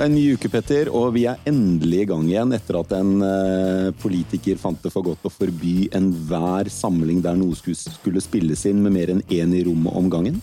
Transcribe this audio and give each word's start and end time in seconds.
Det 0.00 0.06
er 0.06 0.08
en 0.08 0.14
ny 0.16 0.30
uke, 0.32 0.48
Petter, 0.48 0.88
og 0.96 1.10
vi 1.12 1.26
er 1.28 1.42
endelig 1.44 1.98
i 2.00 2.04
gang 2.08 2.22
igjen 2.24 2.54
etter 2.56 2.78
at 2.78 2.92
en 2.96 3.10
eh, 3.20 3.88
politiker 4.00 4.56
fant 4.56 4.80
det 4.80 4.88
for 4.94 5.04
godt 5.04 5.26
å 5.28 5.32
forby 5.34 5.90
enhver 5.92 6.70
samling 6.72 7.18
der 7.20 7.36
noe 7.36 7.52
skulle, 7.52 8.22
spilles 8.24 8.64
inn 8.70 8.80
med 8.80 8.94
mer 8.94 9.12
enn 9.12 9.20
én 9.28 9.52
i 9.52 9.60
rommet 9.66 9.98
om 10.00 10.08
gangen. 10.08 10.38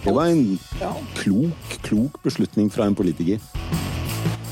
Det 0.00 0.14
var 0.16 0.32
en 0.32 0.56
klok, 1.18 1.76
klok 1.84 2.16
beslutning 2.24 2.72
fra 2.72 2.88
en 2.88 2.96
politiker. 2.96 3.36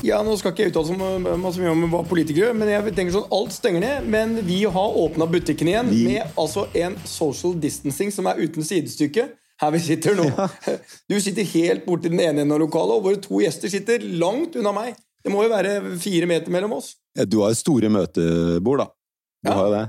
Ja, 0.05 0.21
Nå 0.21 0.37
skal 0.37 0.53
ikke 0.53 0.67
jeg 0.67 0.75
uttale 0.75 0.93
så 0.93 1.35
masse 1.41 1.57
mye 1.57 1.73
om 1.73 1.89
hva 1.89 2.05
politikere 2.13 2.53
men 2.53 2.69
jeg 2.69 2.93
tenker 2.93 3.17
sånn, 3.17 3.25
alt 3.33 3.57
stenger 3.57 3.81
ned. 3.81 4.13
Men 4.13 4.37
vi 4.45 4.61
har 4.69 5.01
åpna 5.07 5.25
butikken 5.25 5.73
igjen 5.73 5.89
Vi- 5.89 6.05
med 6.05 6.37
altså 6.37 6.69
en 6.77 7.01
social 7.01 7.57
distancing 7.57 8.13
som 8.13 8.29
er 8.29 8.45
uten 8.45 8.61
sidestykke. 8.61 9.31
Her 9.59 9.71
vi 9.75 9.79
sitter 9.83 10.15
nå. 10.15 10.25
Du 11.11 11.17
sitter 11.19 11.43
helt 11.53 11.85
borti 11.85 12.07
den 12.09 12.19
ene 12.23 12.41
enden 12.45 12.55
av 12.55 12.61
lokalet, 12.63 12.95
og 12.99 13.03
våre 13.09 13.19
to 13.21 13.41
gjester 13.43 13.69
sitter 13.71 13.99
langt 14.21 14.55
unna 14.55 14.71
meg. 14.75 14.95
Det 15.23 15.31
må 15.33 15.43
jo 15.43 15.49
være 15.51 15.73
fire 15.99 16.25
meter 16.31 16.49
mellom 16.53 16.77
oss. 16.77 16.93
Ja, 17.17 17.25
Du 17.27 17.41
har 17.43 17.51
store 17.59 17.89
møtebord, 17.91 18.85
da. 18.85 18.85
Du 19.43 19.49
Ja. 19.51 19.55
har 19.57 19.65
jo 19.67 19.73
det. 19.75 19.85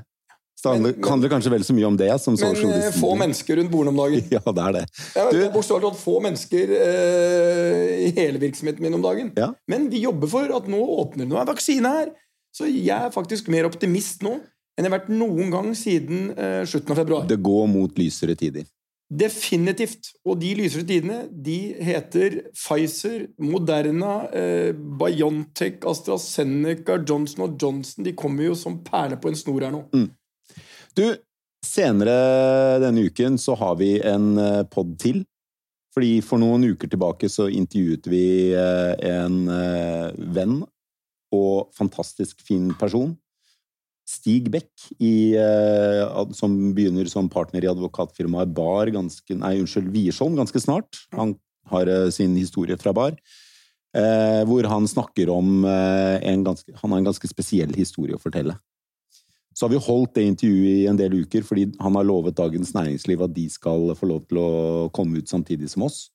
Så 0.61 0.63
det 0.65 0.73
handler, 0.75 0.91
Men- 0.93 1.01
men- 1.01 1.09
handler 1.11 1.29
kanskje 1.31 1.51
vel 1.51 1.63
så 1.65 1.73
mye 1.73 1.87
om 1.87 1.97
det 1.97 2.21
som 2.21 2.35
Men 2.37 2.73
eh, 2.83 2.91
få 2.93 3.17
mennesker 3.17 3.57
rundt 3.57 3.71
bordene 3.71 3.89
om 3.89 3.97
dagen. 3.97 4.27
Ja, 4.31 4.41
det 4.53 4.65
er 4.67 4.73
det. 4.73 4.85
Ja, 5.17 5.31
Du- 5.31 5.39
det 5.39 5.47
er 5.47 5.53
Bokstavelig 5.55 5.87
talt 5.89 6.03
få 6.03 6.21
mennesker 6.21 6.75
eh, 6.77 8.09
i 8.09 8.11
hele 8.19 8.39
virksomheten 8.43 8.81
min 8.85 8.95
om 8.95 9.03
dagen. 9.03 9.33
Ja. 9.39 9.53
Men 9.69 9.89
vi 9.89 10.03
jobber 10.03 10.29
for 10.29 10.51
at 10.57 10.67
nå 10.69 10.81
åpner 11.01 11.29
det. 11.31 11.39
Er 11.39 11.47
vaksine 11.49 11.87
her. 11.89 12.11
Så 12.53 12.67
jeg 12.67 12.91
er 13.07 13.11
faktisk 13.15 13.49
mer 13.49 13.65
optimist 13.71 14.21
nå 14.27 14.35
enn 14.77 14.85
jeg 14.85 14.91
har 14.91 14.99
vært 14.99 15.09
noen 15.15 15.51
gang 15.53 15.73
siden 15.79 16.31
eh, 16.37 16.65
slutten 16.67 16.91
av 16.91 16.97
februar. 17.05 17.27
Det 17.31 17.41
går 17.43 17.67
mot 17.71 17.95
lysere 17.97 18.35
tider. 18.37 18.65
Definitivt. 19.11 20.13
Og 20.25 20.39
de 20.39 20.53
lysere 20.55 20.87
tidene 20.87 21.25
de 21.31 21.59
heter 21.83 22.37
Pfizer, 22.55 23.27
Moderna, 23.43 24.29
eh, 24.31 24.71
Biontech, 24.73 25.83
AstraZeneca, 25.87 27.01
Johnson 27.03 27.57
Johnson. 27.61 28.07
De 28.07 28.15
kommer 28.15 28.51
jo 28.51 28.55
som 28.55 28.79
perler 28.87 29.19
på 29.19 29.33
en 29.33 29.39
snor 29.39 29.67
her 29.67 29.75
nå. 29.75 29.83
Du, 30.95 31.05
senere 31.67 32.79
denne 32.83 33.07
uken 33.11 33.39
så 33.39 33.57
har 33.59 33.77
vi 33.83 33.97
en 34.07 34.39
eh, 34.39 34.63
pod 34.71 34.95
til. 35.03 35.25
Fordi 35.95 36.21
for 36.23 36.39
noen 36.39 36.69
uker 36.71 36.91
tilbake 36.91 37.29
så 37.31 37.49
intervjuet 37.51 38.07
vi 38.11 38.27
eh, 38.55 38.93
en 39.11 39.41
eh, 39.51 40.13
venn 40.37 40.61
og 41.35 41.71
fantastisk 41.75 42.45
fin 42.47 42.71
person. 42.79 43.17
Stig 44.11 44.51
Beck, 44.51 44.73
i, 44.99 45.37
eh, 45.39 46.33
som 46.35 46.55
begynner 46.75 47.07
som 47.07 47.29
partner 47.31 47.63
i 47.63 47.71
advokatfirmaet 47.71 48.51
Bar 48.57 48.91
ganske, 48.91 49.37
nei, 49.39 49.55
unnskyld, 49.63 49.91
Wiersholm 49.95 50.35
ganske 50.39 50.63
snart. 50.63 51.05
Han 51.15 51.37
har 51.71 51.87
eh, 51.87 52.09
sin 52.15 52.35
historie 52.39 52.79
fra 52.81 52.95
Bar. 52.97 53.15
Eh, 53.95 54.43
hvor 54.47 54.67
han 54.71 54.87
snakker 54.87 55.31
om 55.35 55.65
en 55.67 56.45
ganske, 56.47 56.73
Han 56.79 56.93
har 56.93 57.01
en 57.01 57.09
ganske 57.11 57.31
spesiell 57.31 57.75
historie 57.75 58.15
å 58.15 58.23
fortelle. 58.23 58.57
Så 59.55 59.67
har 59.67 59.75
vi 59.75 59.83
holdt 59.83 60.15
det 60.15 60.27
intervjuet 60.27 60.77
i 60.85 60.87
en 60.91 60.99
del 60.99 61.15
uker, 61.23 61.43
fordi 61.47 61.69
han 61.83 61.99
har 61.99 62.07
lovet 62.07 62.39
Dagens 62.39 62.73
Næringsliv 62.75 63.23
at 63.27 63.35
de 63.35 63.49
skal 63.51 63.93
få 63.99 64.09
lov 64.11 64.25
til 64.31 64.39
å 64.41 64.89
komme 64.95 65.19
ut 65.19 65.31
samtidig 65.31 65.71
som 65.71 65.85
oss. 65.87 66.09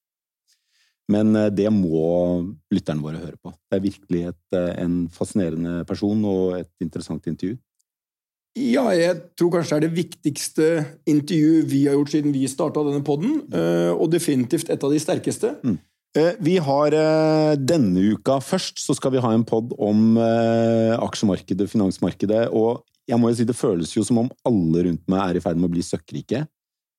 Men 1.12 1.36
det 1.54 1.68
må 1.70 2.48
lytterne 2.74 3.04
våre 3.04 3.22
høre 3.22 3.38
på. 3.38 3.52
Det 3.70 3.78
er 3.78 3.84
virkelig 3.84 4.24
et, 4.32 4.58
en 4.82 5.04
fascinerende 5.14 5.84
person 5.86 6.24
og 6.26 6.56
et 6.64 6.72
interessant 6.82 7.28
intervju. 7.30 7.60
Ja, 8.56 8.86
jeg 8.96 9.18
tror 9.36 9.52
kanskje 9.52 9.76
det 9.76 9.82
er 9.82 9.84
det 9.90 9.98
viktigste 9.98 10.68
intervjuet 11.12 11.68
vi 11.68 11.82
har 11.90 11.98
gjort 11.98 12.14
siden 12.14 12.32
vi 12.32 12.46
starta 12.48 12.86
denne 12.88 13.04
poden, 13.04 13.42
og 14.00 14.08
definitivt 14.14 14.70
et 14.72 14.84
av 14.88 14.94
de 14.96 15.02
sterkeste. 15.04 15.52
Mm. 15.66 15.76
Vi 16.40 16.54
har 16.64 16.96
eh, 16.96 17.58
denne 17.60 18.00
uka 18.16 18.38
først, 18.40 18.80
så 18.80 18.96
skal 18.96 19.12
vi 19.12 19.20
ha 19.20 19.34
en 19.36 19.44
pod 19.44 19.74
om 19.84 20.16
eh, 20.16 20.94
aksjemarkedet, 21.04 21.68
finansmarkedet, 21.68 22.46
og 22.56 22.86
jeg 23.12 23.20
må 23.20 23.34
jo 23.34 23.36
si 23.42 23.46
det 23.50 23.58
føles 23.60 23.92
jo 23.98 24.06
som 24.08 24.22
om 24.24 24.30
alle 24.48 24.86
rundt 24.88 25.04
meg 25.12 25.26
er 25.34 25.42
i 25.42 25.44
ferd 25.44 25.60
med 25.60 25.68
å 25.68 25.74
bli 25.76 25.84
søkkrike. 25.84 26.46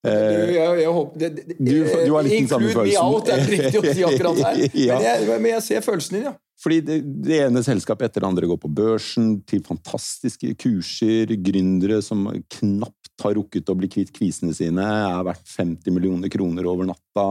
Eh, 0.05 0.53
jeg, 0.53 0.83
jeg 0.83 0.93
håper, 0.93 1.17
det, 1.23 1.31
det, 1.41 1.57
Du- 1.57 2.05
du 2.05 2.13
har 2.13 2.27
litt 2.29 2.37
den 2.37 2.51
samme 2.53 2.69
følelsen. 2.69 2.93
Include 2.93 2.93
me 2.93 3.01
out, 3.01 3.25
det 3.25 3.33
er 3.33 3.49
riktig 3.55 3.81
å 3.81 3.95
si 3.97 4.05
akkurat. 4.05 4.43
Ja. 4.85 4.99
Men, 5.01 5.07
jeg, 5.09 5.41
men 5.41 5.51
jeg 5.55 5.65
ser 5.71 5.81
følelsen 5.89 6.19
din, 6.19 6.27
ja. 6.29 6.35
Fordi 6.57 6.79
det, 6.81 6.95
det 7.25 7.41
ene 7.45 7.61
selskapet 7.65 8.09
etter 8.09 8.23
det 8.23 8.29
andre 8.31 8.47
går 8.49 8.57
på 8.63 8.71
børsen, 8.79 9.35
til 9.45 9.61
fantastiske 9.65 10.55
kurser, 10.57 11.35
gründere 11.45 11.99
som 12.01 12.25
knapt 12.57 13.21
har 13.21 13.37
rukket 13.37 13.69
å 13.69 13.75
bli 13.77 13.89
kvitt 13.93 14.09
kvisene 14.15 14.55
sine, 14.57 14.81
er 14.85 15.25
verdt 15.27 15.45
50 15.53 15.93
millioner 15.93 16.31
kroner 16.33 16.65
over 16.69 16.89
natta. 16.89 17.27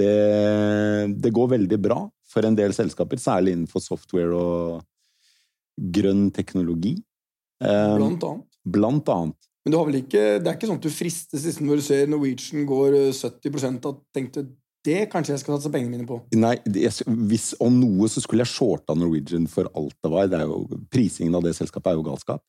Det, 0.00 0.14
det 1.20 1.32
går 1.36 1.52
veldig 1.58 1.78
bra 1.84 2.00
for 2.28 2.48
en 2.48 2.56
del 2.58 2.72
selskaper, 2.76 3.20
særlig 3.20 3.54
innenfor 3.54 3.84
software 3.84 4.32
og 4.34 4.82
grønn 5.94 6.30
teknologi. 6.34 6.96
Eh, 7.62 7.94
Blant 7.98 8.24
annet. 8.26 8.48
blant 8.64 9.12
annet. 9.12 9.38
Men 9.64 9.72
du 9.72 9.78
har 9.78 9.86
vel 9.88 10.00
ikke, 10.02 10.24
det 10.40 10.50
er 10.50 10.56
ikke 10.58 10.68
sånn 10.68 10.80
at 10.80 10.86
du 10.88 10.92
fristes 10.92 11.44
liksom, 11.46 11.68
når 11.68 11.80
du 11.80 11.84
ser 11.86 12.10
Norwegian 12.10 12.66
går 12.68 12.96
eh, 12.98 13.12
70% 13.16 13.88
at 13.92 14.02
tenkte 14.16 14.48
det 14.84 15.10
kanskje 15.12 15.34
jeg 15.34 15.40
skal 15.44 15.56
satse 15.58 15.70
pengene 15.72 15.90
mine 15.96 16.06
på. 16.08 16.20
Nei, 16.36 16.56
det- 16.64 16.90
hvis 17.06 17.54
om 17.60 17.78
noe 17.80 18.08
så 18.12 18.20
skulle 18.20 18.44
jeg 18.44 18.52
shorta 18.52 18.94
Norwegian 18.96 19.46
for 19.48 19.68
alt 19.74 19.94
det 20.02 20.10
var. 20.12 20.26
Det 20.28 20.40
er 20.40 20.46
jo, 20.46 20.66
prisingen 20.92 21.34
av 21.34 21.42
det 21.42 21.54
selskapet 21.56 21.92
er 21.92 21.96
jo 21.98 22.02
galskap. 22.04 22.40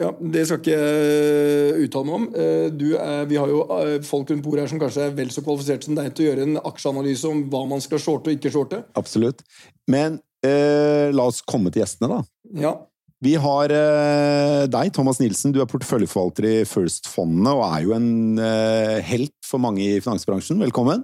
Ja, 0.00 0.12
Det 0.12 0.44
skal 0.46 0.58
ikke 0.62 0.76
jeg 0.78 1.88
uttale 1.88 2.06
meg 2.06 2.14
om. 2.14 2.26
Eh, 2.38 2.68
Du 2.70 2.96
er, 2.96 3.24
vi 3.26 3.34
har 3.36 3.48
jo 3.50 3.64
eh, 3.80 3.98
folk 4.06 4.30
rundt 4.30 4.44
bordet 4.44 4.60
her 4.62 4.68
som 4.68 4.78
kanskje 4.78 5.08
er 5.08 5.10
vel 5.16 5.28
så 5.34 5.42
kvalifisert 5.42 5.82
som 5.84 5.96
deg 5.98 6.14
til 6.14 6.24
å 6.24 6.28
gjøre 6.30 6.42
en 6.46 6.56
aksjeanalyse 6.70 7.24
om 7.28 7.50
hva 7.50 7.64
man 7.68 7.80
skal 7.80 7.98
shorte 7.98 8.30
og 8.30 8.36
ikke 8.38 8.52
shorte. 8.54 8.84
Absolutt. 8.94 9.42
Men 9.90 10.20
eh, 10.46 11.10
la 11.10 11.26
oss 11.26 11.42
komme 11.42 11.72
til 11.74 11.82
gjestene, 11.82 12.08
da. 12.08 12.22
Ja, 12.54 12.76
Vi 13.20 13.34
har 13.34 13.72
eh, 13.74 14.66
deg, 14.70 14.92
Thomas 14.94 15.18
Nilsen. 15.18 15.50
Du 15.50 15.58
er 15.60 15.66
porteføljeforvalter 15.66 16.44
i 16.46 16.56
First-fondet 16.64 17.50
og 17.50 17.64
er 17.66 17.82
jo 17.82 17.94
en 17.96 18.38
eh, 18.38 19.00
helt 19.02 19.34
for 19.42 19.58
mange 19.58 19.82
i 19.82 19.98
finansbransjen. 19.98 20.60
Velkommen. 20.62 21.02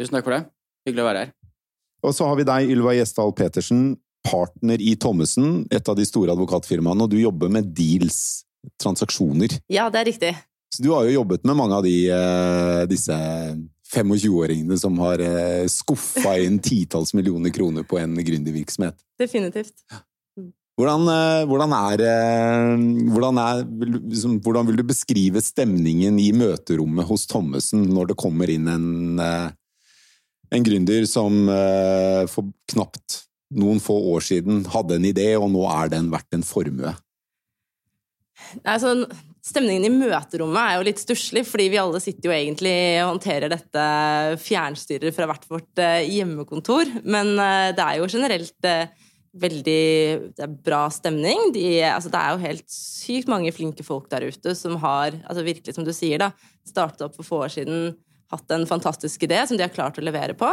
Tusen 0.00 0.16
takk 0.18 0.26
for 0.26 0.36
det. 0.36 0.42
Hyggelig 0.86 1.04
å 1.04 1.08
være 1.08 1.24
her. 1.24 1.36
Og 2.06 2.14
så 2.14 2.26
har 2.28 2.36
vi 2.38 2.46
deg, 2.46 2.72
Ylva 2.74 2.92
Gjesdal 2.94 3.32
Petersen, 3.36 3.86
partner 4.26 4.82
i 4.82 4.96
Thommessen, 5.00 5.64
et 5.72 5.88
av 5.88 5.96
de 5.98 6.04
store 6.06 6.34
advokatfirmaene, 6.34 7.06
og 7.06 7.12
du 7.12 7.18
jobber 7.20 7.50
med 7.52 7.70
deals, 7.76 8.44
transaksjoner. 8.82 9.56
Ja, 9.72 9.88
det 9.92 10.02
er 10.02 10.10
riktig. 10.10 10.34
Så 10.74 10.82
du 10.82 10.90
har 10.92 11.06
jo 11.06 11.14
jobbet 11.20 11.46
med 11.46 11.56
mange 11.56 11.78
av 11.78 11.86
de, 11.86 11.94
eh, 12.10 12.82
disse 12.90 13.16
25-åringene 13.94 14.76
som 14.78 14.98
har 14.98 15.22
eh, 15.22 15.64
skuffa 15.70 16.34
inn 16.42 16.58
titalls 16.58 17.14
millioner 17.14 17.54
kroner 17.54 17.86
på 17.86 18.00
en 18.02 18.18
gründervirksomhet. 18.18 18.98
Definitivt. 19.18 19.78
Hvordan, 20.76 21.06
eh, 21.08 21.44
hvordan 21.48 21.72
er, 21.72 22.02
hvordan, 23.14 23.38
er 23.40 23.62
liksom, 24.10 24.40
hvordan 24.44 24.66
vil 24.68 24.82
du 24.82 24.84
beskrive 24.90 25.40
stemningen 25.40 26.18
i 26.20 26.32
møterommet 26.36 27.08
hos 27.08 27.24
Thommessen 27.30 27.86
når 27.88 28.10
det 28.10 28.18
kommer 28.20 28.50
inn 28.52 28.68
en, 28.68 28.90
en 30.54 30.66
gründer 30.66 31.06
som 31.08 31.46
eh, 31.50 32.24
for 32.30 32.50
knapt 32.72 33.22
noen 33.56 33.78
få 33.82 33.94
år 34.14 34.24
siden 34.26 34.64
hadde 34.72 34.98
en 34.98 35.06
idé, 35.06 35.30
og 35.38 35.48
nå 35.52 35.62
er 35.70 35.92
den 35.92 36.10
verdt 36.12 36.36
en 36.36 36.46
formue? 36.46 36.92
Nei, 38.64 38.76
så 38.82 38.92
Stemningen 39.46 39.84
i 39.86 39.92
møterommet 39.94 40.58
er 40.58 40.72
jo 40.74 40.86
litt 40.88 40.98
stusslig, 40.98 41.44
fordi 41.46 41.68
vi 41.70 41.78
alle 41.78 42.00
sitter 42.02 42.26
jo 42.26 42.32
egentlig 42.34 42.72
og 42.98 43.12
håndterer 43.12 43.52
dette 43.52 43.84
fjernstyret 44.42 45.14
fra 45.14 45.28
hvert 45.30 45.44
vårt 45.46 45.82
eh, 45.82 46.02
hjemmekontor. 46.16 46.90
Men 47.06 47.30
eh, 47.38 47.68
det 47.76 47.84
er 47.84 48.00
jo 48.00 48.08
generelt 48.10 48.66
veldig 49.36 50.56
bra 50.66 50.86
stemning. 50.90 51.52
De, 51.54 51.66
altså, 51.86 52.10
det 52.10 52.20
er 52.20 52.34
jo 52.34 52.42
helt 52.42 52.66
sykt 52.72 53.30
mange 53.30 53.52
flinke 53.54 53.86
folk 53.86 54.08
der 54.10 54.26
ute 54.26 54.56
som 54.58 54.80
har, 54.82 55.14
altså 55.28 55.46
virkelig 55.46 55.76
som 55.76 55.86
du 55.86 55.92
sier, 55.94 56.18
da, 56.22 56.32
startet 56.66 57.06
opp 57.06 57.14
for 57.18 57.30
få 57.30 57.42
år 57.46 57.54
siden, 57.54 57.92
hatt 58.32 58.50
en 58.56 58.66
fantastisk 58.68 59.22
idé 59.26 59.42
som 59.46 59.58
de 59.58 59.64
har 59.66 59.74
klart 59.74 59.98
å 59.98 60.04
levere 60.04 60.34
på. 60.38 60.48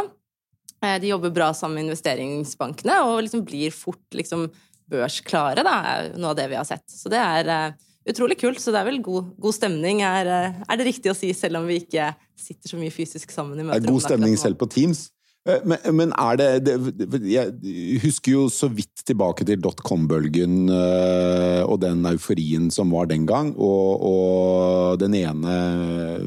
Eh, 0.84 0.98
De 1.00 1.10
jobber 1.10 1.32
bra 1.34 1.52
sammen 1.54 1.80
med 1.80 1.88
investeringsbankene 1.88 3.00
og 3.08 3.22
liksom 3.24 3.44
blir 3.46 3.74
fort 3.74 4.16
liksom 4.16 4.48
børsklare, 4.90 5.64
da, 5.64 5.74
er 5.94 6.12
noe 6.20 6.34
av 6.34 6.38
det 6.38 6.50
vi 6.50 6.58
har 6.58 6.66
sett. 6.68 6.84
Så 6.90 7.10
det 7.12 7.20
er 7.20 7.48
eh, 7.48 7.76
utrolig 8.10 8.36
kult. 8.40 8.60
Så 8.60 8.74
det 8.74 8.82
er 8.82 8.90
vel 8.90 9.00
god, 9.04 9.32
god 9.40 9.56
stemning, 9.56 10.02
er, 10.04 10.28
eh, 10.28 10.62
er 10.68 10.80
det 10.80 10.88
riktig 10.90 11.12
å 11.12 11.16
si, 11.16 11.32
selv 11.36 11.62
om 11.62 11.68
vi 11.70 11.80
ikke 11.82 12.10
sitter 12.36 12.74
så 12.74 12.80
mye 12.80 12.92
fysisk 12.92 13.32
sammen 13.32 13.60
i 13.60 13.66
Det 13.70 13.82
er 13.82 13.92
god 13.92 14.04
stemning 14.04 14.36
selv 14.40 14.60
på 14.60 14.68
Teams. 14.70 15.08
Eh, 15.44 15.60
Men, 15.68 15.78
men 15.92 16.12
er 16.16 16.38
det, 16.40 16.48
det 16.64 17.20
Jeg 17.28 18.00
husker 18.04 18.32
jo 18.32 18.46
så 18.52 18.70
vidt 18.72 19.04
tilbake 19.04 19.44
til 19.44 19.60
dotcom-bølgen 19.60 20.70
eh, 20.72 21.60
og 21.64 21.82
den 21.84 22.04
euforien 22.08 22.70
som 22.72 22.94
var 22.96 23.10
den 23.10 23.26
gang, 23.28 23.52
og, 23.56 24.08
og 24.08 24.98
den 25.02 25.16
ene 25.20 25.58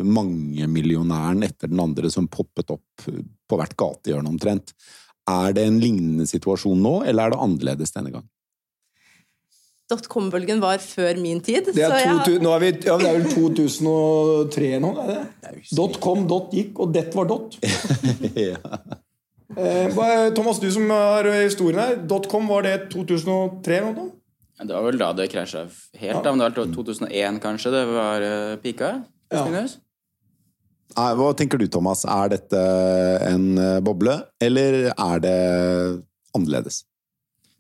mangemillionæren 0.06 1.46
etter 1.48 1.72
den 1.72 1.82
andre 1.82 2.12
som 2.14 2.30
poppet 2.30 2.76
opp 2.78 3.08
på 3.08 3.58
hvert 3.60 3.78
gatehjørne 3.80 4.36
omtrent. 4.36 4.76
Er 5.28 5.54
det 5.56 5.66
en 5.68 5.82
lignende 5.82 6.28
situasjon 6.30 6.80
nå, 6.80 7.00
eller 7.10 7.28
er 7.28 7.34
det 7.34 7.46
annerledes 7.48 7.96
denne 7.96 8.14
gang? 8.14 8.28
Dotcom-bølgen 9.88 10.60
var 10.60 10.82
før 10.84 11.16
min 11.24 11.40
tid. 11.40 11.70
Det 11.72 11.80
er, 11.80 11.94
så 11.94 12.00
jeg, 12.04 12.16
2000, 12.28 12.44
nå 12.44 12.54
er 12.54 12.64
vi, 12.64 12.72
ja, 12.90 12.96
det 13.00 13.08
er 13.08 13.18
vel 13.18 13.28
2003 13.32 14.72
nå? 14.84 14.90
er 15.00 15.12
det? 15.14 15.52
Dot 15.80 16.00
com, 16.04 16.26
dot 16.28 16.52
gikk, 16.56 16.82
og 16.84 16.92
det 16.96 17.06
var 17.16 17.30
dot. 17.32 17.56
ja. 18.50 18.60
Eh, 19.56 20.34
Thomas, 20.36 20.60
du 20.60 20.72
som 20.72 20.90
har 20.92 21.30
historien 21.44 21.80
her. 21.80 21.96
Dotcom, 22.10 22.48
var 22.52 22.68
det 22.68 22.90
2003 22.92 23.78
eller 23.78 23.94
noe? 23.96 24.14
Ja, 24.58 24.66
Det 24.66 24.74
var 24.74 24.84
vel 24.90 24.98
da 24.98 25.12
det 25.14 25.28
krasja 25.32 25.68
helt. 26.00 26.24
da, 26.24 26.32
men 26.34 26.40
Det 26.40 26.58
var 26.58 26.74
2001, 26.74 27.40
kanskje. 27.40 27.72
Det 27.72 27.86
var 27.86 28.22
uh, 28.22 28.56
pika. 28.58 29.04
Ja. 29.32 29.46
Hva 30.96 31.34
tenker 31.38 31.60
du, 31.60 31.68
Thomas? 31.68 32.06
Er 32.06 32.32
dette 32.32 32.60
en 33.28 33.58
eh, 33.60 33.80
boble, 33.84 34.16
eller 34.42 34.88
er 34.90 35.20
det 35.22 35.40
annerledes? 36.34 36.86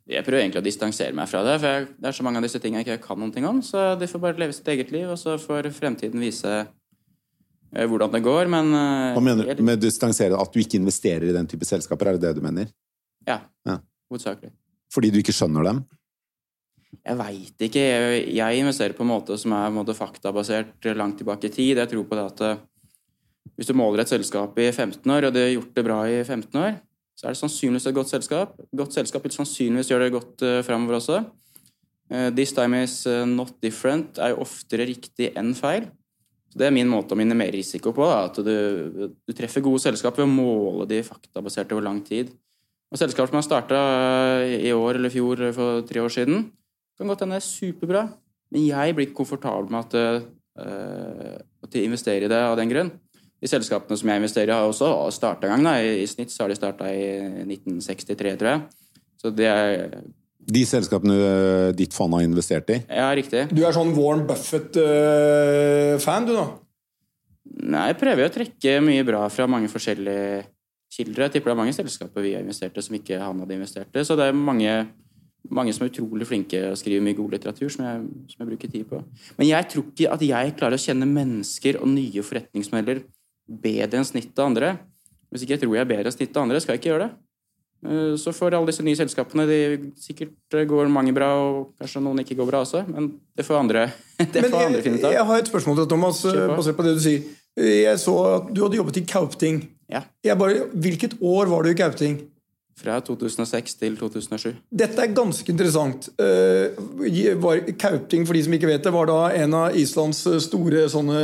Jeg 0.07 0.23
prøver 0.23 0.45
egentlig 0.45 0.61
å 0.61 0.65
distansere 0.65 1.13
meg 1.13 1.27
fra 1.27 1.41
det, 1.43 1.57
for 1.59 1.67
jeg, 1.67 1.87
det 1.99 2.07
er 2.07 2.15
så 2.15 2.23
mange 2.23 2.39
av 2.39 2.47
disse 2.47 2.61
tingene 2.63 2.85
jeg 2.85 2.97
ikke 2.97 3.09
kan 3.09 3.19
noe 3.19 3.49
om. 3.49 3.59
Så 3.61 3.83
de 3.99 4.07
får 4.07 4.23
bare 4.23 4.39
leve 4.39 4.55
sitt 4.55 4.69
eget 4.71 4.93
liv, 4.95 5.09
og 5.11 5.19
så 5.19 5.35
får 5.41 5.67
fremtiden 5.75 6.23
vise 6.23 6.53
eh, 6.63 6.71
hvordan 7.71 8.13
det 8.13 8.23
går. 8.25 8.49
Men 8.51 8.71
eh, 8.73 9.17
Hva 9.17 9.23
mener 9.23 9.55
du 9.55 9.63
med 9.65 9.81
distansere? 9.81 10.37
At 10.39 10.53
du 10.53 10.61
ikke 10.61 10.79
investerer 10.79 11.27
i 11.29 11.35
den 11.35 11.49
type 11.49 11.67
selskaper? 11.67 12.11
Er 12.11 12.17
det 12.17 12.29
det 12.29 12.35
du 12.39 12.45
mener? 12.45 12.71
Ja, 13.27 13.41
Ja. 13.67 13.79
hovedsakelig. 14.11 14.53
Fordi 14.93 15.11
du 15.11 15.19
ikke 15.19 15.35
skjønner 15.35 15.65
dem? 15.67 15.83
Jeg 17.03 17.17
veit 17.19 17.65
ikke. 17.67 17.81
Jeg, 17.83 18.21
jeg 18.37 18.59
investerer 18.61 18.95
på 18.95 19.03
en 19.03 19.11
måte 19.11 19.35
som 19.37 19.51
er 19.57 19.73
måte, 19.75 19.95
faktabasert 19.97 20.87
langt 20.95 21.19
tilbake 21.19 21.49
i 21.49 21.53
tid. 21.53 21.77
Jeg 21.77 21.89
tror 21.91 22.07
på 22.07 22.15
det 22.15 22.25
at 22.31 22.41
eh, 22.47 22.61
hvis 23.57 23.67
du 23.67 23.73
måler 23.73 24.03
et 24.03 24.11
selskap 24.11 24.57
i 24.59 24.71
15 24.71 25.01
år, 25.11 25.27
og 25.27 25.33
det 25.33 25.43
har 25.43 25.55
gjort 25.55 25.75
det 25.75 25.83
bra 25.83 25.99
i 26.07 26.23
15 26.23 26.61
år, 26.61 26.77
så 27.17 27.25
er 27.25 27.33
det 27.33 27.41
sannsynligvis 27.41 27.87
et 27.89 27.97
godt 27.97 28.11
selskap. 28.11 28.55
Godt 28.77 28.93
selskap 28.93 29.23
vil 29.25 29.33
sannsynligvis 29.33 29.89
gjøre 29.89 30.07
det 30.07 30.13
godt 30.13 30.43
uh, 30.45 30.61
framover 30.63 30.99
også. 30.99 31.23
Eh, 32.11 32.29
this 32.31 32.53
time 32.53 32.83
is 32.83 33.05
eh, 33.09 33.25
not 33.25 33.55
different 33.61 34.19
er 34.21 34.31
jo 34.31 34.43
oftere 34.45 34.85
riktig 34.87 35.31
enn 35.35 35.51
feil. 35.57 35.89
Det 36.57 36.67
er 36.67 36.73
min 36.73 36.89
måte 36.89 37.13
å 37.13 37.19
minimere 37.19 37.53
risiko 37.53 37.93
på. 37.95 38.05
Da, 38.09 38.25
at 38.29 38.39
du, 38.41 39.09
du 39.13 39.35
treffer 39.37 39.63
gode 39.65 39.83
selskap 39.83 40.17
ved 40.17 40.25
å 40.25 40.31
måle 40.31 40.87
de 40.89 41.03
faktabaserte 41.05 41.75
over 41.75 41.85
lang 41.85 42.01
tid. 42.05 42.31
Og 42.87 42.99
Selskap 42.99 43.27
som 43.27 43.35
har 43.35 43.43
starta 43.43 43.79
i 44.47 44.71
år 44.71 44.95
eller 44.95 45.11
fjor 45.11 45.41
for 45.55 45.83
tre 45.87 45.99
år 45.99 46.13
siden, 46.13 46.45
kan 46.97 47.09
godt 47.11 47.25
hende 47.25 47.37
er 47.37 47.43
superbra, 47.43 48.05
men 48.53 48.63
jeg 48.63 48.95
blir 48.95 49.09
ikke 49.09 49.19
komfortabel 49.19 49.67
med 49.73 49.97
at, 49.97 50.23
uh, 50.63 51.35
at 51.65 51.73
de 51.73 51.83
investerer 51.83 52.25
i 52.25 52.31
det 52.31 52.39
av 52.39 52.55
den 52.57 52.71
grunn. 52.71 52.93
De 53.43 53.49
selskapene 53.51 53.99
som 53.99 54.09
jeg 54.09 54.21
investerer 54.21 54.53
i, 54.53 54.55
har 54.55 54.71
også 54.71 54.89
starta 55.13 55.45
en 55.45 55.57
gang. 55.57 55.67
Da. 55.67 55.75
I, 55.83 55.99
I 56.01 56.07
snitt 56.09 56.31
så 56.33 56.45
har 56.45 56.53
de 56.53 56.57
starta 56.57 56.87
i 56.89 57.03
1963, 57.43 58.37
tror 58.39 58.53
jeg. 58.53 58.63
Så 59.19 59.33
det 59.35 59.51
er 59.51 59.99
De 60.47 60.61
selskapene 60.67 61.15
eh, 61.17 61.69
ditt 61.75 61.95
fond 61.95 62.13
har 62.15 62.23
investert 62.23 62.69
i? 62.71 62.79
Ja, 62.87 63.09
riktig. 63.17 63.49
Du 63.51 63.65
er 63.67 63.75
sånn 63.75 63.91
Warren 63.97 64.23
Buffett-fan, 64.29 66.27
du, 66.29 66.37
da? 66.37 66.45
Nei, 67.67 67.89
jeg 67.91 67.97
prøver 67.99 68.23
jo 68.23 68.29
å 68.29 68.35
trekke 68.37 68.77
mye 68.83 69.03
bra 69.07 69.25
fra 69.31 69.47
mange 69.49 69.69
forskjellige 69.71 70.45
kilder. 70.93 71.25
Jeg 71.25 71.35
tipper 71.35 71.51
det 71.51 71.55
er 71.55 71.59
mange 71.61 71.75
selskaper 71.75 72.23
vi 72.23 72.33
har 72.35 72.45
investert 72.45 72.77
i 72.77 72.83
som 72.85 72.95
ikke 72.97 73.19
han 73.21 73.43
hadde 73.43 73.57
investert 73.57 73.91
i. 73.95 74.05
Så 74.07 74.15
det 74.19 74.29
er 74.29 74.37
mange, 74.37 74.73
mange 75.51 75.75
som 75.75 75.85
er 75.85 75.91
utrolig 75.91 76.27
flinke 76.29 76.63
og 76.71 76.79
skriver 76.79 77.03
mye 77.03 77.17
god 77.17 77.35
litteratur 77.35 77.71
som 77.73 77.85
jeg, 77.87 78.03
som 78.31 78.43
jeg 78.43 78.51
bruker 78.51 78.73
tid 78.73 78.87
på. 78.89 79.01
Men 79.39 79.49
jeg 79.49 79.69
tror 79.73 79.87
ikke 79.91 80.11
at 80.15 80.25
jeg 80.27 80.57
klarer 80.59 80.79
å 80.79 80.85
kjenne 80.87 81.09
mennesker 81.11 81.81
og 81.81 81.91
nye 81.91 82.25
forretningsmodeller 82.25 83.03
bedre 83.67 84.01
enn 84.01 84.07
snittet 84.07 84.43
av 84.43 84.51
andre. 84.51 84.75
Hvis 85.31 85.43
ikke 85.43 85.57
jeg 85.57 85.65
tror 85.65 85.75
jeg 85.75 85.83
er 85.83 85.91
bedre 85.91 86.11
enn 86.11 86.17
snittet 86.17 86.39
av 86.39 86.47
andre, 86.47 86.63
skal 86.63 86.75
jeg 86.75 86.83
ikke 86.83 86.93
gjøre 86.93 87.07
det. 87.07 87.15
Eh, 87.85 88.15
Så 88.17 88.33
for 88.33 88.49
alle 88.53 88.65
disse 88.71 88.83
nye 88.83 88.97
selskapene 88.97 89.45
de 89.49 89.57
sikkert 90.01 90.55
eh, 90.57 90.65
går 90.65 90.89
mange 90.89 91.13
bra, 91.13 91.29
og 91.37 91.73
kanskje 91.79 92.01
noen 92.01 92.23
ikke 92.23 92.37
går 92.39 92.49
bra 92.49 92.63
også, 92.65 92.85
men 92.89 93.11
det 93.37 93.45
får 93.45 93.59
andre, 93.59 93.83
det 94.17 94.45
får 94.47 94.59
jeg, 94.59 94.69
andre 94.71 94.81
finne 94.85 94.97
ut 94.97 95.05
av. 95.05 95.13
jeg 95.13 95.25
har 95.31 95.43
et 95.43 95.51
spørsmål 95.51 95.77
til 95.83 95.91
Thomas, 95.93 96.23
på. 96.25 96.47
basert 96.57 96.77
på 96.79 96.87
det 96.87 96.95
du 96.97 97.03
sier. 97.03 97.27
Jeg 97.57 97.97
så 97.97 98.13
at 98.35 98.49
du 98.53 98.63
hadde 98.63 98.77
jobbet 98.77 98.97
i 99.01 99.05
Kaupting. 99.09 99.63
Ja, 99.89 100.03
bare, 100.37 100.67
hvilket 100.73 101.15
år 101.21 101.47
var 101.49 101.63
du 101.63 101.71
i 101.71 101.77
Kaupting? 101.79 102.19
Fra 102.77 102.99
2006 103.01 103.73
til 103.79 103.95
2007. 103.97 104.51
Dette 104.69 105.01
er 105.01 105.13
ganske 105.17 105.49
interessant. 105.49 106.09
Eh, 106.21 106.75
Kaupting, 107.81 108.27
for 108.27 108.37
de 108.37 108.43
som 108.45 108.53
ikke 108.53 108.69
vet 108.69 108.83
det, 108.85 108.93
var 108.93 109.09
da 109.09 109.21
en 109.33 109.55
av 109.57 109.77
Islands 109.79 110.19
store 110.45 110.83
sånne 110.93 111.21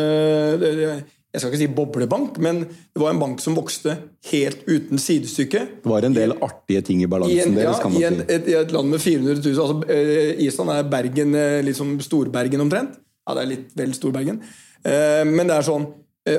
Jeg 1.33 1.41
skal 1.41 1.49
ikke 1.49 1.61
si 1.63 1.67
boblebank, 1.73 2.35
men 2.45 2.59
det 2.67 3.01
var 3.01 3.09
en 3.09 3.19
bank 3.21 3.39
som 3.41 3.55
vokste 3.57 3.95
helt 4.29 4.67
uten 4.67 4.99
sidestykke. 5.01 5.63
Det 5.81 5.89
var 5.89 6.05
en 6.05 6.13
del 6.13 6.35
artige 6.45 6.83
ting 6.85 6.99
i 7.01 7.07
I, 7.07 7.09
balansen 7.09 7.47
en, 7.49 7.55
deres, 7.57 7.79
kan 7.81 7.95
i, 7.97 8.03
en, 8.05 8.19
si. 8.19 8.27
et, 8.35 8.49
I 8.51 8.57
et 8.59 8.73
land 8.75 8.91
med 8.93 9.01
400 9.01 9.41
000 9.41 9.63
altså, 9.63 9.79
eh, 9.95 10.43
Island 10.45 10.73
er 10.75 10.83
Bergen, 10.91 11.37
liksom 11.65 11.95
Storbergen 12.05 12.61
omtrent. 12.61 12.99
Ja, 13.25 13.33
det 13.33 13.41
er 13.45 13.49
litt 13.49 13.71
vel 13.79 13.95
Storbergen. 13.97 14.43
Eh, 14.85 15.23
men 15.25 15.49
det 15.49 15.57
er 15.57 15.65
sånn 15.65 15.89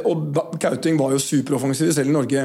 Og 0.08 0.36
Kauting 0.62 0.96
var 0.96 1.10
jo 1.12 1.18
superoffensiv 1.20 1.90
selv 1.92 2.08
i 2.08 2.14
Norge. 2.14 2.44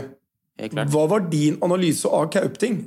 Hva 0.92 1.04
var 1.08 1.30
din 1.32 1.56
analyse 1.64 2.10
av 2.12 2.26
Kaupting? 2.34 2.82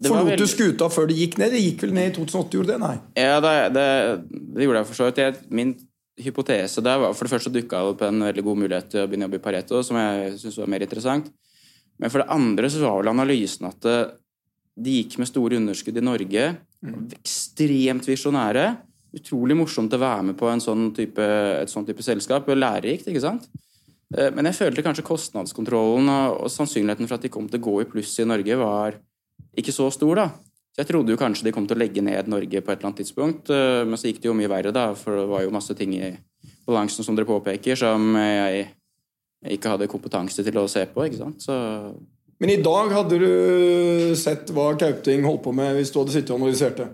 Det 0.00 0.08
Forlot 0.08 0.30
veldig- 0.30 0.38
du 0.38 0.46
skuta 0.46 0.88
før 0.88 1.08
det 1.10 1.16
gikk 1.18 1.36
ned? 1.38 1.52
Det 1.52 1.60
gikk 1.60 1.82
vel 1.82 1.92
ned 1.92 2.12
i 2.12 2.14
2008, 2.14 2.56
gjorde 2.56 2.72
det? 2.72 2.78
Nei. 2.80 2.94
Ja, 3.20 3.40
det, 3.40 3.52
det, 3.74 3.88
det 4.54 4.64
gjorde 4.64 4.80
jeg 4.80 4.88
for 4.88 4.94
så 5.00 5.10
vidt. 5.10 5.42
Min 5.50 5.74
hypotese 6.20 6.82
der 6.84 7.00
var 7.02 7.14
For 7.16 7.26
det 7.26 7.34
første 7.34 7.52
dukka 7.52 7.80
det 7.80 7.94
opp 7.94 8.04
en 8.06 8.26
veldig 8.28 8.44
god 8.46 8.60
mulighet 8.60 8.92
til 8.92 9.02
å 9.02 9.08
begynne 9.08 9.26
å 9.26 9.30
jobbe 9.30 9.40
i 9.40 9.44
Pareto, 9.44 9.80
som 9.86 9.98
jeg 9.98 10.36
syntes 10.38 10.60
var 10.62 10.70
mer 10.70 10.84
interessant. 10.86 11.30
Men 11.98 12.10
for 12.10 12.22
det 12.22 12.34
andre 12.34 12.70
så 12.70 12.82
var 12.82 13.00
vel 13.00 13.12
analysen 13.12 13.68
at 13.70 13.80
det, 13.86 13.98
de 14.74 14.96
gikk 14.98 15.20
med 15.22 15.30
store 15.30 15.58
underskudd 15.60 15.98
i 16.00 16.02
Norge. 16.02 16.46
Ekstremt 17.14 18.08
visjonære. 18.10 18.64
Utrolig 19.14 19.54
morsomt 19.54 19.94
å 19.94 20.00
være 20.02 20.30
med 20.30 20.38
på 20.38 20.48
en 20.50 20.62
sånn 20.62 20.88
type, 20.96 21.22
et 21.62 21.70
sånn 21.70 21.86
type 21.86 22.02
selskap. 22.02 22.48
Lærerikt, 22.50 23.06
ikke 23.10 23.22
sant? 23.22 23.46
Eh, 24.16 24.30
Men 24.34 24.50
jeg 24.50 24.58
følte 24.58 24.82
kanskje 24.82 25.06
kostnadskontrollen 25.06 26.10
og, 26.10 26.40
og 26.44 26.50
sannsynligheten 26.50 27.06
for 27.06 27.18
at 27.18 27.26
de 27.26 27.30
kom 27.30 27.46
til 27.48 27.62
å 27.62 27.66
gå 27.68 27.76
i 27.82 27.88
pluss 27.90 28.18
i 28.18 28.26
Norge, 28.26 28.58
var 28.58 28.98
ikke 29.54 29.74
så 29.74 29.86
stor, 29.94 30.18
da. 30.18 30.26
Så 30.74 30.82
jeg 30.82 30.88
trodde 30.88 31.14
jo 31.14 31.18
kanskje 31.20 31.46
de 31.46 31.52
kom 31.54 31.68
til 31.70 31.78
å 31.78 31.82
legge 31.84 32.02
ned 32.02 32.26
Norge 32.26 32.60
på 32.60 32.72
et 32.72 32.80
eller 32.80 32.90
annet 32.90 33.04
tidspunkt, 33.04 33.50
eh, 33.54 33.82
men 33.86 34.00
så 34.00 34.10
gikk 34.10 34.24
det 34.24 34.30
jo 34.30 34.34
mye 34.34 34.50
verre, 34.50 34.72
da, 34.74 34.88
for 34.98 35.20
det 35.20 35.28
var 35.30 35.44
jo 35.44 35.52
masse 35.54 35.76
ting 35.78 35.94
i 35.94 36.08
balansen 36.66 37.06
som 37.06 37.14
dere 37.14 37.28
påpeker, 37.28 37.78
som 37.78 38.16
jeg 38.18 38.66
ikke 39.54 39.74
hadde 39.74 39.90
kompetanse 39.92 40.42
til 40.42 40.58
å 40.58 40.66
se 40.70 40.82
på, 40.90 41.06
ikke 41.06 41.20
sant. 41.20 41.44
Så 41.44 41.54
Men 42.42 42.50
i 42.50 42.60
dag 42.64 42.90
hadde 42.90 43.20
du 43.20 44.16
sett 44.18 44.50
hva 44.50 44.72
Kauting 44.80 45.22
holdt 45.28 45.44
på 45.44 45.52
med 45.54 45.76
hvis 45.76 45.92
du 45.94 46.00
hadde 46.00 46.16
sittet 46.16 46.34
og 46.34 46.42
analysert 46.42 46.80
det? 46.82 46.90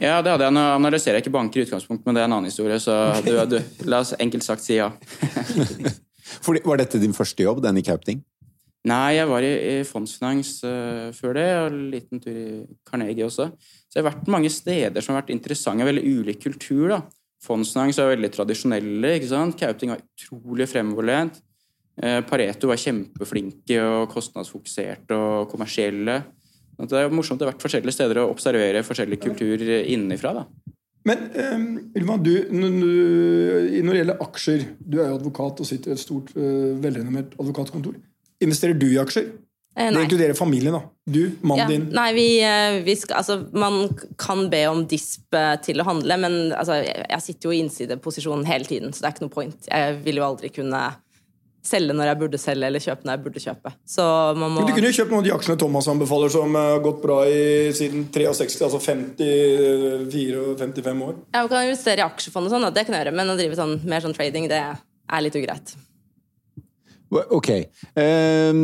ja, 0.00 0.18
det 0.22 0.30
hadde 0.30 0.46
jeg. 0.46 0.54
Nå 0.54 0.64
analyserer 0.76 1.18
jeg 1.18 1.26
ikke 1.26 1.34
banker 1.34 1.60
i 1.60 1.66
utgangspunktet, 1.66 2.06
men 2.06 2.16
det 2.16 2.22
er 2.22 2.28
en 2.28 2.36
annen 2.38 2.50
historie, 2.50 2.78
så 2.82 2.96
du, 3.24 3.32
du, 3.50 3.58
la 3.90 4.02
oss 4.04 4.14
enkelt 4.18 4.46
sagt 4.46 4.66
si 4.66 4.78
ja. 4.78 4.92
Fordi, 6.44 6.62
var 6.64 6.78
dette 6.80 7.00
din 7.02 7.16
første 7.16 7.42
jobb, 7.42 7.62
den 7.64 7.80
i 7.80 7.84
Kaupting? 7.86 8.22
Nei, 8.88 9.18
jeg 9.18 9.28
var 9.28 9.44
i, 9.44 9.50
i 9.50 9.74
fondsfinans 9.86 10.52
uh, 10.64 11.08
før 11.16 11.36
det, 11.36 11.46
og 11.58 11.68
en 11.70 11.80
liten 11.92 12.22
tur 12.22 12.36
i 12.36 12.46
Carnegie 12.86 13.26
også. 13.26 13.48
Så 13.88 13.98
jeg 13.98 14.04
har 14.04 14.10
vært 14.12 14.30
mange 14.30 14.50
steder 14.52 15.04
som 15.04 15.14
har 15.14 15.22
vært 15.22 15.34
interessante. 15.34 15.86
Veldig 15.88 16.04
ulik 16.06 16.40
kultur, 16.46 16.86
da. 16.94 17.02
Fondsfinans 17.44 17.98
er 18.00 18.12
veldig 18.14 18.32
tradisjonelle, 18.34 19.12
ikke 19.18 19.30
sant. 19.30 19.58
Kauting 19.58 19.94
var 19.94 20.02
utrolig 20.02 20.68
fremoverlent. 20.70 21.40
Uh, 21.98 22.20
Pareto 22.28 22.70
var 22.70 22.80
kjempeflinke 22.80 23.78
og 23.82 24.08
kostnadsfokuserte 24.14 25.18
og 25.18 25.48
kommersielle. 25.52 26.20
Så 26.78 26.92
Det 26.92 27.00
er 27.02 27.14
morsomt 27.14 27.42
å 27.42 27.48
ha 27.48 27.52
vært 27.52 27.64
forskjellige 27.64 27.96
steder 27.96 28.22
og 28.22 28.36
observere 28.36 28.84
forskjellig 28.86 29.18
kultur 29.24 29.64
innenfra, 29.66 30.36
da. 30.38 30.74
Men 31.08 31.24
um, 31.32 31.66
Ylva, 31.96 32.18
du, 32.20 32.32
når 32.52 33.92
det 33.92 34.00
gjelder 34.00 34.22
aksjer 34.22 34.64
Du 34.82 34.98
er 34.98 35.06
jo 35.08 35.16
advokat 35.16 35.62
og 35.62 35.68
sitter 35.68 35.92
i 35.92 35.96
et 35.96 36.02
stort, 36.02 36.32
uh, 36.36 36.76
velrenommert 36.82 37.34
advokatkontor. 37.38 37.96
Investerer 38.44 38.76
du 38.78 38.86
i 38.92 39.00
aksjer? 39.02 39.24
Eh, 39.78 39.92
Det 39.92 40.02
inkluderer 40.02 40.34
familien, 40.34 40.72
da. 40.74 40.80
Du, 41.06 41.30
mannen 41.40 41.62
Ja, 41.62 41.68
din. 41.68 41.88
nei, 41.94 42.12
vi, 42.12 42.40
eh, 42.42 42.82
vi 42.82 42.96
skal, 42.96 43.16
altså, 43.22 43.46
man 43.52 43.88
kan 44.18 44.50
be 44.50 44.66
om 44.66 44.86
disp 44.86 45.34
eh, 45.34 45.56
til 45.62 45.80
å 45.80 45.84
handle, 45.84 46.16
men 46.18 46.52
altså, 46.52 46.72
jeg 46.82 47.20
sitter 47.22 47.48
jo 47.48 47.52
i 47.54 47.60
innsideposisjon 47.62 48.44
hele 48.44 48.64
tiden, 48.64 48.92
så 48.92 49.00
det 49.00 49.06
er 49.06 49.12
ikke 49.14 49.22
noe 49.28 49.34
point. 49.36 49.56
Jeg 49.70 49.94
vil 50.02 50.16
jo 50.16 50.24
aldri 50.26 50.48
kunne 50.50 50.94
selge 51.68 51.92
når 51.94 52.06
jeg 52.10 52.18
burde 52.22 52.38
selge, 52.40 52.66
eller 52.66 52.80
kjøpe 52.82 53.04
når 53.04 53.12
jeg 53.14 53.22
burde 53.24 53.40
kjøpe. 53.44 53.70
Så 53.86 54.02
man 54.38 54.50
må 54.50 54.54
Men 54.60 54.66
du 54.66 54.72
kunne 54.74 54.90
jo 54.90 54.98
kjøpt 54.98 55.10
noen 55.12 55.22
av 55.22 55.26
de 55.28 55.34
aksjene 55.36 55.58
Thomas 55.60 55.88
anbefaler, 55.92 56.28
som 56.32 56.56
uh, 56.56 56.60
har 56.74 56.80
gått 56.84 57.00
bra 57.02 57.18
i, 57.28 57.30
siden 57.76 58.00
63, 58.14 58.64
altså 58.66 58.78
54-55 58.82 61.02
år. 61.06 61.14
Ja, 61.34 61.38
man 61.42 61.50
kan 61.52 61.66
investere 61.68 62.00
i 62.02 62.06
aksjefond 62.06 62.44
og 62.48 62.52
sånn, 62.54 62.68
det 62.74 62.84
kan 62.86 62.94
jeg 62.96 63.02
gjøre, 63.04 63.16
men 63.20 63.34
å 63.34 63.36
drive 63.38 63.54
sånn, 63.58 63.74
mer 63.88 64.00
sånn 64.04 64.16
trading, 64.16 64.44
det 64.50 64.60
er 64.62 65.20
litt 65.24 65.38
ugreit. 65.38 65.68
Ok. 67.08 67.48
Ehm, 67.96 68.60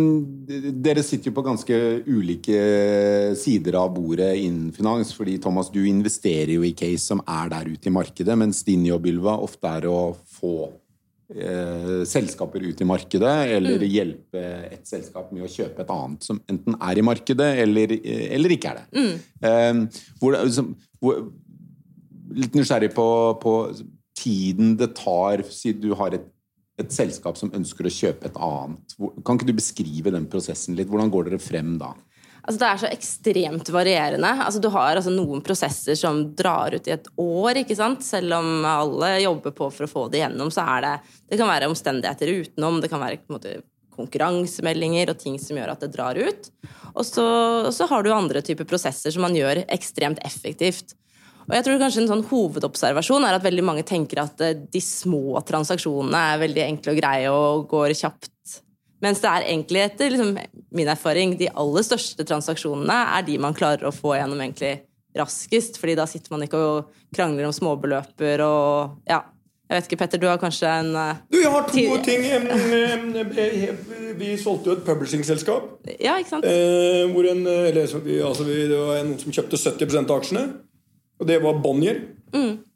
dere 0.84 1.02
sitter 1.04 1.30
jo 1.30 1.34
på 1.38 1.44
ganske 1.46 1.76
ulike 2.04 3.34
sider 3.40 3.78
av 3.80 3.92
bordet 3.94 4.34
innen 4.42 4.72
finans. 4.72 5.14
fordi 5.16 5.38
Thomas, 5.40 5.70
du 5.70 5.80
investerer 5.86 6.52
jo 6.54 6.64
i 6.64 6.74
case 6.76 7.06
som 7.06 7.22
er 7.26 7.48
der 7.48 7.70
ute 7.72 7.88
i 7.88 7.94
markedet, 7.94 8.36
mens 8.38 8.62
din 8.64 8.84
jobb 8.84 9.06
Ylva, 9.06 9.38
ofte 9.40 9.70
er 9.78 9.88
å 9.88 10.14
få 10.36 10.68
eh, 11.32 12.04
selskaper 12.04 12.60
ut 12.68 12.80
i 12.80 12.88
markedet, 12.88 13.36
eller 13.56 13.86
hjelpe 13.88 14.44
et 14.68 14.84
selskap 14.86 15.32
med 15.32 15.46
å 15.46 15.50
kjøpe 15.50 15.82
et 15.82 15.94
annet 15.96 16.28
som 16.28 16.40
enten 16.50 16.76
er 16.80 17.00
i 17.00 17.06
markedet, 17.06 17.50
eller, 17.64 17.96
eller 18.04 18.56
ikke 18.58 18.74
er 18.74 18.82
det. 18.82 19.08
Ehm, 19.48 19.86
hvor, 20.20 20.36
liksom, 20.36 20.74
hvor, 21.00 21.24
litt 22.34 22.54
nysgjerrig 22.56 22.92
på, 22.92 23.08
på 23.40 23.56
tiden 24.18 24.76
det 24.76 24.92
tar, 25.00 25.42
siden 25.48 25.80
du 25.80 25.96
har 25.96 26.14
et 26.16 26.28
et 26.80 26.90
selskap 26.94 27.38
som 27.38 27.52
ønsker 27.54 27.86
å 27.86 27.92
kjøpe 27.92 28.28
et 28.28 28.40
annet. 28.42 28.96
Kan 29.26 29.38
ikke 29.38 29.48
du 29.50 29.54
beskrive 29.56 30.12
den 30.14 30.26
prosessen 30.30 30.76
litt? 30.78 30.90
Hvordan 30.90 31.12
går 31.12 31.30
dere 31.30 31.42
frem 31.42 31.76
da? 31.80 31.92
Altså, 32.44 32.58
det 32.60 32.68
er 32.68 32.80
så 32.80 32.88
ekstremt 32.92 33.70
varierende. 33.72 34.30
Altså, 34.44 34.60
du 34.60 34.68
har 34.74 34.98
altså, 34.98 35.12
noen 35.14 35.40
prosesser 35.44 35.96
som 35.96 36.20
drar 36.36 36.74
ut 36.76 36.90
i 36.90 36.92
et 36.92 37.06
år, 37.20 37.62
ikke 37.62 37.76
sant? 37.78 38.04
Selv 38.04 38.36
om 38.36 38.66
alle 38.68 39.14
jobber 39.22 39.54
på 39.56 39.70
for 39.72 39.86
å 39.86 39.90
få 39.90 40.08
det 40.12 40.20
gjennom, 40.20 40.50
så 40.52 40.66
er 40.74 40.84
det 40.84 40.96
Det 41.30 41.38
kan 41.40 41.48
være 41.48 41.70
omstendigheter 41.70 42.34
utenom, 42.42 42.82
det 42.82 42.90
kan 42.92 43.00
være 43.00 43.22
måte, 43.32 43.62
konkurransemeldinger 43.94 45.12
og 45.12 45.22
ting 45.22 45.38
som 45.40 45.56
gjør 45.56 45.72
at 45.72 45.86
det 45.86 45.92
drar 45.94 46.18
ut. 46.18 46.50
Og 46.92 47.06
så, 47.06 47.24
så 47.72 47.88
har 47.88 48.04
du 48.04 48.12
andre 48.12 48.42
typer 48.44 48.68
prosesser 48.68 49.14
som 49.14 49.24
man 49.24 49.36
gjør 49.38 49.62
ekstremt 49.72 50.20
effektivt. 50.26 50.96
Og 51.44 51.56
jeg 51.56 51.66
tror 51.66 51.80
kanskje 51.82 52.04
en 52.04 52.10
sånn 52.10 52.24
hovedobservasjon 52.30 53.26
er 53.26 53.36
at 53.36 53.44
veldig 53.44 53.64
mange 53.66 53.84
tenker 53.86 54.22
at 54.24 54.40
eh, 54.44 54.56
de 54.56 54.80
små 54.82 55.40
transaksjonene 55.46 56.22
er 56.32 56.40
veldig 56.44 56.64
enkle 56.68 56.94
og 56.94 57.00
greie 57.02 57.34
og 57.34 57.66
går 57.72 57.94
kjapt. 57.98 58.30
Mens 59.04 59.20
det 59.20 59.28
er 59.28 59.46
egentlig, 59.50 59.82
etter 59.84 60.14
liksom, 60.14 60.32
min 60.74 60.88
erfaring, 60.88 61.36
de 61.40 61.50
aller 61.60 61.84
største 61.84 62.24
transaksjonene 62.24 62.96
er 63.18 63.26
de 63.26 63.36
man 63.42 63.56
klarer 63.56 63.84
å 63.88 63.92
få 63.94 64.14
gjennom 64.16 64.40
egentlig 64.40 64.78
raskest, 65.14 65.78
fordi 65.78 65.94
da 65.98 66.08
sitter 66.10 66.32
man 66.34 66.46
ikke 66.46 66.58
og 66.58 66.98
krangler 67.14 67.46
om 67.48 67.54
småbeløper 67.54 68.42
og 68.46 69.00
ja. 69.10 69.22
Jeg 69.64 69.78
vet 69.78 69.86
ikke, 69.88 69.96
Petter, 70.02 70.20
du 70.20 70.26
har 70.28 70.36
kanskje 70.36 70.68
en 70.68 70.90
uh, 70.92 71.20
Du, 71.32 71.38
jeg 71.40 71.50
har 71.50 71.64
to 71.64 71.94
ting. 72.04 72.20
Vi 74.20 74.34
solgte 74.38 74.68
jo 74.68 74.74
et 74.76 74.82
publishing-selskap. 74.84 75.70
Ja, 76.04 76.18
ikke 76.20 76.34
sant? 76.34 76.44
Eh, 76.44 77.08
hvor 77.10 77.24
en, 77.30 77.40
eh, 77.48 77.70
eller, 77.70 77.88
så 77.88 78.02
vi, 78.04 78.18
altså 78.22 78.44
vi, 78.44 78.58
det 78.68 78.76
var 78.76 79.00
noen 79.00 79.16
som 79.22 79.32
kjøpte 79.32 79.56
70 79.56 79.96
av 80.02 80.12
aksjene. 80.18 80.44
Og 81.20 81.28
det 81.28 81.40
var 81.42 81.60
Bonnier. 81.62 82.02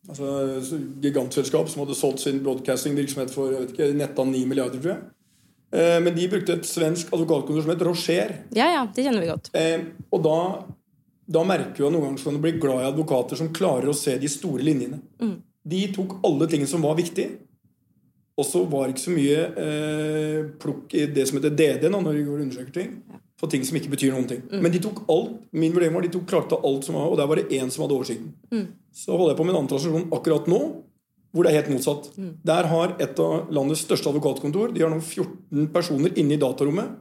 Altså, 0.09 0.78
gigantselskap 1.02 1.68
som 1.68 1.83
hadde 1.85 1.97
solgt 1.99 2.23
sin 2.23 2.40
broadcasting-virksomhet 2.45 3.33
for 3.35 3.52
jeg 3.52 3.64
vet 3.64 3.75
ikke, 3.75 3.88
netta 3.99 4.25
9 4.25 4.45
milliarder, 4.49 4.80
tror 4.80 4.95
jeg. 4.95 5.02
Eh, 5.76 5.99
men 6.00 6.14
de 6.16 6.28
brukte 6.33 6.54
et 6.57 6.68
svensk 6.68 7.11
advokatkontor 7.12 7.66
som 7.66 7.75
het 7.75 7.85
Rocher. 7.85 8.33
Ja, 8.57 8.71
ja, 8.73 8.87
det 8.95 9.04
kjenner 9.04 9.25
vi 9.25 9.28
godt. 9.28 9.50
Eh, 9.59 9.85
og 10.09 10.23
da, 10.25 10.38
da 11.28 11.42
merker 11.45 11.88
at 11.88 11.92
noen 11.92 12.07
ganger 12.07 12.23
så 12.23 12.30
kan 12.30 12.38
du 12.38 12.47
bli 12.47 12.54
glad 12.62 12.87
i 12.87 12.88
advokater 12.88 13.40
som 13.40 13.52
klarer 13.52 13.92
å 13.92 13.97
se 13.97 14.16
de 14.21 14.33
store 14.33 14.64
linjene. 14.64 15.02
De 15.68 15.83
tok 15.92 16.23
alle 16.25 16.49
tingene 16.49 16.71
som 16.71 16.87
var 16.87 16.97
viktige. 16.97 17.42
Og 18.38 18.47
så 18.47 18.62
var 18.71 18.87
det 18.87 18.95
ikke 18.95 19.04
så 19.04 19.16
mye 19.16 19.47
eh, 19.66 20.42
plukk 20.62 20.95
i 20.95 21.09
det 21.11 21.26
som 21.28 21.40
heter 21.40 21.57
DD, 21.59 21.88
nå, 21.90 22.00
når 22.00 22.16
de 22.16 22.26
går 22.28 22.37
og 22.37 22.45
undersøker 22.47 22.76
ting. 22.76 22.92
For 23.38 23.47
ting 23.50 23.62
som 23.62 23.76
ikke 23.78 23.92
betyr 23.92 24.11
noen 24.14 24.26
ting. 24.26 24.40
Men 24.50 24.73
de 24.75 24.80
tok 24.83 25.04
alt. 25.12 25.37
Min 25.54 25.73
vurdering 25.75 25.95
var 25.95 26.02
de 26.02 26.11
tok 26.11 26.25
klarte 26.26 26.57
alt 26.66 26.85
som 26.88 26.97
var, 26.99 27.07
og 27.07 27.16
der 27.21 27.28
var 27.30 27.38
det 27.38 27.49
én 27.54 27.71
som 27.71 27.85
hadde 27.85 27.95
oversikten. 27.95 28.33
Så 28.90 29.14
holder 29.14 29.35
jeg 29.35 29.38
på 29.38 29.45
med 29.47 29.54
en 29.54 29.61
annen 29.61 29.71
transaksjon 29.71 30.09
akkurat 30.16 30.49
nå, 30.50 30.59
hvor 31.30 31.45
det 31.45 31.52
er 31.52 31.59
helt 31.61 31.71
motsatt. 31.76 32.09
Der 32.50 32.66
har 32.73 32.97
et 32.99 33.21
av 33.23 33.52
landets 33.54 33.85
største 33.85 34.09
advokatkontor 34.11 34.73
De 34.75 34.83
har 34.83 34.90
nå 34.90 34.99
14 34.99 35.68
personer 35.75 36.16
inne 36.18 36.35
i 36.35 36.40
datarommet. 36.40 36.97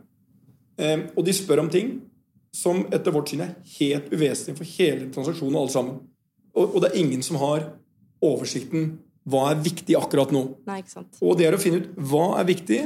Eh, 0.78 1.08
og 1.16 1.26
de 1.26 1.34
spør 1.34 1.64
om 1.64 1.72
ting 1.74 1.96
som 2.54 2.84
etter 2.94 3.14
vårt 3.16 3.32
syn 3.34 3.42
er 3.48 3.56
helt 3.80 4.12
uvesentlig 4.14 4.58
for 4.60 4.76
hele 4.78 5.10
transaksjonen 5.14 5.56
og 5.56 5.62
alle 5.64 5.74
sammen. 5.74 5.98
Og, 6.54 6.76
og 6.76 6.84
det 6.84 6.92
er 6.92 7.02
ingen 7.02 7.26
som 7.26 7.40
har 7.42 7.66
oversikten 8.22 9.00
hva 9.28 9.50
er 9.52 9.60
viktig 9.60 9.98
akkurat 10.00 10.32
nå. 10.32 10.44
Nei, 10.70 10.80
ikke 10.84 10.94
sant. 10.94 11.18
Og 11.22 11.36
det 11.40 11.50
er 11.50 11.58
å 11.58 11.62
finne 11.62 11.82
ut 11.82 11.90
hva 12.12 12.28
er 12.40 12.48
viktig. 12.48 12.80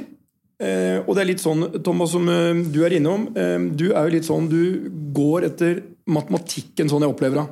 Eh, 0.61 0.99
og 1.01 1.15
det 1.17 1.23
er 1.23 1.29
litt 1.31 1.41
sånn, 1.41 1.65
Thomas, 1.81 2.11
som 2.13 2.27
eh, 2.29 2.61
du 2.69 2.83
er 2.85 2.93
innom. 2.97 3.29
Eh, 3.33 3.57
du 3.73 3.87
er 3.89 4.05
jo 4.05 4.13
litt 4.13 4.27
sånn 4.27 4.49
Du 4.51 4.91
går 5.15 5.47
etter 5.49 5.81
matematikken 6.11 6.91
sånn 6.91 7.05
jeg 7.05 7.13
opplever 7.15 7.41
det. 7.41 7.47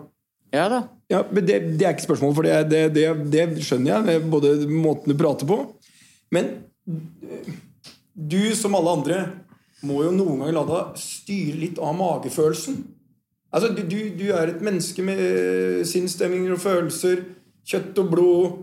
Ja 0.54 0.68
da. 0.70 0.84
Ja, 1.10 1.24
men 1.34 1.46
det, 1.46 1.58
det 1.80 1.88
er 1.88 1.96
ikke 1.96 2.06
spørsmål, 2.06 2.36
for 2.38 2.46
det, 2.46 2.58
det, 2.70 2.84
det, 2.94 3.08
det 3.34 3.66
skjønner 3.66 4.06
jeg. 4.06 4.22
Både 4.30 4.54
måten 4.70 5.10
du 5.10 5.18
prater 5.18 5.50
på. 5.50 5.58
Men 6.36 6.52
eh, 6.86 7.50
du, 8.14 8.42
som 8.58 8.78
alle 8.78 8.94
andre, 9.00 9.20
må 9.88 10.04
jo 10.04 10.14
noen 10.14 10.42
ganger 10.44 10.58
la 10.58 10.66
deg 10.68 11.02
styre 11.02 11.60
litt 11.62 11.82
av 11.82 11.96
magefølelsen. 11.98 12.82
Altså, 13.50 13.72
du, 13.74 13.82
du, 13.90 13.98
du 14.20 14.28
er 14.36 14.52
et 14.52 14.64
menneske 14.66 15.02
med 15.06 15.22
eh, 15.24 15.82
sinnsstemninger 15.88 16.54
og 16.54 16.62
følelser. 16.62 17.24
Kjøtt 17.70 18.02
og 18.04 18.12
blod. 18.14 18.60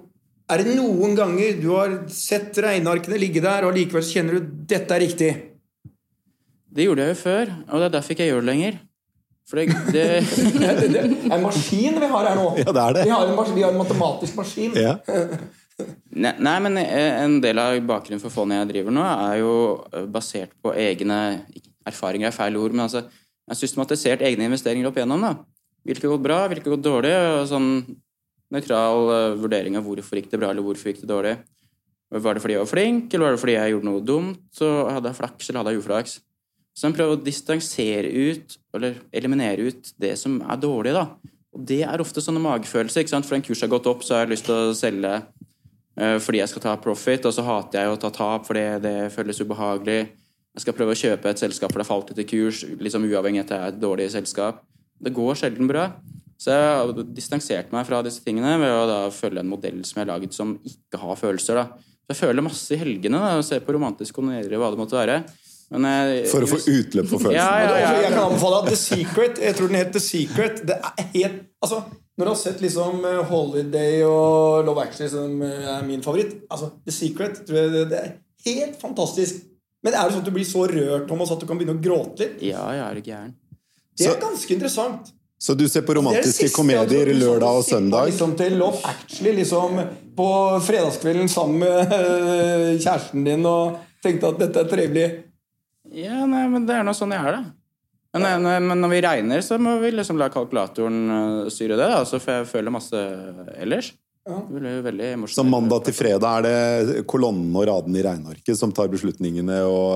Er 0.46 0.62
det 0.62 0.76
noen 0.78 1.16
ganger 1.18 1.56
du 1.58 1.70
har 1.72 1.94
sett 2.12 2.54
regnearkene 2.62 3.18
ligge 3.18 3.42
der, 3.42 3.66
og 3.66 3.74
likevel 3.74 4.04
kjenner 4.06 4.38
du 4.38 4.50
dette 4.70 4.94
er 4.94 5.02
riktig? 5.02 5.30
Det 6.76 6.86
gjorde 6.86 7.06
jeg 7.06 7.16
jo 7.16 7.22
før, 7.22 7.50
og 7.66 7.80
det 7.80 7.88
er 7.88 7.94
derfor 7.96 8.14
ikke 8.14 8.26
jeg 8.26 8.34
gjør 8.34 8.44
det 8.44 8.50
lenger. 8.52 8.78
For 9.46 9.58
det, 9.58 9.66
det 9.94 10.06
Det, 10.62 10.70
det, 10.80 10.88
det 10.92 11.02
er 11.02 11.36
en 11.38 11.46
maskin 11.46 11.98
vi 12.02 12.10
har 12.12 12.28
her 12.30 12.38
nå. 12.38 12.48
Ja, 12.60 12.70
det 12.70 12.82
er 12.84 12.98
det. 12.98 13.04
Vi 13.08 13.14
har 13.14 13.30
en, 13.30 13.54
vi 13.56 13.64
har 13.66 13.74
en 13.74 13.80
matematisk 13.80 14.38
maskin. 14.38 14.76
Ja. 14.78 14.98
Nei, 16.16 16.30
nei, 16.40 16.54
men 16.64 16.78
eh, 16.80 17.18
en 17.20 17.34
del 17.44 17.58
av 17.60 17.74
bakgrunnen 17.84 18.22
for 18.22 18.32
fondet 18.32 18.62
jeg 18.62 18.68
driver 18.70 18.94
nå, 18.96 19.02
er 19.04 19.34
jo 19.42 19.50
eh, 19.90 20.06
basert 20.08 20.54
på 20.64 20.72
egne 20.72 21.18
Erfaringer 21.86 22.30
er 22.30 22.34
feil 22.34 22.56
ord, 22.56 22.72
men 22.72 22.86
altså 22.86 23.02
jeg 23.02 23.52
har 23.52 23.58
systematisert 23.60 24.24
egne 24.24 24.48
investeringer 24.48 24.88
opp 24.88 24.96
igjennom. 24.96 25.20
da. 25.22 25.34
Hvilke 25.86 26.08
gått 26.08 26.24
bra, 26.24 26.38
hvilke 26.48 26.72
gått 26.72 26.86
dårlig, 26.86 27.12
og 27.12 27.44
sånn 27.50 27.68
nøytral 28.54 29.12
eh, 29.14 29.36
vurdering 29.40 29.78
av 29.78 29.86
hvorfor 29.86 30.20
gikk 30.20 30.30
det 30.32 30.40
bra, 30.40 30.52
eller 30.52 30.66
hvorfor 30.66 30.92
gikk 30.92 31.02
det 31.02 31.10
dårlig. 31.10 31.36
Var 32.14 32.36
det 32.36 32.42
fordi 32.42 32.54
jeg 32.54 32.62
var 32.62 32.70
flink, 32.70 33.08
eller 33.10 33.26
var 33.26 33.34
det 33.34 33.42
fordi 33.42 33.56
jeg 33.56 33.72
gjorde 33.74 33.88
noe 33.88 34.02
dumt? 34.06 34.42
Så 34.54 34.68
hadde 34.86 35.10
jeg 35.10 35.18
flaks, 35.18 35.48
eller 35.48 35.62
hadde 35.62 35.74
jeg 35.74 35.82
uflaks? 35.82 36.18
Så 36.76 36.86
jeg 36.86 36.96
prøver 36.98 37.16
å 37.16 37.24
distansere 37.24 38.10
ut, 38.12 38.58
eller 38.76 39.00
eliminere 39.16 39.70
ut, 39.70 39.90
det 39.98 40.12
som 40.20 40.38
er 40.44 40.60
dårlig, 40.60 40.92
da. 40.94 41.06
Og 41.56 41.64
det 41.66 41.80
er 41.88 42.02
ofte 42.04 42.20
sånne 42.20 42.42
magefølelser. 42.44 43.02
ikke 43.02 43.14
sant? 43.14 43.26
For 43.26 43.38
en 43.38 43.44
kurs 43.44 43.62
har 43.64 43.72
gått 43.72 43.88
opp, 43.90 44.04
så 44.04 44.14
har 44.14 44.26
jeg 44.26 44.34
lyst 44.34 44.46
til 44.46 44.54
å 44.54 44.76
selge 44.76 45.14
eh, 45.16 46.18
fordi 46.20 46.42
jeg 46.42 46.52
skal 46.52 46.64
ta 46.66 46.76
profit, 46.84 47.26
og 47.26 47.34
så 47.34 47.46
hater 47.46 47.82
jeg 47.82 47.94
å 47.94 47.98
ta 48.04 48.12
tap 48.12 48.46
fordi 48.46 48.66
det 48.84 48.96
føles 49.16 49.40
ubehagelig. 49.40 49.98
Jeg 50.56 50.64
skal 50.64 50.76
prøve 50.76 50.94
å 50.94 51.00
kjøpe 51.00 51.32
et 51.32 51.40
selskap 51.40 51.72
for 51.72 51.80
det 51.80 51.88
har 51.88 51.92
falt 51.94 52.12
ut 52.12 52.20
i 52.22 52.28
kurs, 52.28 52.62
liksom 52.80 53.08
uavhengig 53.08 53.42
av 53.42 53.46
at 53.46 53.50
det 53.50 53.56
er 53.58 53.72
et 53.72 53.80
dårlig 53.82 54.10
selskap. 54.12 54.62
Det 55.00 55.12
går 55.16 55.36
sjelden 55.36 55.68
bra. 55.68 55.90
Så 56.36 56.52
jeg 56.52 56.64
har 56.68 57.04
distansert 57.16 57.72
meg 57.72 57.86
fra 57.88 58.02
disse 58.04 58.20
tingene 58.24 58.58
ved 58.60 58.72
å 58.74 58.84
da 58.90 59.00
følge 59.14 59.40
en 59.40 59.48
modell 59.50 59.80
som 59.88 60.00
jeg 60.00 60.04
har 60.04 60.12
laget 60.14 60.36
som 60.36 60.54
ikke 60.68 61.00
har 61.00 61.18
følelser. 61.20 61.62
da. 61.62 61.92
Så 62.06 62.12
jeg 62.14 62.20
føler 62.20 62.44
masse 62.44 62.76
i 62.76 62.80
helgene 62.80 63.18
da, 63.22 63.34
og 63.40 63.46
ser 63.46 63.64
på 63.64 63.74
romantiske 63.74 64.14
komedier 64.14 64.60
hva 64.60 64.70
det 64.72 64.80
måtte 64.80 64.98
være. 64.98 65.20
Men 65.74 65.86
jeg, 65.90 66.26
For 66.30 66.46
å 66.46 66.48
få 66.50 66.60
utløp 66.62 67.08
for 67.10 67.24
følelsene. 67.24 67.40
Ja, 67.40 67.62
ja, 67.64 67.78
ja. 67.82 67.94
Jeg 68.04 68.12
kan 68.12 68.28
anbefale 68.28 68.60
The 68.68 68.76
Secret. 68.78 69.40
Jeg 69.42 69.56
tror 69.58 69.72
den 69.72 69.80
het 69.80 69.90
The 69.96 70.02
Secret. 70.04 70.60
Det 70.68 70.76
er 70.76 71.08
helt, 71.16 71.40
altså, 71.64 71.80
når 72.16 72.28
du 72.28 72.30
har 72.30 72.38
sett 72.38 72.62
liksom 72.62 73.02
eh, 73.08 73.18
Holiday 73.32 74.04
og 74.06 74.68
Love 74.68 74.84
Actually, 74.84 75.10
som 75.10 75.42
eh, 75.42 75.66
er 75.74 75.82
min 75.88 76.04
favoritt 76.04 76.46
altså, 76.46 76.70
The 76.86 76.94
Secret 76.94 77.42
tror 77.48 77.58
jeg 77.58 77.74
det, 77.74 77.82
det 77.90 77.98
er 78.04 78.14
helt 78.46 78.78
fantastisk. 78.80 79.42
Men 79.84 79.94
er 79.96 80.06
det 80.06 80.14
sånn 80.14 80.22
at 80.22 80.30
du 80.30 80.34
blir 80.34 80.46
så 80.48 80.62
rørt 80.70 81.10
Thomas, 81.10 81.34
at 81.34 81.42
du 81.42 81.48
kan 81.50 81.58
begynne 81.58 81.76
å 81.76 81.82
gråte 81.82 82.22
litt? 82.22 82.38
Ja, 82.46 82.62
jeg 82.74 82.86
er 82.86 83.02
gæren. 83.10 83.34
Det 83.96 84.06
er 84.12 84.22
ganske 84.22 84.54
interessant. 84.54 85.10
Så 85.38 85.54
du 85.54 85.66
ser 85.68 85.84
på 85.84 85.94
romantiske 85.98 86.48
komedier 86.54 87.10
du 87.10 87.18
lørdag 87.20 87.58
og 87.60 87.64
søndag? 87.66 88.08
Liksom 88.08 88.32
til 88.38 88.56
Love 88.56 88.80
Actually 88.88 89.34
liksom 89.36 89.82
på 90.16 90.28
fredagskvelden 90.64 91.28
sammen 91.28 91.60
med 91.60 91.92
eh, 91.92 92.70
kjæresten 92.80 93.26
din 93.26 93.44
og 93.44 93.76
tenkte 94.04 94.32
at 94.32 94.40
dette 94.40 94.64
er 94.64 94.70
trivelig. 94.70 95.06
Ja, 95.92 96.24
nei, 96.24 96.46
men 96.50 96.64
det 96.66 96.78
er 96.78 96.88
nå 96.88 96.96
sånn 96.96 97.12
jeg 97.14 97.20
er, 97.20 97.36
da. 97.36 97.52
Men, 98.16 98.46
men, 98.46 98.64
men 98.70 98.80
når 98.80 98.92
vi 98.94 99.02
regner, 99.04 99.44
så 99.44 99.58
må 99.60 99.76
vi 99.82 99.92
liksom 99.92 100.16
la 100.16 100.30
kalkulatoren 100.32 100.98
øh, 101.12 101.52
styre 101.52 101.76
det, 101.76 101.90
da. 101.92 102.00
Så 102.08 102.20
får 102.22 102.38
jeg 102.38 102.50
føle 102.54 102.72
masse 102.72 103.04
ellers. 103.60 103.92
Ja. 104.26 104.40
Så 105.30 105.44
mandag 105.46 105.84
til 105.86 105.94
fredag 105.94 106.40
er 106.40 106.46
det 106.46 107.02
kolonnen 107.06 107.52
og 107.54 107.68
radene 107.68 108.00
i 108.00 108.02
regnearket 108.02 108.58
som 108.58 108.72
tar 108.74 108.88
beslutningene 108.90 109.60
og, 109.70 109.92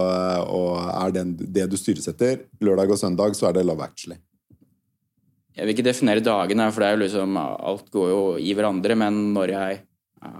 og 0.54 0.76
er 0.92 1.16
den, 1.16 1.32
det 1.35 1.66
du 1.73 1.75
styres 1.80 2.06
etter. 2.12 2.44
Lørdag 2.62 2.92
og 2.94 3.00
søndag 3.00 3.35
så 3.35 3.49
er 3.49 3.59
det 3.59 3.64
Love 3.66 3.88
Actually. 3.88 4.20
Jeg 5.60 5.68
vil 5.68 5.76
ikke 5.76 5.90
definere 5.90 6.24
dagene, 6.24 6.70
for 6.72 6.80
det 6.80 6.88
er 6.88 6.96
jo 6.96 7.02
liksom 7.04 7.36
alt 7.36 7.90
går 7.92 8.08
jo 8.08 8.22
i 8.40 8.54
hverandre. 8.56 8.96
Men 8.96 9.18
når 9.34 9.52
jeg 9.52 9.80
ja, 10.24 10.30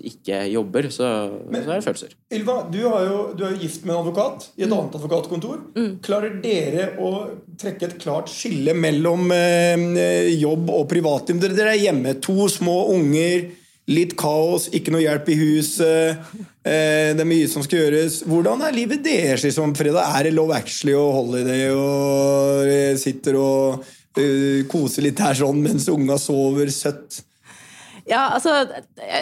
ikke 0.00 0.38
jobber, 0.48 0.88
så, 0.88 1.08
så 1.52 1.60
er 1.60 1.68
det 1.68 1.84
følelser. 1.84 2.14
Ylva, 2.32 2.54
du, 2.72 2.78
har 2.88 3.04
jo, 3.04 3.18
du 3.36 3.44
er 3.44 3.52
jo 3.52 3.60
gift 3.66 3.84
med 3.84 3.92
en 3.92 4.00
advokat 4.00 4.46
i 4.56 4.64
et 4.64 4.70
annet 4.70 4.96
advokatkontor. 4.96 5.58
Klarer 6.04 6.38
dere 6.40 6.86
å 6.96 7.10
trekke 7.60 7.90
et 7.90 7.98
klart 8.00 8.32
skille 8.32 8.72
mellom 8.72 9.28
eh, 9.36 10.32
jobb 10.40 10.72
og 10.72 10.86
privatliv? 10.88 11.42
Dere, 11.42 11.58
dere 11.58 11.76
er 11.76 11.84
hjemme, 11.90 12.16
to 12.24 12.48
små 12.48 12.78
unger, 12.94 13.50
litt 13.92 14.16
kaos, 14.16 14.70
ikke 14.72 14.94
noe 14.94 15.04
hjelp 15.04 15.28
i 15.28 15.40
huset. 15.42 16.28
Eh, 16.64 17.12
det 17.12 17.20
er 17.20 17.28
mye 17.28 17.50
som 17.52 17.64
skal 17.66 17.84
gjøres. 17.84 18.22
Hvordan 18.30 18.64
er 18.64 18.76
livet 18.76 19.04
deres 19.04 19.44
liksom, 19.44 19.76
fredag? 19.76 20.06
Er 20.16 20.30
det 20.30 20.36
Love 20.38 20.56
Actually 20.56 20.96
og 20.96 21.18
Holiday 21.18 21.68
og 21.74 22.70
eh, 22.70 22.94
sitter 23.00 23.36
og 23.42 23.90
eh, 24.20 24.64
koser 24.70 25.06
litt 25.06 25.20
her 25.22 25.36
sånn 25.38 25.62
mens 25.64 25.88
unga 25.92 26.18
sover 26.20 26.72
søtt? 26.72 27.22
Ja, 28.08 28.32
altså, 28.34 28.50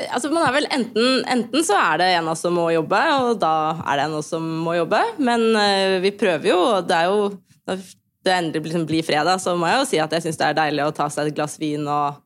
altså 0.09 0.31
man 0.33 0.47
er 0.47 0.55
vel 0.57 0.67
enten, 0.73 1.21
enten 1.29 1.65
så 1.67 1.77
er 1.77 2.01
det 2.01 2.07
en 2.15 2.31
av 2.31 2.33
oss 2.33 2.45
som 2.47 2.55
må 2.57 2.71
jobbe, 2.73 3.01
og 3.21 3.41
da 3.43 3.55
er 3.85 3.99
det 3.99 4.07
en 4.07 4.15
av 4.15 4.23
oss 4.23 4.31
som 4.33 4.47
må 4.65 4.79
jobbe. 4.79 5.03
Men 5.21 5.51
uh, 5.53 5.99
vi 6.01 6.15
prøver 6.17 6.53
jo, 6.55 6.59
og 6.79 6.89
det 6.89 6.97
er 6.97 7.11
jo 7.11 7.31
Når 7.69 7.83
det 8.25 8.33
endelig 8.35 8.81
blir 8.89 9.05
fredag, 9.05 9.39
så 9.41 9.53
må 9.57 9.69
jeg 9.69 9.79
jo 9.79 9.89
si 9.91 9.99
at 10.03 10.13
jeg 10.17 10.25
syns 10.25 10.39
det 10.41 10.47
er 10.49 10.57
deilig 10.59 10.87
å 10.87 10.95
ta 10.97 11.07
seg 11.13 11.29
et 11.29 11.37
glass 11.37 11.55
vin 11.61 11.85
og 11.87 12.19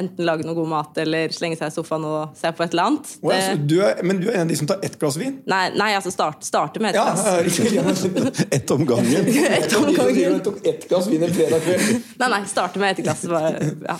enten 0.00 0.24
lage 0.26 0.44
noe 0.46 0.54
god 0.56 0.68
mat 0.70 0.98
eller 1.02 1.28
slenge 1.34 1.56
seg 1.58 1.70
i 1.70 1.74
sofaen 1.74 2.04
og 2.08 2.36
se 2.38 2.50
på 2.52 2.64
et 2.64 2.74
eller 2.74 2.88
annet. 2.90 3.12
Oh, 3.22 3.32
ja, 3.34 3.54
du 3.56 3.76
er, 3.82 4.00
men 4.02 4.20
du 4.22 4.28
er 4.30 4.34
en 4.40 4.46
av 4.46 4.52
de 4.52 4.56
som 4.60 4.68
tar 4.70 4.82
ett 4.86 4.98
glass 5.00 5.16
vin? 5.20 5.38
nei, 5.50 5.62
nei, 5.78 5.90
altså 5.98 6.10
start, 6.14 6.44
starte 6.44 6.80
med 6.80 6.94
ett 6.94 7.00
Ja, 7.00 7.04
glass. 7.12 7.58
ja. 7.74 8.46
Ett 8.58 8.70
om 8.70 8.84
gangen. 8.86 9.26
Et 9.60 9.76
om 9.76 9.88
gangen. 9.94 10.40
tok 10.44 10.66
ett 10.66 10.88
glass 10.88 11.06
vin 11.10 11.22
en 11.22 11.34
fredag 11.34 11.60
kveld. 11.66 12.02
Nei, 12.18 12.28
nei, 12.36 12.42
starte 12.50 12.78
med 12.82 12.92
ett 12.98 13.04
glass. 13.04 13.24
bare- 13.28 13.70
Ja. 13.88 13.98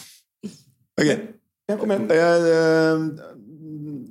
Ok. 1.01 1.79
Kom 1.81 1.91
igjen. 1.91 2.09
Jeg, 2.13 2.51
eh, 2.55 3.31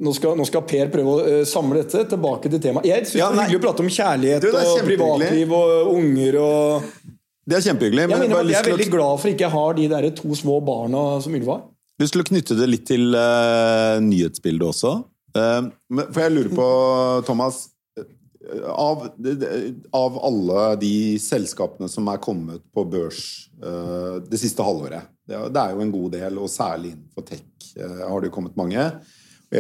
Nå 0.04 0.12
skal, 0.14 0.34
nå 0.36 0.44
skal 0.48 0.64
Per 0.68 0.90
prøve 0.92 1.12
å 1.14 1.20
eh, 1.24 1.44
samle 1.48 1.84
dette 1.84 2.02
tilbake 2.12 2.50
til 2.52 2.60
temaet. 2.60 2.88
Jeg 2.90 3.06
syns 3.08 3.20
Ja, 3.22 3.28
det 3.32 3.40
er 3.40 3.46
hyggelig 3.48 3.60
å 3.62 3.66
prate 3.68 3.84
om 3.86 3.92
kjærlighet 3.94 4.42
Du, 4.42 4.50
og 4.58 4.82
privatliv 4.88 5.54
og 5.56 5.92
unger 5.94 6.40
og 6.42 6.88
det 7.46 7.58
er 7.58 7.64
kjempehyggelig. 7.66 8.04
Jeg 8.06 8.10
Men 8.10 8.22
jeg 8.22 8.30
mener 8.30 8.36
har 8.40 8.50
jeg 8.52 8.60
er 8.64 8.70
veldig 8.72 8.90
glad 8.94 9.18
for 9.20 9.28
ikke 9.34 9.44
jeg 9.44 9.52
har 9.52 9.74
de 9.76 9.88
der 9.92 10.06
to 10.16 10.36
små 10.40 10.58
barna 10.64 11.00
som 11.24 11.34
Ylva 11.36 11.58
har. 11.58 11.64
Lyst 12.04 12.14
skulle 12.14 12.28
knytte 12.28 12.58
det 12.58 12.70
litt 12.70 12.86
til 12.90 13.16
uh, 13.16 14.00
nyhetsbildet 14.04 14.68
også. 14.68 14.96
Uh, 15.34 15.70
for 16.04 16.20
jeg 16.22 16.34
lurer 16.34 16.52
på, 16.54 16.68
Thomas 17.28 17.64
eh, 17.98 18.68
av, 18.70 19.08
av 19.98 20.20
alle 20.30 20.66
de 20.82 20.94
selskapene 21.22 21.90
som 21.90 22.10
er 22.12 22.22
kommet 22.24 22.64
på 22.74 22.86
børs 22.86 23.24
uh, 23.64 24.20
det 24.28 24.38
siste 24.42 24.66
halvåret 24.66 25.10
Det 25.26 25.40
er, 25.40 25.74
jo 25.74 25.82
en 25.82 25.94
god 25.94 26.16
del, 26.20 26.38
og 26.38 26.52
særlig 26.52 26.94
innenfor 26.94 27.28
tech 27.28 27.74
har 27.74 28.22
det 28.22 28.30
jo 28.30 28.36
kommet 28.36 28.58
mange. 28.60 28.82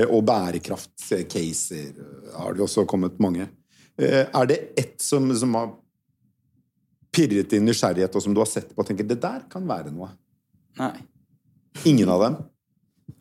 Og 0.03 0.19
bærekraftcaser 0.27 1.95
har 2.35 2.53
det 2.53 2.61
jo 2.61 2.65
også 2.67 2.83
kommet 2.89 3.15
mange. 3.23 3.47
Er 3.97 4.49
det 4.49 4.57
ett 4.77 5.01
som, 5.01 5.31
som 5.37 5.55
har 5.57 5.71
pirret 7.13 7.49
din 7.49 7.65
nysgjerrighet, 7.65 8.13
og 8.13 8.25
som 8.25 8.35
du 8.35 8.41
har 8.43 8.49
sett 8.51 8.69
på 8.73 8.83
og 8.83 8.89
tenker 8.89 9.07
det 9.07 9.17
der 9.23 9.47
kan 9.49 9.65
være 9.69 9.93
noe? 9.95 10.11
Nei. 10.77 10.93
Ingen 11.89 12.11
av 12.13 12.21
dem? 12.23 12.39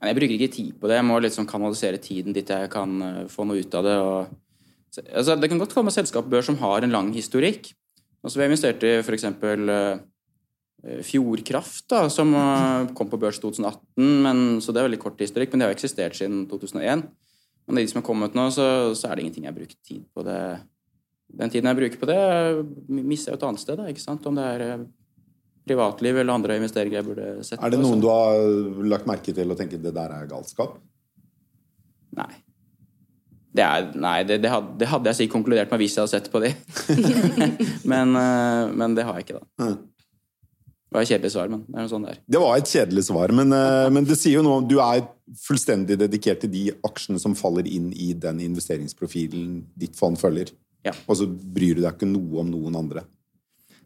Jeg 0.02 0.18
bruker 0.18 0.36
ikke 0.36 0.54
tid 0.54 0.70
på 0.78 0.90
det. 0.90 0.98
Jeg 0.98 1.06
må 1.08 1.18
liksom 1.22 1.48
kanalisere 1.48 2.00
tiden 2.02 2.34
dit 2.36 2.48
jeg 2.48 2.70
kan 2.72 2.94
eh, 3.06 3.20
få 3.30 3.46
noe 3.48 3.62
ut 3.62 3.76
av 3.78 3.86
det. 3.86 3.96
Og, 4.02 5.02
altså, 5.08 5.36
det 5.38 5.50
kan 5.50 5.62
godt 5.62 5.74
komme 5.76 5.94
selskapbør 5.94 6.44
som 6.46 6.58
har 6.62 6.84
en 6.84 6.94
lang 6.94 7.12
historikk. 7.14 7.70
Altså, 8.22 8.38
vi 8.38 8.48
investerte 8.50 8.96
investert 8.98 9.12
i 9.12 9.18
f.eks. 9.18 9.28
Uh, 9.42 11.02
Fjordkraft, 11.06 11.84
da, 11.92 12.08
som 12.10 12.32
eh, 12.34 12.88
kom 12.98 13.06
på 13.10 13.18
børs 13.22 13.38
2018. 13.38 13.82
Men, 14.24 14.38
så 14.62 14.74
det 14.74 14.80
er 14.80 14.88
veldig 14.88 15.02
kort 15.04 15.20
historikk, 15.22 15.52
men 15.52 15.62
det 15.62 15.68
har 15.68 15.76
eksistert 15.76 16.18
siden 16.18 16.48
2001. 16.50 17.04
Men 17.70 17.78
de 17.78 17.84
som 17.86 18.00
har 18.00 18.06
kommet 18.06 18.34
nå, 18.34 18.48
så, 18.50 18.66
så 18.98 19.06
er 19.06 19.14
det 19.14 19.24
ingenting 19.24 19.46
jeg 19.46 19.56
bruker 19.60 19.78
tid 19.86 20.02
på 20.10 20.24
det. 20.26 20.40
Den 21.38 21.52
tiden 21.52 21.70
jeg 21.70 21.78
bruker 21.78 22.02
på 22.02 22.08
det, 22.10 22.18
mister 22.98 23.32
jeg 23.32 23.38
et 23.38 23.46
annet 23.46 23.62
sted. 23.62 23.78
Da, 23.78 23.86
ikke 23.92 24.02
sant? 24.02 24.26
Om 24.26 24.40
det 24.40 24.48
er 24.56 24.64
eh, 24.66 24.82
privatliv 25.66 26.16
eller 26.18 26.34
andre 26.34 26.56
investeringer 26.58 27.00
jeg 27.00 27.06
burde 27.06 27.26
sett 27.46 27.60
Er 27.62 27.72
det 27.72 27.82
noen 27.82 28.00
du 28.02 28.08
har 28.10 28.40
lagt 28.94 29.06
merke 29.10 29.34
til 29.34 29.52
og 29.52 29.58
tenker 29.60 29.82
det 29.82 29.94
der 29.94 30.16
er 30.16 30.26
galskap? 30.30 30.80
Nei. 32.18 32.32
Det, 33.52 33.62
er, 33.62 33.88
nei, 34.00 34.18
det, 34.24 34.38
det, 34.40 34.48
hadde, 34.48 34.74
det 34.80 34.88
hadde 34.88 35.10
jeg 35.10 35.20
sikkert 35.20 35.36
konkludert 35.36 35.72
med 35.72 35.82
hvis 35.82 35.96
jeg 35.96 36.06
hadde 36.06 36.14
sett 36.14 36.28
på 36.32 36.40
de. 36.40 36.52
men, 37.92 38.14
eh, 38.16 38.72
men 38.80 38.94
det 38.96 39.04
har 39.04 39.18
jeg 39.20 39.26
ikke, 39.28 39.42
da. 39.42 39.72
Det 40.92 40.96
var 40.96 41.04
et 41.04 41.10
kjedelig 41.12 41.32
svar, 41.32 41.50
men 41.52 41.60
det 41.64 41.76
er 41.76 41.84
noe 41.84 41.92
sånn 41.92 42.06
det 42.06 42.14
er. 42.14 42.20
Det 42.32 42.40
var 42.40 42.58
et 42.60 42.70
kjedelig 42.72 43.04
svar, 43.08 43.32
men, 43.36 43.52
eh, 43.56 43.88
men 43.92 44.08
det 44.08 44.16
sier 44.20 44.38
jo 44.38 44.44
noe 44.44 44.62
om 44.62 44.68
du 44.68 44.78
er 44.84 45.04
fullstendig 45.44 45.98
dedikert 46.00 46.42
til 46.44 46.52
de 46.52 46.66
aksjene 46.84 47.20
som 47.20 47.36
faller 47.36 47.68
inn 47.68 47.90
i 47.92 48.10
den 48.16 48.40
investeringsprofilen 48.44 49.62
ditt 49.84 49.96
fond 50.00 50.20
følger. 50.20 50.52
Ja. 50.84 50.92
Og 51.06 51.20
så 51.20 51.28
bryr 51.28 51.76
du 51.76 51.84
deg 51.84 51.92
ikke 51.94 52.08
noe 52.08 52.42
om 52.42 52.50
noen 52.52 52.76
andre. 52.82 53.04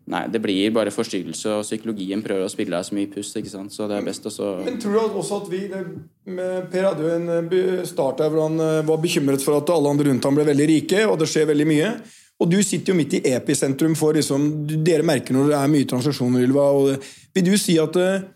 Nei, 0.06 0.22
det 0.30 0.38
blir 0.38 0.70
bare 0.70 0.92
forstyrrelse, 0.94 1.50
og 1.50 1.64
psykologien 1.66 2.20
prøver 2.22 2.46
å 2.46 2.50
spille 2.50 2.70
deg 2.76 2.86
så 2.86 2.94
mye 2.94 3.08
puss, 3.10 3.32
ikke 3.34 3.50
sant. 3.50 3.74
Så 3.74 3.88
det 3.90 3.96
er 3.96 4.04
best 4.06 4.28
å 4.28 4.30
så 4.30 4.52
Men 4.62 4.78
tror 4.82 4.94
du 4.94 5.16
også 5.18 5.40
at 5.40 5.48
vi 5.50 5.64
Per 5.66 6.86
hadde 6.86 7.02
jo 7.02 7.10
en 7.10 7.32
eh, 7.32 7.82
start 7.88 8.22
der 8.22 8.30
hvor 8.30 8.46
han 8.46 8.62
eh, 8.62 8.84
var 8.86 9.02
bekymret 9.02 9.42
for 9.42 9.58
at 9.58 9.72
alle 9.74 9.90
andre 9.90 10.06
rundt 10.12 10.28
ham 10.28 10.38
ble 10.38 10.46
veldig 10.46 10.68
rike, 10.70 11.02
og 11.10 11.18
det 11.18 11.26
skjer 11.32 11.50
veldig 11.50 11.66
mye. 11.72 11.90
Og 12.38 12.50
du 12.52 12.58
sitter 12.62 12.92
jo 12.92 12.98
midt 12.98 13.18
i 13.18 13.24
episentrum 13.32 13.96
for 13.98 14.14
liksom, 14.14 14.46
Dere 14.86 15.06
merker 15.06 15.34
når 15.34 15.50
det 15.50 15.58
er 15.58 15.74
mye 15.74 15.90
transaksjoner, 15.90 16.44
Ylva. 16.44 16.68
Og 16.76 17.06
vil 17.34 17.48
du 17.48 17.54
si 17.58 17.78
at 17.82 17.98
eh, 17.98 18.26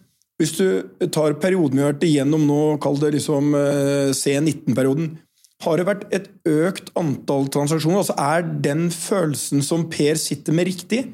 hvis 0.40 0.56
du 0.56 0.66
tar 1.12 1.38
perioden 1.38 1.78
vi 1.78 1.84
har 1.84 1.92
vært 1.92 2.06
igjennom 2.08 2.46
nå, 2.48 2.60
kall 2.82 2.98
det 2.98 3.14
liksom 3.18 3.54
eh, 3.54 4.10
C19-perioden, 4.16 5.12
har 5.60 5.76
det 5.76 5.84
vært 5.84 6.06
et 6.16 6.30
økt 6.48 6.88
antall 6.96 7.50
transaksjoner? 7.52 8.00
Altså 8.00 8.16
Er 8.16 8.46
den 8.64 8.86
følelsen 8.94 9.60
som 9.62 9.84
Per 9.92 10.16
sitter 10.18 10.56
med, 10.56 10.70
riktig? 10.72 11.04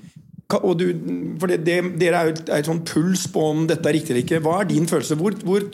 Og 0.54 0.76
du, 0.78 0.84
for 1.40 1.50
det, 1.50 1.64
det, 1.66 1.80
dere 1.98 2.18
er 2.20 2.28
jo 2.28 2.34
et, 2.36 2.50
et 2.54 2.68
sånn 2.68 2.84
puls 2.86 3.24
på 3.34 3.48
om 3.50 3.64
dette 3.66 3.88
er 3.90 3.96
riktig 3.98 4.14
eller 4.14 4.22
ikke. 4.22 4.38
Hva 4.44 4.60
er 4.62 4.68
din 4.70 4.86
følelse? 4.86 5.16
Hvor, 5.18 5.34
hvor, 5.42 5.64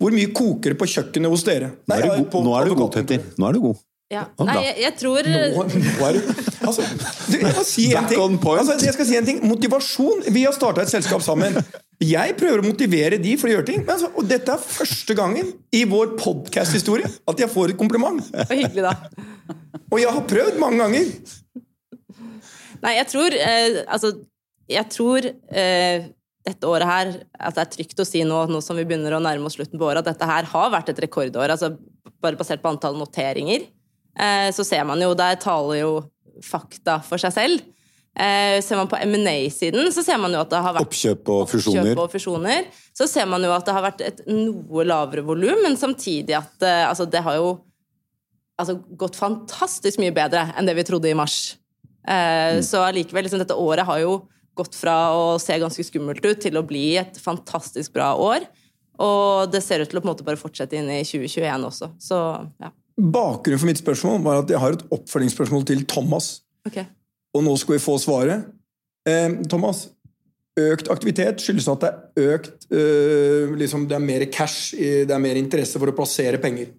hvor 0.00 0.14
mye 0.16 0.30
koker 0.32 0.72
det 0.72 0.78
på 0.80 0.88
kjøkkenet 0.94 1.32
hos 1.34 1.44
dere? 1.44 1.74
Nå 1.84 1.98
er 1.98 2.06
du 2.06 2.12
god, 2.14 2.30
på 2.32 2.44
nå 2.46 2.54
er 2.56 2.70
du 2.70 2.78
god. 2.78 2.94
Petter. 2.94 3.26
Nå 3.36 3.50
er 3.50 3.58
du 3.58 3.60
god. 3.66 3.82
Ja. 4.12 4.22
Å, 4.36 4.46
Nei, 4.46 4.58
jeg, 4.62 4.74
jeg 4.84 4.94
tror 5.00 5.26
Nå, 5.26 5.62
nå 5.64 6.06
er 6.06 6.16
du 6.18 6.26
altså, 6.68 6.84
du, 6.84 7.38
Jeg 7.38 7.54
må 7.56 7.62
si. 7.66 7.86
Altså, 7.96 8.76
jeg 8.84 8.96
skal 8.96 9.08
si 9.08 9.16
en 9.18 9.28
ting. 9.28 9.40
Motivasjon. 9.48 10.26
Vi 10.32 10.44
har 10.46 10.56
starta 10.56 10.84
et 10.84 10.92
selskap 10.92 11.24
sammen. 11.24 11.56
Jeg 12.04 12.34
prøver 12.40 12.60
å 12.60 12.66
motivere 12.66 13.20
de 13.22 13.36
for 13.40 13.50
å 13.50 13.54
gjøre 13.56 13.68
ting. 13.70 13.84
Men 13.84 13.96
altså, 13.96 14.12
og 14.16 14.28
dette 14.28 14.56
er 14.56 14.66
første 14.80 15.16
gangen 15.18 15.52
i 15.74 15.84
vår 15.88 16.16
podcast-historie 16.20 17.08
at 17.08 17.44
jeg 17.44 17.52
får 17.52 17.74
et 17.74 17.80
kompliment. 17.80 18.20
Og 18.44 18.56
hyggelig, 18.56 18.84
da. 18.88 19.54
Og 19.90 20.00
jeg 20.00 20.12
har 20.16 20.28
prøvd 20.32 20.60
mange 20.62 20.84
ganger. 20.84 21.12
Nei, 22.84 22.98
jeg 22.98 23.08
tror 23.10 23.34
eh, 23.38 23.80
Altså, 23.84 24.12
jeg 24.70 24.88
tror 24.92 25.26
eh, 25.26 26.08
dette 26.44 26.68
året 26.68 26.88
her 26.88 27.12
At 27.38 27.56
det 27.56 27.64
er 27.64 27.70
trygt 27.72 28.02
å 28.02 28.06
si 28.08 28.24
nå, 28.26 28.44
nå 28.50 28.60
som 28.64 28.76
vi 28.76 28.86
begynner 28.86 29.16
å 29.16 29.22
nærme 29.24 29.48
oss 29.48 29.56
slutten 29.58 29.80
på 29.80 29.88
året, 29.88 30.04
at 30.04 30.12
dette 30.12 30.28
her 30.28 30.48
har 30.50 30.72
vært 30.72 30.90
et 30.92 31.00
rekordår. 31.06 31.54
Altså, 31.54 31.72
bare 32.24 32.38
basert 32.40 32.62
på 32.62 32.72
antall 32.72 32.98
noteringer. 33.00 33.64
Eh, 34.14 34.50
så 34.54 34.66
ser 34.66 34.84
man 34.86 35.00
jo 35.02 35.14
Der 35.18 35.38
taler 35.40 35.80
jo 35.80 35.94
fakta 36.44 36.98
for 37.04 37.20
seg 37.20 37.32
selv. 37.34 37.64
Eh, 38.14 38.60
ser 38.62 38.78
man 38.78 38.88
på 38.90 38.98
M&A-siden, 39.02 39.88
så 39.90 40.02
ser 40.06 40.20
man 40.22 40.34
jo 40.34 40.38
at 40.44 40.50
det 40.52 40.60
har 40.62 40.76
vært 40.76 40.86
Oppkjøp 40.86 41.30
og. 41.34 41.40
Oppkjøp 41.48 41.98
og 41.98 42.12
fusjoner. 42.12 42.68
Så 42.94 43.08
ser 43.10 43.26
man 43.26 43.42
jo 43.42 43.50
at 43.50 43.66
det 43.66 43.74
har 43.74 43.82
vært 43.82 44.04
et 44.06 44.20
noe 44.30 44.84
lavere 44.86 45.24
volum, 45.26 45.64
men 45.64 45.74
samtidig 45.80 46.36
at 46.38 46.62
eh, 46.62 46.84
altså, 46.86 47.08
det 47.10 47.24
har 47.26 47.40
jo 47.40 47.48
altså, 48.60 48.78
gått 48.94 49.18
fantastisk 49.18 49.98
mye 50.02 50.14
bedre 50.14 50.46
enn 50.54 50.70
det 50.70 50.76
vi 50.78 50.86
trodde 50.86 51.10
i 51.10 51.18
mars. 51.18 51.56
Eh, 52.08 52.60
Så 52.62 52.82
allikevel, 52.84 53.24
liksom, 53.26 53.40
dette 53.42 53.56
året 53.56 53.86
har 53.86 54.00
jo 54.02 54.22
gått 54.54 54.76
fra 54.78 55.10
å 55.14 55.38
se 55.42 55.56
ganske 55.58 55.84
skummelt 55.86 56.24
ut 56.24 56.40
til 56.40 56.56
å 56.56 56.66
bli 56.66 56.96
et 57.00 57.16
fantastisk 57.18 57.94
bra 57.96 58.12
år. 58.14 58.46
Og 59.02 59.50
det 59.50 59.64
ser 59.64 59.82
ut 59.82 59.90
til 59.90 59.98
å 59.98 60.02
på 60.02 60.06
en 60.06 60.12
måte 60.12 60.26
bare 60.26 60.38
fortsette 60.38 60.78
inn 60.78 60.90
i 60.92 61.00
2021 61.02 61.66
også. 61.66 61.90
Så 61.98 62.18
ja. 62.62 62.70
Bakgrunnen 62.94 63.58
for 63.58 63.66
mitt 63.66 63.82
spørsmål 63.82 64.22
var 64.22 64.44
at 64.44 64.52
jeg 64.52 64.62
har 64.62 64.76
et 64.76 64.84
oppfølgingsspørsmål 64.94 65.66
til 65.66 65.82
Thomas. 65.90 66.44
Okay. 66.68 66.86
Og 67.34 67.42
nå 67.42 67.56
skal 67.58 67.74
vi 67.74 67.82
få 67.82 67.96
svaret. 67.98 68.46
Eh, 69.08 69.40
Thomas, 69.50 69.88
økt 70.54 70.86
aktivitet 70.94 71.42
skyldes 71.42 71.66
at 71.72 71.82
det 71.82 71.90
er 71.90 72.36
økt 72.36 72.68
eh, 72.70 73.50
liksom 73.58 73.88
Det 73.90 73.96
er 73.98 74.04
mer 74.04 74.24
cash, 74.30 74.70
det 74.78 75.10
er 75.10 75.22
mer 75.22 75.40
interesse 75.40 75.80
for 75.82 75.90
å 75.90 75.96
plassere 75.96 76.38
penger. 76.38 76.70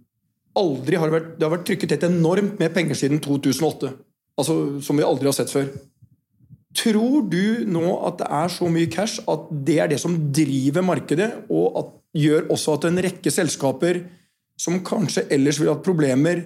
Aldri 0.55 0.95
har 0.95 1.11
det 1.11 1.17
vært, 1.17 1.31
det 1.35 1.43
har 1.43 1.51
vært 1.57 1.67
trykket 1.67 1.97
et 1.97 2.07
enormt 2.07 2.61
med 2.61 2.71
penger 2.71 2.95
siden 2.95 3.19
2008. 3.19 3.91
Altså 4.35 4.81
Som 4.83 4.99
vi 4.99 5.05
aldri 5.07 5.29
har 5.29 5.37
sett 5.37 5.53
før. 5.53 5.69
Tror 6.75 7.23
du 7.31 7.63
nå 7.71 7.85
at 8.03 8.19
det 8.19 8.27
er 8.35 8.51
så 8.51 8.67
mye 8.71 8.89
cash 8.91 9.23
at 9.31 9.47
det 9.67 9.77
er 9.79 9.91
det 9.93 9.99
som 10.01 10.17
driver 10.35 10.83
markedet, 10.83 11.29
og 11.47 11.79
at, 11.79 11.93
gjør 12.15 12.49
også 12.51 12.77
at 12.77 12.85
en 12.87 12.99
rekke 13.03 13.31
selskaper 13.31 14.01
som 14.59 14.81
kanskje 14.87 15.25
ellers 15.35 15.57
ville 15.59 15.73
hatt 15.73 15.83
problemer, 15.83 16.45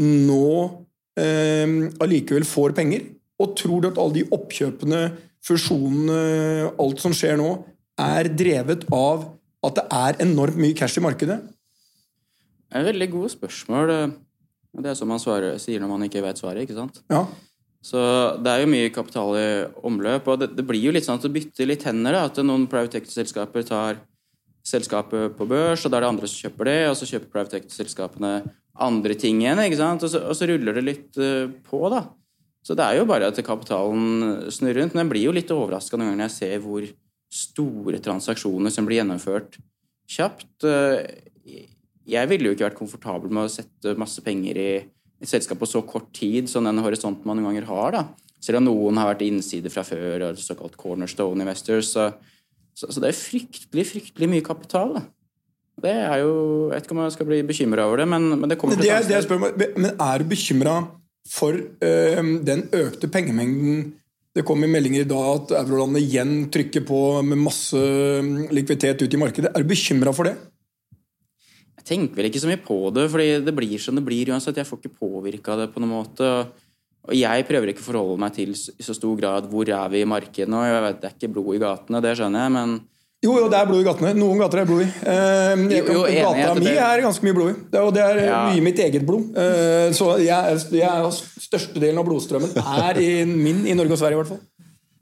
nå 0.00 0.52
eh, 1.20 1.74
allikevel 2.00 2.46
får 2.48 2.76
penger? 2.76 3.04
Og 3.40 3.56
tror 3.58 3.82
du 3.82 3.90
at 3.90 4.00
alle 4.00 4.20
de 4.20 4.26
oppkjøpene, 4.32 5.02
fusjonene, 5.44 6.72
alt 6.80 7.02
som 7.02 7.16
skjer 7.16 7.36
nå, 7.40 7.50
er 8.00 8.30
drevet 8.32 8.86
av 8.92 9.26
at 9.66 9.78
det 9.78 9.86
er 9.94 10.20
enormt 10.24 10.60
mye 10.60 10.76
cash 10.76 11.00
i 11.00 11.04
markedet? 11.04 11.40
Det 11.42 12.78
er 12.78 12.84
et 12.84 12.92
veldig 12.92 13.10
gode 13.12 13.32
spørsmål. 13.34 13.92
Det 14.72 14.92
er 14.92 14.96
som 14.96 15.10
man 15.12 15.20
svarer, 15.20 15.58
sier 15.60 15.82
når 15.82 15.90
man 15.90 16.06
ikke 16.06 16.22
vet 16.24 16.40
svaret, 16.40 16.64
ikke 16.64 16.78
sant? 16.78 17.02
Ja. 17.12 17.26
Så 17.82 18.00
det 18.38 18.48
er 18.52 18.62
jo 18.62 18.70
mye 18.70 18.92
kapital 18.94 19.36
i 19.36 19.46
omløp, 19.84 20.30
og 20.30 20.40
det, 20.40 20.52
det 20.56 20.64
blir 20.64 20.80
jo 20.80 20.94
litt 20.94 21.04
sånn 21.04 21.18
at 21.18 21.26
det 21.26 21.34
bytter 21.34 21.68
litt 21.68 21.84
hender. 21.88 22.14
Da. 22.14 22.24
At 22.30 22.40
noen 22.46 22.68
private 22.70 23.00
equity-selskaper 23.00 23.66
tar 23.68 24.00
selskapet 24.62 25.34
på 25.36 25.46
børs, 25.50 25.82
og 25.82 25.90
da 25.90 25.98
er 25.98 26.06
det 26.06 26.10
andre 26.12 26.30
som 26.30 26.46
kjøper 26.46 26.70
det, 26.70 26.78
og 26.88 26.96
så 26.98 27.08
kjøper 27.10 27.32
private 27.34 27.58
equity-selskapene 27.58 28.32
andre 28.86 29.16
ting 29.18 29.42
igjen, 29.42 29.60
ikke 29.66 29.80
sant? 29.80 30.06
Og 30.06 30.12
så, 30.12 30.22
og 30.22 30.38
så 30.38 30.48
ruller 30.48 30.78
det 30.78 30.84
litt 30.86 31.20
eh, 31.20 31.50
på, 31.66 31.82
da. 31.92 32.06
Så 32.62 32.76
det 32.78 32.86
er 32.86 33.00
jo 33.00 33.08
bare 33.10 33.28
at 33.32 33.40
kapitalen 33.42 34.46
snurrer 34.54 34.84
rundt. 34.84 34.94
Men 34.94 35.04
jeg 35.04 35.12
blir 35.12 35.26
jo 35.26 35.34
litt 35.34 35.50
overraska 35.50 35.98
noen 35.98 36.12
ganger 36.12 36.22
når 36.22 36.28
jeg 36.30 36.36
ser 36.36 36.62
hvor 36.62 36.86
store 37.32 37.98
transaksjoner 38.04 38.70
som 38.70 38.86
blir 38.86 39.00
gjennomført 39.00 39.58
kjapt. 40.12 40.46
Jeg 42.08 42.28
ville 42.30 42.48
jo 42.48 42.56
ikke 42.56 42.66
vært 42.66 42.78
komfortabel 42.78 43.30
med 43.32 43.46
å 43.46 43.52
sette 43.52 43.94
masse 44.00 44.22
penger 44.24 44.58
i 44.58 44.70
et 45.22 45.30
selskap 45.30 45.60
på 45.60 45.68
så 45.70 45.84
kort 45.86 46.10
tid 46.16 46.50
som 46.50 46.66
den 46.66 46.82
horisonten 46.82 47.26
man 47.28 47.38
noen 47.38 47.52
ganger 47.52 47.68
har. 47.70 47.94
da. 47.94 48.04
Selv 48.42 48.58
om 48.58 48.66
noen 48.66 48.98
har 48.98 49.12
vært 49.12 49.24
innside 49.28 49.70
fra 49.70 49.84
før, 49.86 50.28
og 50.28 50.40
såkalt 50.42 50.74
cornerstone 50.80 51.44
investors. 51.44 51.92
Så, 51.94 52.08
så, 52.74 52.90
så 52.90 53.02
det 53.02 53.12
er 53.12 53.18
fryktelig, 53.18 53.86
fryktelig 53.92 54.30
mye 54.34 54.46
kapital. 54.46 54.96
da. 54.98 55.04
Det 55.82 55.92
er 55.92 56.20
jo 56.20 56.34
Jeg 56.68 56.74
vet 56.74 56.86
ikke 56.86 56.96
om 56.96 57.02
jeg 57.04 57.14
skal 57.14 57.28
bli 57.30 57.40
bekymra 57.48 57.86
over 57.88 58.02
det, 58.02 58.08
men, 58.10 58.28
men 58.34 58.50
det 58.50 58.58
kommer 58.60 58.76
det, 58.76 58.84
til 58.84 59.08
det 59.08 59.16
jeg 59.16 59.24
spør 59.24 59.40
men 59.40 59.90
er 59.90 60.20
du 60.20 60.28
bekymra 60.28 60.76
for 61.32 61.56
øh, 61.56 62.30
den 62.44 62.66
økte 62.76 63.08
pengemengden? 63.08 63.92
Det 64.32 64.46
kom 64.48 64.64
i 64.64 64.70
meldinger 64.70 65.04
i 65.04 65.08
dag 65.08 65.26
at 65.34 65.50
eurolandet 65.60 66.06
igjen 66.06 66.32
trykker 66.52 66.84
på 66.88 66.98
med 67.26 67.40
masse 67.40 67.76
likviditet 68.50 69.04
ut 69.04 69.14
i 69.14 69.20
markedet. 69.20 69.50
Er 69.52 69.60
du 69.60 69.68
bekymra 69.68 70.14
for 70.16 70.28
det? 70.28 70.38
Jeg 71.82 71.98
tenker 71.98 72.14
vel 72.20 72.28
ikke 72.30 72.40
så 72.44 72.46
mye 72.50 72.60
på 72.62 72.76
det, 72.94 73.08
fordi 73.10 73.28
det 73.44 73.54
blir 73.56 73.78
som 73.82 73.96
det 73.98 74.04
blir 74.06 74.30
uansett. 74.30 74.54
Jeg 74.60 74.68
får 74.68 74.78
ikke 74.78 74.98
påvirka 75.02 75.56
det 75.58 75.72
på 75.74 75.82
noen 75.82 75.96
måte. 75.98 76.28
Og 77.02 77.14
jeg 77.18 77.42
prøver 77.48 77.72
ikke 77.72 77.82
å 77.82 77.88
forholde 77.88 78.20
meg 78.22 78.32
til 78.36 78.52
i 78.54 78.84
så 78.86 78.94
stor 78.94 79.16
grad 79.18 79.48
hvor 79.50 79.66
er 79.66 79.88
vi 79.90 80.04
i 80.04 80.06
markedet 80.06 80.46
nå. 80.48 80.60
Jeg 80.62 80.82
vet, 80.84 81.00
Det 81.02 81.08
er 81.10 81.16
ikke 81.18 81.32
blod 81.34 81.56
i 81.56 81.58
gatene, 81.58 82.00
det 82.04 82.12
skjønner 82.18 82.44
jeg, 82.46 82.52
men 82.54 82.80
Jo, 83.22 83.36
jo, 83.38 83.48
det 83.50 83.54
er 83.58 83.66
blod 83.66 83.82
i 83.82 83.86
gatene. 83.86 84.12
Noen 84.18 84.38
gater 84.38 84.58
er 84.62 84.66
blod 84.66 84.82
i. 84.82 84.86
Eh, 85.06 85.56
Jo, 85.78 85.82
jo, 85.94 86.00
gata 86.06 86.54
mi 86.58 86.64
det- 86.66 86.78
er 86.78 87.02
ganske 87.02 87.22
mye 87.22 87.34
blod 87.34 87.50
i. 87.50 87.58
Det 87.70 87.80
og 87.80 87.92
det 87.94 88.02
er 88.02 88.24
Ja. 88.26 88.38
mye 88.50 88.62
mitt 88.62 88.78
eget 88.78 89.04
blod. 89.06 89.36
Eh, 89.36 89.90
så 89.94 90.18
jeg, 90.18 90.58
jeg 90.70 91.12
Størstedelen 91.42 91.98
av 91.98 92.06
blodstrømmen 92.06 92.50
er 92.56 92.98
i 92.98 93.24
min 93.24 93.66
i 93.66 93.74
Norge 93.74 93.92
og 93.92 93.98
Sverige, 93.98 94.14
i 94.18 94.22
hvert 94.22 94.28
fall. 94.28 94.40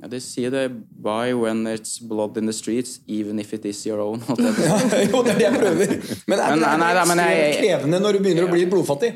Ja, 0.00 0.08
de 0.08 0.20
sier 0.24 0.52
det 0.52 0.64
Buy 0.90 1.34
when 1.36 1.66
it's 1.68 1.98
blood 2.00 2.38
in 2.40 2.46
the 2.48 2.54
streets, 2.56 3.00
even 3.06 3.38
if 3.38 3.52
it 3.52 3.64
is 3.68 3.82
your 3.86 4.00
own. 4.00 4.22
Ja, 4.28 4.78
jo, 5.10 5.20
det 5.26 5.34
er 5.34 5.38
det 5.38 5.46
jeg 5.46 5.58
prøver. 5.58 5.92
Men 6.30 6.40
er 6.40 6.56
det 6.56 6.70
nei, 6.80 7.16
nei, 7.20 7.28
jeg- 7.34 7.58
krevende 7.60 8.00
når 8.00 8.16
du 8.16 8.24
begynner 8.24 8.48
å 8.48 8.52
bli 8.52 8.64
blodfattig? 8.70 9.12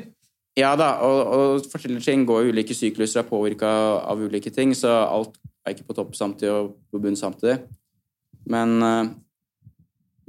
Ja 0.55 0.71
da, 0.79 0.93
og, 1.03 1.19
og 1.35 1.65
fortellerting 1.67 2.23
går 2.29 2.45
i 2.45 2.53
ulike 2.53 2.75
sykluser, 2.77 3.19
er 3.19 3.27
påvirka 3.27 3.67
av 4.07 4.21
ulike 4.23 4.53
ting, 4.55 4.71
så 4.77 4.93
alt 5.03 5.35
er 5.65 5.73
ikke 5.73 5.89
på 5.89 5.97
topp 5.97 6.13
samtidig 6.15 6.53
og 6.53 6.69
på 6.93 7.01
bunn 7.03 7.17
samtidig. 7.19 7.57
Men, 8.47 8.77
eh, 8.85 9.09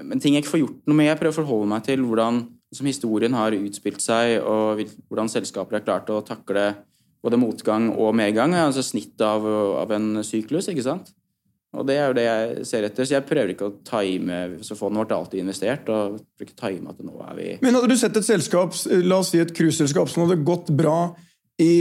men 0.02 0.22
ting 0.22 0.34
jeg 0.34 0.42
ikke 0.42 0.56
får 0.56 0.62
gjort 0.64 0.80
noe 0.88 0.98
med. 0.98 1.10
Jeg 1.12 1.20
prøver 1.20 1.36
å 1.36 1.42
forholde 1.44 1.70
meg 1.70 1.84
til 1.86 2.02
hvordan 2.02 2.42
som 2.74 2.88
historien 2.88 3.36
har 3.36 3.54
utspilt 3.54 4.02
seg, 4.02 4.40
og 4.42 4.82
hvordan 5.06 5.30
selskaper 5.30 5.78
har 5.78 5.84
klart 5.86 6.10
å 6.10 6.18
takle 6.26 6.72
både 7.26 7.40
motgang 7.42 7.90
og 7.92 8.14
medgang. 8.16 8.54
Altså 8.58 8.84
snitt 8.86 9.20
av, 9.24 9.44
av 9.82 9.94
en 9.96 10.22
syklus, 10.26 10.70
ikke 10.72 10.86
sant? 10.86 11.12
Og 11.76 11.84
det 11.88 11.96
er 11.98 12.06
jo 12.08 12.16
det 12.16 12.24
jeg 12.24 12.66
ser 12.68 12.86
etter. 12.86 13.04
Så 13.04 13.16
jeg 13.16 13.26
prøver 13.28 13.52
ikke 13.52 13.68
å 13.68 13.74
time 13.84 14.38
Så 14.64 14.78
fondet 14.78 15.02
vårt 15.02 15.12
er 15.12 15.18
alltid 15.18 15.42
investert, 15.42 15.90
og 15.92 16.20
prøver 16.36 16.48
ikke 16.48 16.56
å 16.56 16.62
time 16.62 16.94
at 16.94 17.02
nå 17.04 17.16
er 17.26 17.34
vi 17.36 17.48
Men 17.64 17.76
hadde 17.76 17.90
du 17.90 17.98
sett 18.00 18.16
et 18.16 18.28
selskap, 18.28 18.76
la 19.04 19.20
oss 19.20 19.34
si 19.34 19.42
et 19.42 19.52
cruiseselskap, 19.56 20.08
som 20.12 20.24
hadde 20.24 20.40
gått 20.46 20.72
bra 20.76 20.98
i 21.62 21.72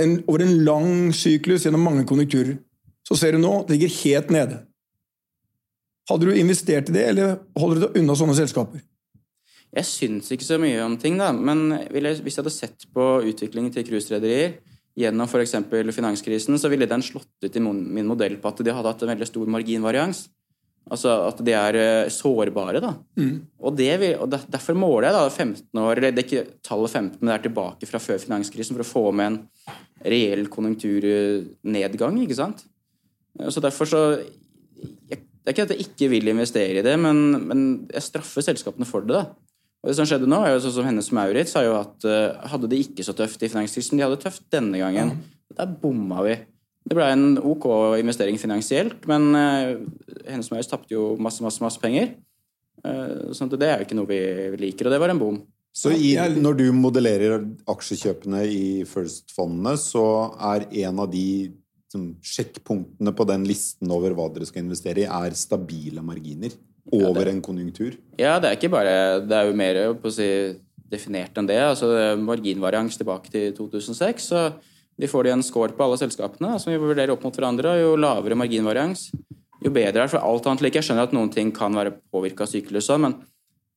en, 0.00 0.20
over 0.30 0.44
en 0.44 0.56
lang 0.66 0.90
syklus 1.16 1.64
gjennom 1.66 1.82
mange 1.82 2.04
konjunkturer, 2.06 2.60
så 3.06 3.16
ser 3.18 3.34
du 3.34 3.42
nå 3.42 3.64
det 3.66 3.74
ligger 3.74 3.96
helt 4.04 4.30
nede. 4.34 4.60
Hadde 6.10 6.26
du 6.26 6.38
investert 6.38 6.90
i 6.90 6.94
det, 6.94 7.06
eller 7.12 7.40
holder 7.58 7.78
du 7.78 7.86
deg 7.86 7.98
unna 8.00 8.16
sånne 8.18 8.36
selskaper? 8.38 8.82
Jeg 9.70 9.86
syns 9.86 10.30
ikke 10.34 10.46
så 10.46 10.58
mye 10.62 10.78
om 10.82 10.96
ting, 10.98 11.18
da. 11.18 11.30
Men 11.34 11.68
hvis 11.94 12.34
jeg 12.34 12.40
hadde 12.40 12.54
sett 12.54 12.86
på 12.94 13.06
utviklingen 13.30 13.70
til 13.74 13.86
cruiserederier 13.86 14.56
gjennom 14.98 15.28
f.eks. 15.28 15.56
finanskrisen, 15.94 16.58
så 16.58 16.68
ville 16.72 16.88
den 16.88 17.02
slått 17.04 17.30
ut 17.44 17.56
i 17.56 17.62
min 17.62 18.08
modell 18.08 18.36
på 18.40 18.50
at 18.50 18.62
de 18.64 18.74
hadde 18.74 18.92
hatt 18.92 19.02
en 19.06 19.12
veldig 19.12 19.28
stor 19.28 19.50
marginvarians. 19.54 20.26
Altså 20.90 21.12
at 21.28 21.40
de 21.44 21.52
er 21.54 21.76
eh, 21.78 22.10
sårbare, 22.10 22.80
da. 22.82 22.94
Og, 23.60 23.74
det 23.78 23.92
vil, 24.00 24.16
og 24.18 24.32
derfor 24.32 24.78
måler 24.78 25.10
jeg 25.10 25.16
da 25.16 25.24
15 25.28 25.80
år 25.82 26.00
Eller 26.00 26.14
det 26.16 26.22
er 26.24 26.26
ikke 26.26 26.58
tallet 26.66 26.90
15, 26.90 27.18
men 27.20 27.30
det 27.30 27.34
er 27.36 27.44
tilbake 27.44 27.86
fra 27.86 28.00
før 28.02 28.18
finanskrisen 28.22 28.74
for 28.74 28.82
å 28.82 28.88
få 28.88 29.04
med 29.14 29.26
en 29.28 29.40
reell 30.00 30.46
konjunkturnedgang, 30.50 32.22
ikke 32.24 32.38
sant. 32.38 32.64
Så 33.52 33.62
derfor 33.62 33.86
så 33.86 34.00
jeg, 34.16 35.20
Det 35.20 35.52
er 35.52 35.54
ikke 35.54 35.68
at 35.68 35.74
jeg 35.76 35.86
ikke 35.86 36.08
vil 36.12 36.32
investere 36.32 36.80
i 36.80 36.84
det, 36.84 36.96
men, 37.00 37.46
men 37.46 37.62
jeg 37.92 38.08
straffer 38.08 38.44
selskapene 38.44 38.88
for 38.88 39.06
det. 39.06 39.20
da. 39.20 39.49
Og 39.80 39.88
det 39.88 39.96
som 39.96 40.08
skjedde 40.08 40.28
nå, 40.28 40.42
er 40.44 40.54
jo 40.54 40.62
sånn 40.66 40.76
som 40.76 40.86
Hennes 40.88 41.08
Maurits 41.16 41.54
sa 41.56 41.62
jo 41.64 41.76
at 41.78 42.04
uh, 42.04 42.36
hadde 42.52 42.68
de 42.68 42.82
ikke 42.84 43.04
så 43.06 43.14
tøft 43.16 43.40
i 43.40 43.48
finanskrisen, 43.48 43.96
de 43.96 44.04
hadde 44.04 44.18
det 44.18 44.26
tøft 44.26 44.44
denne 44.52 44.80
gangen. 44.80 45.14
Der 45.56 45.70
bomma 45.80 46.24
vi. 46.26 46.34
Det 46.84 46.96
ble 46.96 47.06
en 47.12 47.38
ok 47.38 47.66
investering 48.00 48.36
finansielt, 48.40 49.06
men 49.08 49.30
uh, 49.32 49.78
Hennes 50.26 50.50
Maurits 50.52 50.68
tapte 50.68 50.92
jo 50.92 51.14
masse, 51.22 51.40
masse, 51.44 51.62
masse 51.64 51.80
penger. 51.80 52.12
Uh, 52.84 53.32
sånn 53.36 53.48
at 53.48 53.56
det 53.60 53.70
er 53.70 53.80
jo 53.80 53.88
ikke 53.88 53.96
noe 53.96 54.10
vi 54.10 54.20
liker, 54.66 54.88
og 54.88 54.96
det 54.96 55.00
var 55.00 55.14
en 55.14 55.22
bom. 55.22 55.40
Så 55.72 55.94
i, 55.94 56.12
når 56.18 56.56
du 56.58 56.66
modellerer 56.74 57.44
aksjekjøpene 57.70 58.42
i 58.50 58.64
First-fondene, 58.90 59.76
så 59.80 60.04
er 60.50 60.66
en 60.82 61.04
av 61.06 61.08
de 61.12 61.28
som, 61.90 62.10
sjekkpunktene 62.20 63.14
på 63.16 63.26
den 63.30 63.46
listen 63.48 63.92
over 63.94 64.12
hva 64.18 64.28
dere 64.34 64.48
skal 64.50 64.66
investere 64.66 65.06
i, 65.06 65.08
er 65.08 65.38
stabile 65.38 66.02
marginer 66.04 66.52
over 66.92 67.28
en 67.28 67.40
konjunktur. 67.42 67.96
Ja, 68.18 68.38
det 68.40 68.48
er 68.50 68.56
ikke 68.58 68.70
bare 68.72 69.20
Det 69.26 69.36
er 69.36 69.46
jo 69.50 69.56
mer 69.56 70.10
si, 70.10 70.56
definert 70.90 71.36
enn 71.38 71.46
det. 71.46 71.58
altså 71.60 71.86
det 71.92 72.18
Marginvarians 72.24 72.96
tilbake 72.98 73.30
til 73.30 73.52
2006. 73.54 74.28
så 74.32 74.52
Vi 74.98 75.06
får 75.06 75.24
de 75.24 75.30
en 75.32 75.42
score 75.42 75.72
på 75.72 75.84
alle 75.84 75.96
selskapene 75.96 76.58
som 76.60 76.72
vi 76.72 76.78
vurderer 76.78 77.10
opp 77.14 77.22
mot 77.24 77.32
hverandre. 77.36 77.78
Jo 77.80 77.96
lavere 77.96 78.36
marginvarians, 78.36 79.10
jo 79.64 79.70
bedre 79.70 79.88
er 80.02 80.06
det 80.06 80.10
for 80.10 80.20
alt 80.20 80.46
annet 80.46 80.60
like. 80.62 80.74
Jeg 80.76 80.84
skjønner 80.84 81.08
at 81.08 81.12
noen 81.16 81.30
ting 81.32 81.52
kan 81.52 81.72
være 81.72 81.94
påvirka 82.12 82.44
av 82.44 82.48
syklus, 82.52 82.88
også, 82.90 82.98
men, 83.00 83.14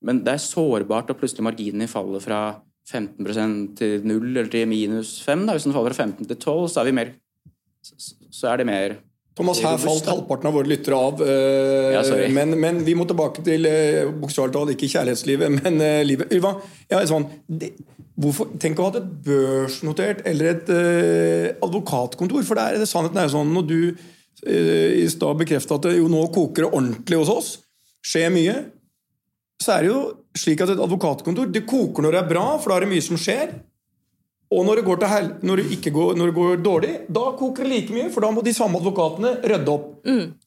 men 0.01 0.19
det 0.23 0.33
er 0.33 0.43
sårbart 0.43 1.09
at 1.09 1.17
plutselig 1.19 1.43
marginene 1.47 1.87
faller 1.87 2.19
fra 2.19 2.41
15% 2.91 3.77
til 3.79 4.01
0 4.03 4.25
eller 4.33 4.49
til 4.51 4.67
minus 4.67 5.21
5. 5.23 5.45
Da. 5.47 5.53
Hvis 5.55 5.63
den 5.63 5.73
faller 5.75 5.93
fra 5.95 6.03
15 6.09 6.27
til 6.27 6.35
12, 6.35 6.67
så 6.73 6.81
er 6.81 6.89
vi 6.89 6.91
mer 6.99 7.13
så- 7.83 8.15
Så 8.33 8.47
er 8.51 8.57
det 8.57 8.65
mer 8.65 8.97
Thomas, 9.33 9.59
her 9.65 9.79
falt 9.81 10.05
halvparten 10.05 10.49
av 10.49 10.53
våre 10.59 10.69
lyttere 10.69 10.97
av. 10.97 11.21
Uh, 11.21 11.89
Ja, 11.95 12.03
men, 12.29 12.53
men 12.61 12.83
vi 12.85 12.93
må 12.97 13.07
tilbake 13.09 13.41
til 13.45 13.65
uh, 13.65 14.11
bokstavelig 14.21 14.53
talt 14.53 14.73
ikke 14.75 14.91
kjærlighetslivet, 14.93 15.53
men 15.57 15.81
uh, 15.81 16.01
livet. 16.05 16.29
Ylva, 16.35 16.53
ja, 16.91 17.01
sånn, 17.09 17.25
det, 17.49 17.71
hvorfor, 18.21 18.51
tenk 18.61 18.77
å 18.77 18.89
ha 18.89 18.99
et 18.99 19.09
børsnotert 19.25 20.21
eller 20.29 20.51
et 20.51 20.71
advokatkontor. 21.65 22.45
For 22.45 22.59
det 22.59 22.67
er, 22.67 22.83
det, 22.83 22.89
sannheten 22.89 23.23
er 23.23 23.29
jo 23.29 23.35
sånn 23.39 23.55
når 23.55 23.69
du 23.71 23.79
i 24.43 25.05
stad 25.07 25.37
bekrefta 25.39 25.77
at 25.77 25.85
det 25.87 25.93
jo 25.95 26.09
nå 26.11 26.25
koker 26.35 26.65
det 26.65 26.69
ordentlig 26.73 27.15
hos 27.21 27.29
oss, 27.31 27.51
skjer 28.03 28.27
mye, 28.33 28.57
så 29.63 29.77
er 29.77 29.85
det 29.85 29.93
jo 29.93 30.01
slik 30.35 30.63
at 30.65 30.73
et 30.73 30.81
advokatkontor 30.83 31.47
det 31.53 31.63
koker 31.69 32.03
når 32.03 32.17
det 32.17 32.19
er 32.19 32.27
bra, 32.27 32.47
for 32.59 32.73
da 32.73 32.77
er 32.77 32.85
det 32.85 32.91
mye 32.91 33.05
som 33.05 33.19
skjer. 33.21 33.53
Og 34.53 34.65
når 34.67 34.79
det, 34.79 34.83
går 34.85 34.99
til 35.01 35.09
hel 35.09 35.29
når, 35.41 35.61
det 35.61 35.77
ikke 35.77 35.91
går, 35.95 36.17
når 36.19 36.29
det 36.29 36.35
går 36.37 36.59
dårlig, 36.61 36.91
da 37.17 37.23
koker 37.39 37.65
det 37.65 37.71
like 37.71 37.95
mye, 37.95 38.09
for 38.13 38.25
da 38.25 38.29
må 38.35 38.43
de 38.45 38.53
samme 38.53 38.77
advokatene 38.77 39.31
rydde 39.41 39.73
opp. 39.73 39.87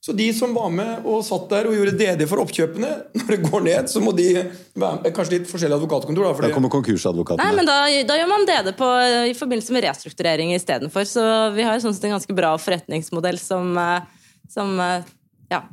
Så 0.04 0.14
de 0.16 0.26
som 0.36 0.52
var 0.54 0.68
med 0.74 1.06
og 1.08 1.24
satt 1.26 1.48
der 1.50 1.66
og 1.70 1.74
gjorde 1.74 1.96
DD 1.98 2.26
for 2.30 2.42
oppkjøpene, 2.44 2.90
når 3.18 3.32
det 3.32 3.38
går 3.48 3.64
ned, 3.66 3.90
så 3.90 4.02
må 4.04 4.12
de 4.16 4.28
være 4.36 5.00
med 5.00 5.14
Kanskje 5.16 5.38
litt 5.38 5.48
forskjellige 5.50 5.80
advokatkontor, 5.80 6.28
da. 6.28 6.46
Da 6.46 6.52
kommer 6.54 6.72
konkursadvokatene. 6.74 7.46
Nei, 7.46 7.56
men 7.56 7.68
da, 7.68 7.78
da 8.06 8.18
gjør 8.20 8.30
man 8.30 8.46
DD 8.48 8.72
på, 8.78 8.90
i 9.32 9.34
forbindelse 9.38 9.74
med 9.74 9.86
restrukturering 9.86 10.52
istedenfor. 10.54 11.08
Så 11.08 11.24
vi 11.56 11.64
har 11.66 11.80
sånn 11.82 11.96
sett 11.96 12.06
en 12.10 12.16
ganske 12.18 12.36
bra 12.36 12.52
forretningsmodell 12.60 13.40
som, 13.40 13.72
eh, 13.80 14.28
som 14.52 14.76
eh, 14.82 15.08
ja, 15.50 15.64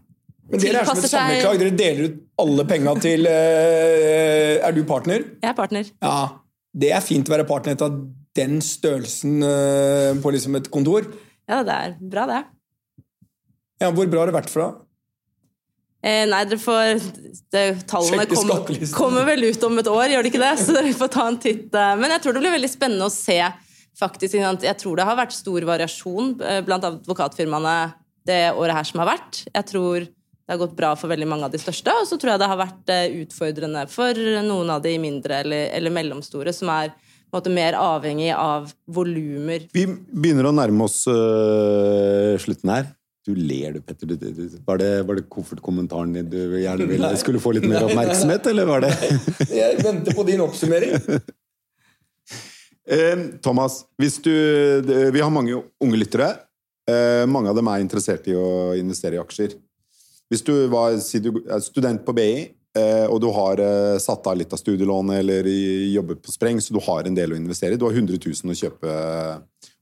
men 0.49 0.61
dere 0.61 0.81
er 0.81 0.87
som 0.87 0.99
et 0.99 1.11
sammenklag. 1.11 1.59
Dere 1.61 1.75
deler 1.77 2.09
ut 2.09 2.17
alle 2.43 2.65
penga 2.67 2.93
til 3.01 3.27
eh, 3.29 4.57
Er 4.59 4.75
du 4.75 4.83
partner? 4.87 5.23
Jeg 5.39 5.49
er 5.49 5.55
partner. 5.57 5.87
Ja. 6.03 6.17
Det 6.73 6.89
er 6.93 7.03
fint 7.05 7.29
å 7.29 7.33
være 7.35 7.45
partner 7.47 7.77
av 7.85 7.97
den 8.37 8.61
størrelsen 8.65 9.43
eh, 9.45 10.13
på 10.21 10.33
liksom 10.33 10.57
et 10.57 10.69
kontor. 10.73 11.05
Ja, 11.49 11.61
det 11.65 11.75
er 11.75 11.95
bra, 11.99 12.25
det. 12.29 12.41
Ja, 13.83 13.91
Hvor 13.91 14.07
bra 14.09 14.23
har 14.23 14.31
det 14.31 14.37
vært 14.37 14.51
for 14.51 14.63
deg? 14.63 14.81
Eh, 16.03 16.25
nei, 16.27 16.41
dere 16.49 16.59
får 16.59 16.97
det, 17.53 17.61
Tallene 17.87 18.25
kom, 18.27 18.49
kommer, 18.91 19.27
vel 19.27 19.45
ut 19.47 19.61
om 19.63 19.77
et 19.79 19.87
år, 19.87 20.09
gjør 20.11 20.25
det 20.25 20.33
ikke 20.33 20.41
det? 20.41 20.55
Så 20.65 20.75
dere 20.75 20.95
får 20.99 21.11
ta 21.13 21.27
en 21.29 21.39
titt. 21.39 21.69
eh. 21.71 21.93
Men 21.99 22.15
jeg 22.15 22.23
tror 22.25 22.35
det 22.35 22.43
blir 22.43 22.57
veldig 22.57 22.71
spennende 22.71 23.07
å 23.07 23.13
se. 23.13 23.39
faktisk. 23.99 24.35
Jeg 24.35 24.79
tror 24.81 24.97
det 24.99 25.05
har 25.07 25.19
vært 25.19 25.35
stor 25.35 25.67
variasjon 25.69 26.33
eh, 26.41 26.59
blant 26.65 26.89
advokatfirmaene 26.89 27.77
det 28.27 28.43
året 28.55 28.79
her 28.79 28.87
som 28.87 29.03
har 29.03 29.13
vært. 29.13 29.45
Jeg 29.51 29.69
tror 29.69 30.03
det 30.07 30.51
har 30.51 30.59
gått 30.59 30.75
bra 30.75 30.91
for 30.99 31.11
veldig 31.11 31.27
mange 31.27 31.47
av 31.47 31.53
de 31.53 31.59
største, 31.59 31.91
og 32.01 32.07
så 32.07 32.17
tror 32.19 32.33
jeg 32.33 32.41
det 32.41 32.49
har 32.51 32.59
vært 32.59 32.91
utfordrende 33.23 33.83
for 33.91 34.19
noen 34.43 34.71
av 34.75 34.81
de 34.83 34.91
mindre 34.99 35.37
eller, 35.39 35.69
eller 35.75 35.93
mellomstore, 35.95 36.51
som 36.55 36.71
er 36.71 36.91
måte 37.33 37.51
mer 37.53 37.75
avhengig 37.79 38.31
av 38.37 38.71
volumer. 38.93 39.65
Vi 39.73 39.87
begynner 39.89 40.49
å 40.49 40.53
nærme 40.55 40.85
oss 40.87 41.01
uh, 41.09 42.33
slutten 42.41 42.71
her. 42.73 42.91
Du 43.23 43.31
ler 43.39 43.77
du, 43.77 43.79
Petter. 43.81 44.09
Du, 44.09 44.17
du, 44.19 44.29
du- 44.35 44.57
var 44.67 44.81
det, 44.81 44.89
var 45.07 45.15
det 45.15 45.23
koffertkommentaren 45.31 46.11
din 46.17 46.25
du 46.31 46.39
gjerne 46.59 46.87
ville 46.89 47.07
Nei. 47.07 47.19
skulle 47.21 47.39
få 47.39 47.53
litt 47.55 47.67
mer 47.71 47.85
oppmerksomhet, 47.87 48.49
eller 48.51 48.67
var 48.67 48.83
det 48.83 48.91
Jeg 49.47 49.79
venter 49.85 50.17
på 50.17 50.25
din 50.27 50.43
oppsummering. 50.43 50.97
Eh, 52.83 53.21
Thomas, 53.41 53.85
hvis 54.01 54.17
du, 54.25 54.33
vi 55.15 55.21
har 55.23 55.31
mange 55.31 55.55
unge 55.79 55.99
lyttere. 56.01 56.33
Eh, 56.89 57.23
mange 57.31 57.47
av 57.47 57.55
dem 57.55 57.69
er 57.71 57.79
interessert 57.83 58.25
i 58.27 58.35
å 58.35 58.73
investere 58.75 59.15
i 59.15 59.21
aksjer. 59.21 59.55
Hvis 60.27 60.43
du 60.43 60.51
var 60.71 60.97
si 60.99 61.21
du 61.23 61.29
er 61.47 61.63
student 61.63 62.03
på 62.03 62.15
BI, 62.17 62.49
og 62.81 63.19
du 63.21 63.27
har 63.35 63.61
eh, 63.61 63.97
satt 64.01 64.25
av 64.29 64.37
litt 64.39 64.53
av 64.53 64.61
studielånet 64.61 65.19
eller 65.21 65.49
jobber 65.93 66.17
på 66.17 66.33
spreng, 66.33 66.61
så 66.61 66.73
du 66.73 66.79
har 66.81 67.05
en 67.05 67.17
del 67.17 67.35
å 67.35 67.37
investere 67.37 67.75
i. 67.75 67.79
Du 67.79 67.85
har 67.85 67.93
100 67.93 68.17
000 68.17 68.53
å 68.53 68.57
kjøpe, 68.57 68.95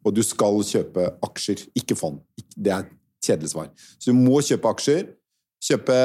og 0.03 0.17
du 0.17 0.23
skal 0.25 0.59
kjøpe 0.67 1.07
aksjer, 1.29 1.63
ikke 1.77 1.95
fond. 1.99 2.19
Det 2.55 2.73
er 2.73 2.83
et 2.83 2.91
kjedelig 3.23 3.53
svar. 3.53 3.71
Så 3.95 4.11
du 4.11 4.19
må 4.19 4.41
kjøpe 4.43 4.75
aksjer. 4.75 5.09
Kjøpe 5.61 5.95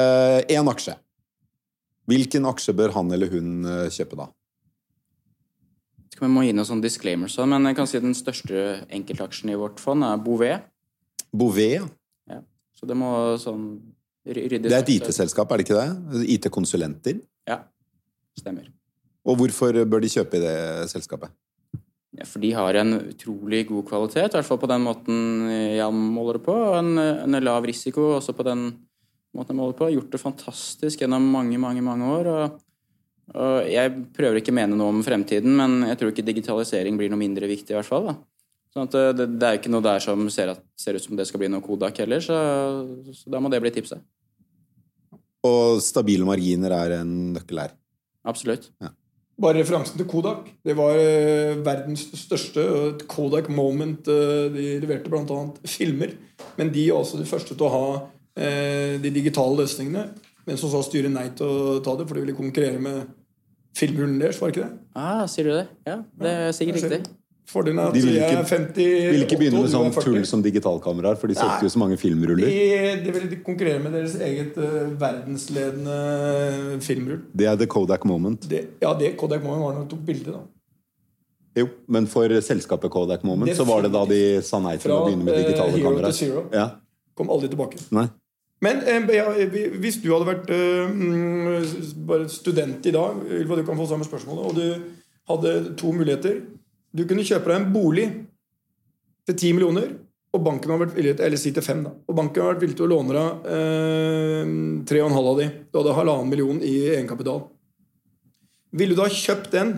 én 0.52 0.68
aksje. 0.68 0.94
Hvilken 2.06 2.46
aksje 2.46 2.74
bør 2.76 2.92
han 2.94 3.10
eller 3.14 3.30
hun 3.32 3.66
eh, 3.66 3.86
kjøpe 3.90 4.18
da? 4.20 4.30
Jeg 6.16 6.32
må 6.32 6.46
gi 6.46 6.54
noen 6.54 6.68
sånn 6.68 6.80
disclaimers, 6.80 7.34
men 7.44 7.68
jeg 7.68 7.76
kan 7.76 7.88
si 7.90 8.00
den 8.00 8.14
største 8.16 8.62
enkeltaksjen 8.94 9.50
i 9.52 9.58
vårt 9.58 9.82
fond 9.82 10.06
er 10.06 10.20
Bouvet. 10.22 10.64
Bouvet, 11.34 11.82
ja. 12.30 12.40
Så 12.76 12.88
det 12.88 12.96
må 12.96 13.10
sånn 13.40 13.66
ryddes 14.26 14.70
Det 14.70 14.76
er 14.76 14.82
et. 14.82 14.92
IT-selskap, 14.96 15.50
er 15.52 15.60
det 15.60 15.66
ikke 15.66 15.80
det? 15.80 16.22
IT-konsulenter. 16.36 17.20
Ja, 17.48 17.60
stemmer. 18.38 18.68
Og 19.26 19.38
hvorfor 19.40 19.74
bør 19.86 20.02
de 20.02 20.10
kjøpe 20.12 20.38
i 20.38 20.42
det 20.44 20.56
selskapet? 20.92 21.30
Ja, 22.16 22.24
for 22.24 22.40
de 22.40 22.52
har 22.56 22.78
en 22.80 22.94
utrolig 23.10 23.66
god 23.68 23.84
kvalitet, 23.90 24.30
i 24.32 24.38
hvert 24.38 24.48
fall 24.48 24.60
på 24.62 24.70
den 24.70 24.84
måten 24.86 25.16
jeg 25.50 25.88
måler 25.92 26.38
det 26.38 26.46
på. 26.46 26.54
En, 26.78 26.94
en 26.98 27.40
lav 27.44 27.66
risiko 27.68 28.14
også 28.16 28.32
på 28.36 28.46
den 28.46 28.68
måten 29.36 29.52
jeg 29.52 29.60
måler 29.60 29.76
på. 29.76 29.90
Gjort 29.92 30.14
det 30.14 30.22
fantastisk 30.22 31.02
gjennom 31.02 31.26
mange, 31.34 31.58
mange 31.60 31.82
mange 31.84 32.08
år. 32.14 32.30
Og, 32.32 32.62
og 33.34 33.68
jeg 33.68 33.92
prøver 34.16 34.40
ikke 34.40 34.54
å 34.54 34.58
mene 34.62 34.78
noe 34.78 34.94
om 34.94 35.02
fremtiden, 35.04 35.58
men 35.58 35.82
jeg 35.90 36.00
tror 36.00 36.14
ikke 36.14 36.24
digitalisering 36.30 36.96
blir 36.96 37.12
noe 37.12 37.20
mindre 37.20 37.50
viktig, 37.50 37.74
i 37.74 37.78
hvert 37.78 37.90
fall. 37.90 38.08
da. 38.12 38.16
Sånn 38.76 38.90
at 38.90 39.16
det, 39.16 39.24
det 39.40 39.48
er 39.48 39.56
ikke 39.56 39.70
noe 39.72 39.80
der 39.80 40.02
som 40.04 40.26
ser, 40.28 40.50
at, 40.52 40.60
ser 40.76 40.98
ut 40.98 41.04
som 41.06 41.16
det 41.16 41.24
skal 41.24 41.40
bli 41.40 41.48
noe 41.48 41.64
Kodak 41.64 41.96
heller, 42.02 42.20
så, 42.20 42.36
så 43.16 43.32
da 43.32 43.40
må 43.40 43.48
det 43.48 43.62
bli 43.64 43.72
tipset. 43.72 44.02
Og 45.48 45.80
stabile 45.80 46.26
marginer 46.28 46.74
er 46.76 46.98
en 46.98 47.14
nøkkel 47.32 47.62
her. 47.62 47.72
Absolutt. 48.28 48.68
Bare 49.40 49.62
referansen 49.62 49.96
til 49.96 50.08
Kodak. 50.10 50.50
Det 50.64 50.76
var 50.76 50.96
eh, 51.00 51.56
verdens 51.64 52.04
største 52.20 52.62
Kodak 53.08 53.48
moment. 53.48 54.08
eh, 54.12 54.46
de 54.52 54.68
leverte 54.82 55.12
bl.a. 55.12 55.40
filmer. 55.64 56.12
Men 56.60 56.72
de 56.72 56.86
er 56.88 56.96
også 56.96 57.20
de 57.20 57.28
første 57.28 57.56
til 57.56 57.68
å 57.68 57.72
ha 57.72 57.90
eh, 58.36 58.96
de 59.00 59.12
digitale 59.12 59.60
løsningene. 59.62 60.08
Men 60.46 60.60
som 60.60 60.72
sa 60.72 60.80
styret 60.84 61.12
nei 61.12 61.30
til 61.36 61.48
å 61.48 61.78
ta 61.84 61.96
det, 61.96 62.08
for 62.08 62.16
de 62.16 62.26
ville 62.26 62.36
konkurrere 62.36 62.80
med 62.80 63.08
filmrullen 63.76 64.20
deres. 64.20 64.40
var 64.40 64.52
ikke 64.52 64.66
det? 64.66 64.72
Ah, 64.96 65.24
sier 65.30 65.48
du 65.48 65.56
det? 65.56 65.68
Ja, 65.88 66.02
det 66.20 66.32
er 66.32 66.52
sikkert 66.56 66.80
riktig. 66.80 66.90
Ja. 66.90 67.04
riktig. 67.04 67.22
Fordelen 67.46 67.78
er 67.78 67.86
at 67.88 67.94
De 67.94 68.00
ville 68.02 68.18
jeg 68.18 68.30
ikke- 68.32 68.42
er 68.42 68.48
50 68.58 69.10
Vil 69.12 69.22
ikke 69.22 69.36
begynne 69.38 69.60
med 69.62 69.70
sånn 69.70 69.92
40. 69.94 70.02
tull 70.04 70.24
som 70.26 70.42
digitalkameraer, 70.42 71.16
for 71.20 71.28
de 71.30 71.34
solgte 71.38 71.62
jo 71.62 71.68
så 71.70 71.78
mange 71.78 71.96
filmruller. 71.96 72.46
De, 72.50 73.04
de 73.04 73.12
vil 73.14 73.36
konkurrere 73.46 73.78
med 73.84 73.92
deres 73.94 74.16
eget 74.18 74.56
uh, 74.58 74.90
verdensledende 74.98 76.80
filmrull. 76.82 77.20
Det 77.36 77.46
er 77.46 77.56
the 77.56 77.66
Kodak 77.70 78.04
moment. 78.04 78.48
Det, 78.50 78.64
ja, 78.82 78.92
det 78.98 79.16
Kodak 79.16 79.42
Moment 79.44 79.62
var 79.62 79.72
når 79.76 79.86
de 79.86 79.90
tok 79.94 80.04
bilde, 80.06 80.32
da. 80.34 80.42
Jo, 81.56 81.68
men 81.88 82.06
for 82.10 82.28
selskapet 82.44 82.90
Kodak 82.92 83.22
moment 83.24 83.48
Det 83.48 83.56
så 83.56 83.64
var 83.64 83.80
det 83.86 83.92
da 83.94 84.04
de 84.04 84.20
sa 84.44 84.58
nei 84.60 84.74
til 84.76 84.90
Fra, 84.90 84.98
å 84.98 85.06
begynne 85.06 85.24
med 85.24 85.34
eh, 85.38 85.44
digitale 85.46 85.70
Hero 85.72 85.88
kameraer. 85.88 86.10
to 86.10 86.18
Zero. 86.18 86.42
Ja, 86.52 86.66
Kom 87.16 87.30
aldri 87.32 87.48
tilbake. 87.48 87.78
nei. 87.96 88.08
Men 88.60 88.82
eh, 88.88 89.06
ja, 89.16 89.30
hvis 89.80 90.02
du 90.02 90.10
hadde 90.12 90.26
vært 90.34 90.50
bare 92.10 92.28
student 92.28 92.84
i 92.86 92.92
dag, 92.92 93.22
Ylva, 93.38 93.56
du 93.56 93.64
kan 93.64 93.76
få 93.78 93.86
samme 93.88 94.04
spørsmål, 94.04 94.38
og 94.50 94.54
du 94.54 94.82
hadde 95.30 95.76
to 95.76 95.92
muligheter 95.92 96.40
Du 96.96 97.04
kunne 97.04 97.26
kjøpe 97.26 97.50
deg 97.50 97.60
en 97.60 97.72
bolig 97.74 98.06
til 99.26 99.36
10 99.36 99.56
millioner, 99.58 99.90
og 100.36 100.44
banken 100.44 100.72
har 100.72 100.80
vært 100.80 100.94
villig 100.96 101.16
til, 101.16 101.26
eller 101.26 101.40
si 101.40 101.52
til 101.56 101.64
5 101.64 101.82
da, 101.84 101.92
og 101.92 102.16
banken 102.16 102.42
har 102.42 102.54
vært 102.54 102.64
villig 102.64 102.76
til 102.78 102.86
å 102.86 102.92
låne 102.92 103.16
deg 103.16 103.50
eh, 103.56 104.54
3,5 104.88 105.18
av 105.20 105.40
de. 105.40 105.50
Du 105.70 105.80
hadde 105.80 105.96
halvannen 105.98 106.32
million 106.32 106.62
i 106.64 106.74
egenkapital. 106.94 107.44
Ville 108.76 108.96
du 108.96 109.00
da 109.00 109.08
kjøpt 109.12 109.52
den 109.54 109.76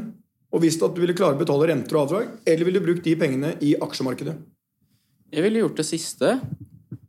og 0.49 0.63
visst 0.65 0.83
at 0.83 0.95
du 0.97 1.03
ville 1.03 1.17
klare 1.17 1.37
å 1.37 1.41
betale 1.41 1.69
renter 1.69 1.99
og 1.99 2.07
avdrag, 2.07 2.31
eller 2.49 2.67
ville 2.67 2.81
du 2.81 2.87
brukt 2.87 3.05
de 3.05 3.15
pengene 3.21 3.53
i 3.65 3.75
aksjemarkedet? 3.85 4.35
Jeg 5.29 5.45
ville 5.45 5.61
gjort 5.61 5.83
det 5.83 5.87
siste. 5.91 6.39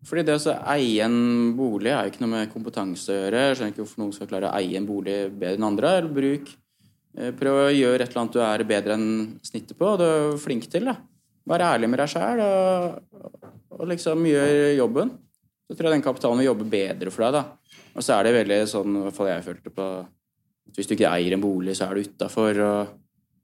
Fordi 0.10 0.24
det 0.26 0.38
å 0.39 0.54
eie 0.74 1.06
en 1.06 1.52
bolig 1.58 1.91
er 1.91 2.08
jo 2.08 2.13
ikke 2.13 2.24
noe 2.24 2.32
med 2.32 2.52
kompetanse 2.54 3.12
å 3.13 3.17
gjøre. 3.17 3.43
Jeg 3.43 3.58
skjønner 3.58 3.74
ikke 3.74 3.84
hvorfor 3.84 4.02
noen 4.02 4.15
skal 4.15 4.30
klare 4.32 4.50
å 4.50 4.58
eie 4.58 4.80
en 4.80 4.88
bolig 4.88 5.17
bedre 5.30 5.60
enn 5.60 5.67
andre. 5.67 5.91
Eller 6.00 6.15
bruk 6.15 6.50
eh, 6.50 6.59
Prøv 7.15 7.56
å 7.63 7.72
gjøre 7.74 8.04
et 8.04 8.12
eller 8.12 8.22
annet 8.22 8.36
du 8.36 8.41
er 8.45 8.63
bedre 8.69 8.95
enn 8.95 9.08
snittet 9.43 9.78
på, 9.80 9.95
og 9.95 10.02
du 10.02 10.06
er 10.06 10.38
flink 10.41 10.67
til. 10.72 10.86
da. 10.91 10.95
Vær 11.50 11.65
ærlig 11.72 11.89
med 11.89 12.00
deg 12.04 12.12
sjæl 12.12 12.43
og, 12.45 13.00
og 13.74 13.89
liksom 13.89 14.28
gjør 14.30 14.78
jobben. 14.78 15.15
Så 15.69 15.76
tror 15.76 15.89
jeg 15.89 15.98
den 15.98 16.06
kapitalen 16.06 16.41
vil 16.41 16.50
jobbe 16.52 16.69
bedre 16.69 17.13
for 17.13 17.26
deg. 17.26 17.39
da. 17.39 17.84
Og 17.98 18.06
så 18.06 18.15
er 18.15 18.28
det 18.28 18.38
veldig 18.38 18.62
sånn, 18.69 18.95
i 18.95 19.04
hvert 19.08 19.17
fall 19.17 19.32
jeg 19.32 19.45
følte 19.48 19.74
på 19.74 19.89
at 20.00 20.15
Hvis 20.78 20.86
du 20.86 20.93
ikke 20.93 21.10
eier 21.10 21.34
en 21.34 21.41
bolig, 21.41 21.74
så 21.76 21.88
er 21.88 21.98
du 21.98 22.06
utafor. 22.06 22.60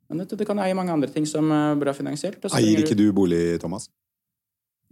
Men 0.05 0.21
vet 0.21 0.29
du, 0.29 0.37
du 0.37 0.45
kan 0.45 0.59
eie 0.61 0.77
mange 0.77 0.93
andre 0.93 1.09
ting 1.09 1.25
som 1.25 1.49
er 1.51 1.79
bra 1.81 1.93
finansielt. 1.97 2.43
Eier 2.53 2.83
ikke 2.83 2.97
du 2.97 3.07
bolig, 3.13 3.57
Thomas? 3.59 3.89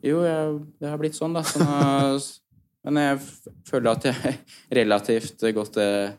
jo, 0.03 0.23
jeg, 0.27 0.55
det 0.81 0.89
har 0.91 0.99
blitt 0.99 1.17
sånn, 1.17 1.36
da. 1.36 1.43
Sånn, 1.47 2.19
men 2.88 2.99
jeg 2.99 3.21
føler 3.69 3.93
at 3.93 4.07
jeg 4.09 4.36
relativt 4.79 5.45
godt 5.55 5.79
eh, 5.81 6.15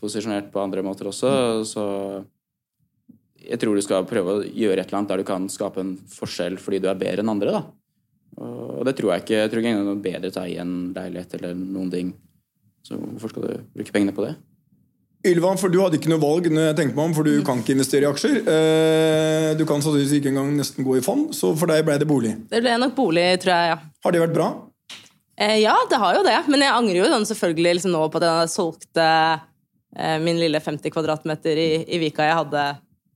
posisjonert 0.00 0.50
på 0.52 0.60
andre 0.62 0.82
måter 0.84 1.08
også, 1.10 1.30
så 1.68 1.84
jeg 3.46 3.60
tror 3.62 3.76
du 3.78 3.82
skal 3.84 4.06
prøve 4.08 4.32
å 4.40 4.44
gjøre 4.44 4.82
et 4.82 4.88
eller 4.90 4.98
annet 5.00 5.12
der 5.12 5.22
du 5.22 5.28
kan 5.28 5.46
skape 5.52 5.82
en 5.82 5.94
forskjell 6.10 6.56
fordi 6.58 6.80
du 6.82 6.88
er 6.90 6.98
bedre 6.98 7.22
enn 7.22 7.30
andre, 7.32 7.52
da. 7.60 7.62
Og 8.42 8.82
det 8.84 8.96
tror 8.98 9.14
jeg 9.14 9.22
ikke. 9.24 9.38
Jeg 9.38 9.52
tror 9.52 9.62
ikke 9.62 9.70
engang 9.72 9.86
noe 9.86 10.02
bedre 10.02 10.28
til 10.32 10.42
å 10.42 10.44
eie 10.44 10.60
en 10.60 10.74
leilighet 10.96 11.38
eller 11.38 11.54
noen 11.56 11.92
ting. 11.92 12.10
Så 12.84 12.98
hvorfor 12.98 13.32
skal 13.32 13.46
du 13.46 13.64
bruke 13.78 13.94
pengene 13.94 14.12
på 14.16 14.26
det? 14.26 14.34
Ylva, 15.26 15.54
for 15.58 15.72
du 15.72 15.78
hadde 15.80 15.96
ikke 15.98 16.10
noe 16.12 16.22
valg 16.22 16.46
når 16.52 16.68
jeg 16.68 16.76
tenkte 16.78 16.98
meg 16.98 17.08
om, 17.08 17.14
for 17.16 17.26
du 17.26 17.40
kan 17.46 17.62
ikke 17.62 17.74
investere 17.74 18.04
i 18.06 18.10
aksjer. 18.10 18.36
Eh, 18.52 19.48
Du 19.58 19.64
kan 19.66 19.80
sannsynligvis 19.80 20.18
ikke 20.20 20.30
engang 20.34 20.52
nesten 20.58 20.84
gå 20.86 20.98
i 20.98 21.02
fond, 21.02 21.30
så 21.34 21.54
for 21.56 21.70
deg 21.72 21.86
ble 21.86 21.96
det 22.02 22.06
bolig. 22.10 22.34
Det 22.50 22.60
ble 22.62 22.76
nok 22.82 22.94
bolig, 22.98 23.24
tror 23.42 23.54
jeg, 23.54 23.72
ja. 23.72 23.78
Har 24.04 24.14
det 24.14 24.22
vært 24.26 24.36
bra? 24.36 24.48
Eh, 25.38 25.56
ja, 25.64 25.74
det 25.90 25.98
har 26.02 26.18
jo 26.18 26.22
det. 26.26 26.36
Men 26.52 26.62
jeg 26.66 26.74
angrer 26.76 27.00
jo 27.00 27.08
sånn 27.10 27.26
selvfølgelig 27.32 27.78
liksom 27.78 27.94
nå 27.96 28.04
på 28.12 28.20
at 28.20 28.28
jeg 28.28 28.52
solgte 28.52 29.06
eh, 29.06 29.46
min 30.20 30.36
lille 30.40 30.60
50 30.60 30.92
kvadratmeter 30.92 31.56
i, 31.56 31.68
i 31.94 31.98
Vika 32.02 32.26
jeg 32.26 32.36
hadde 32.40 32.64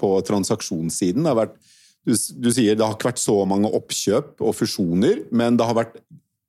på 0.00 0.12
transaksjonssiden. 0.30 1.20
Det 1.26 1.32
har 1.34 1.42
vært, 1.42 1.58
du, 2.04 2.14
du 2.16 2.48
sier 2.52 2.76
det 2.76 2.86
har 2.86 2.96
ikke 2.96 3.10
vært 3.12 3.20
så 3.20 3.36
mange 3.48 3.68
oppkjøp 3.76 4.40
og 4.44 4.56
fusjoner, 4.56 5.26
men 5.32 5.60
det 5.60 5.68
har 5.68 5.76
vært 5.76 6.00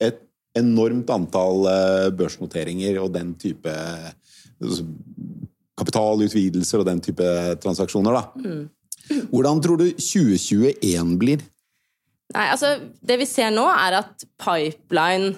et 0.04 0.21
enormt 0.56 1.10
antall 1.12 1.67
eh, 1.67 2.10
børsnoteringer 2.15 3.01
og 3.04 3.12
den 3.15 3.34
type 3.39 3.71
eh, 3.71 4.13
kapitalutvidelser 5.75 6.81
og 6.81 6.87
den 6.87 7.01
type 7.03 7.25
transaksjoner. 7.63 8.15
Da. 8.15 8.53
Hvordan 9.31 9.61
tror 9.63 9.81
du 9.81 9.89
2021 9.91 11.17
blir? 11.21 11.43
Nei, 12.33 12.45
altså, 12.49 12.75
det 13.05 13.19
vi 13.21 13.27
ser 13.29 13.51
nå, 13.53 13.65
er 13.69 13.99
at 14.01 14.25
pipeline 14.41 15.35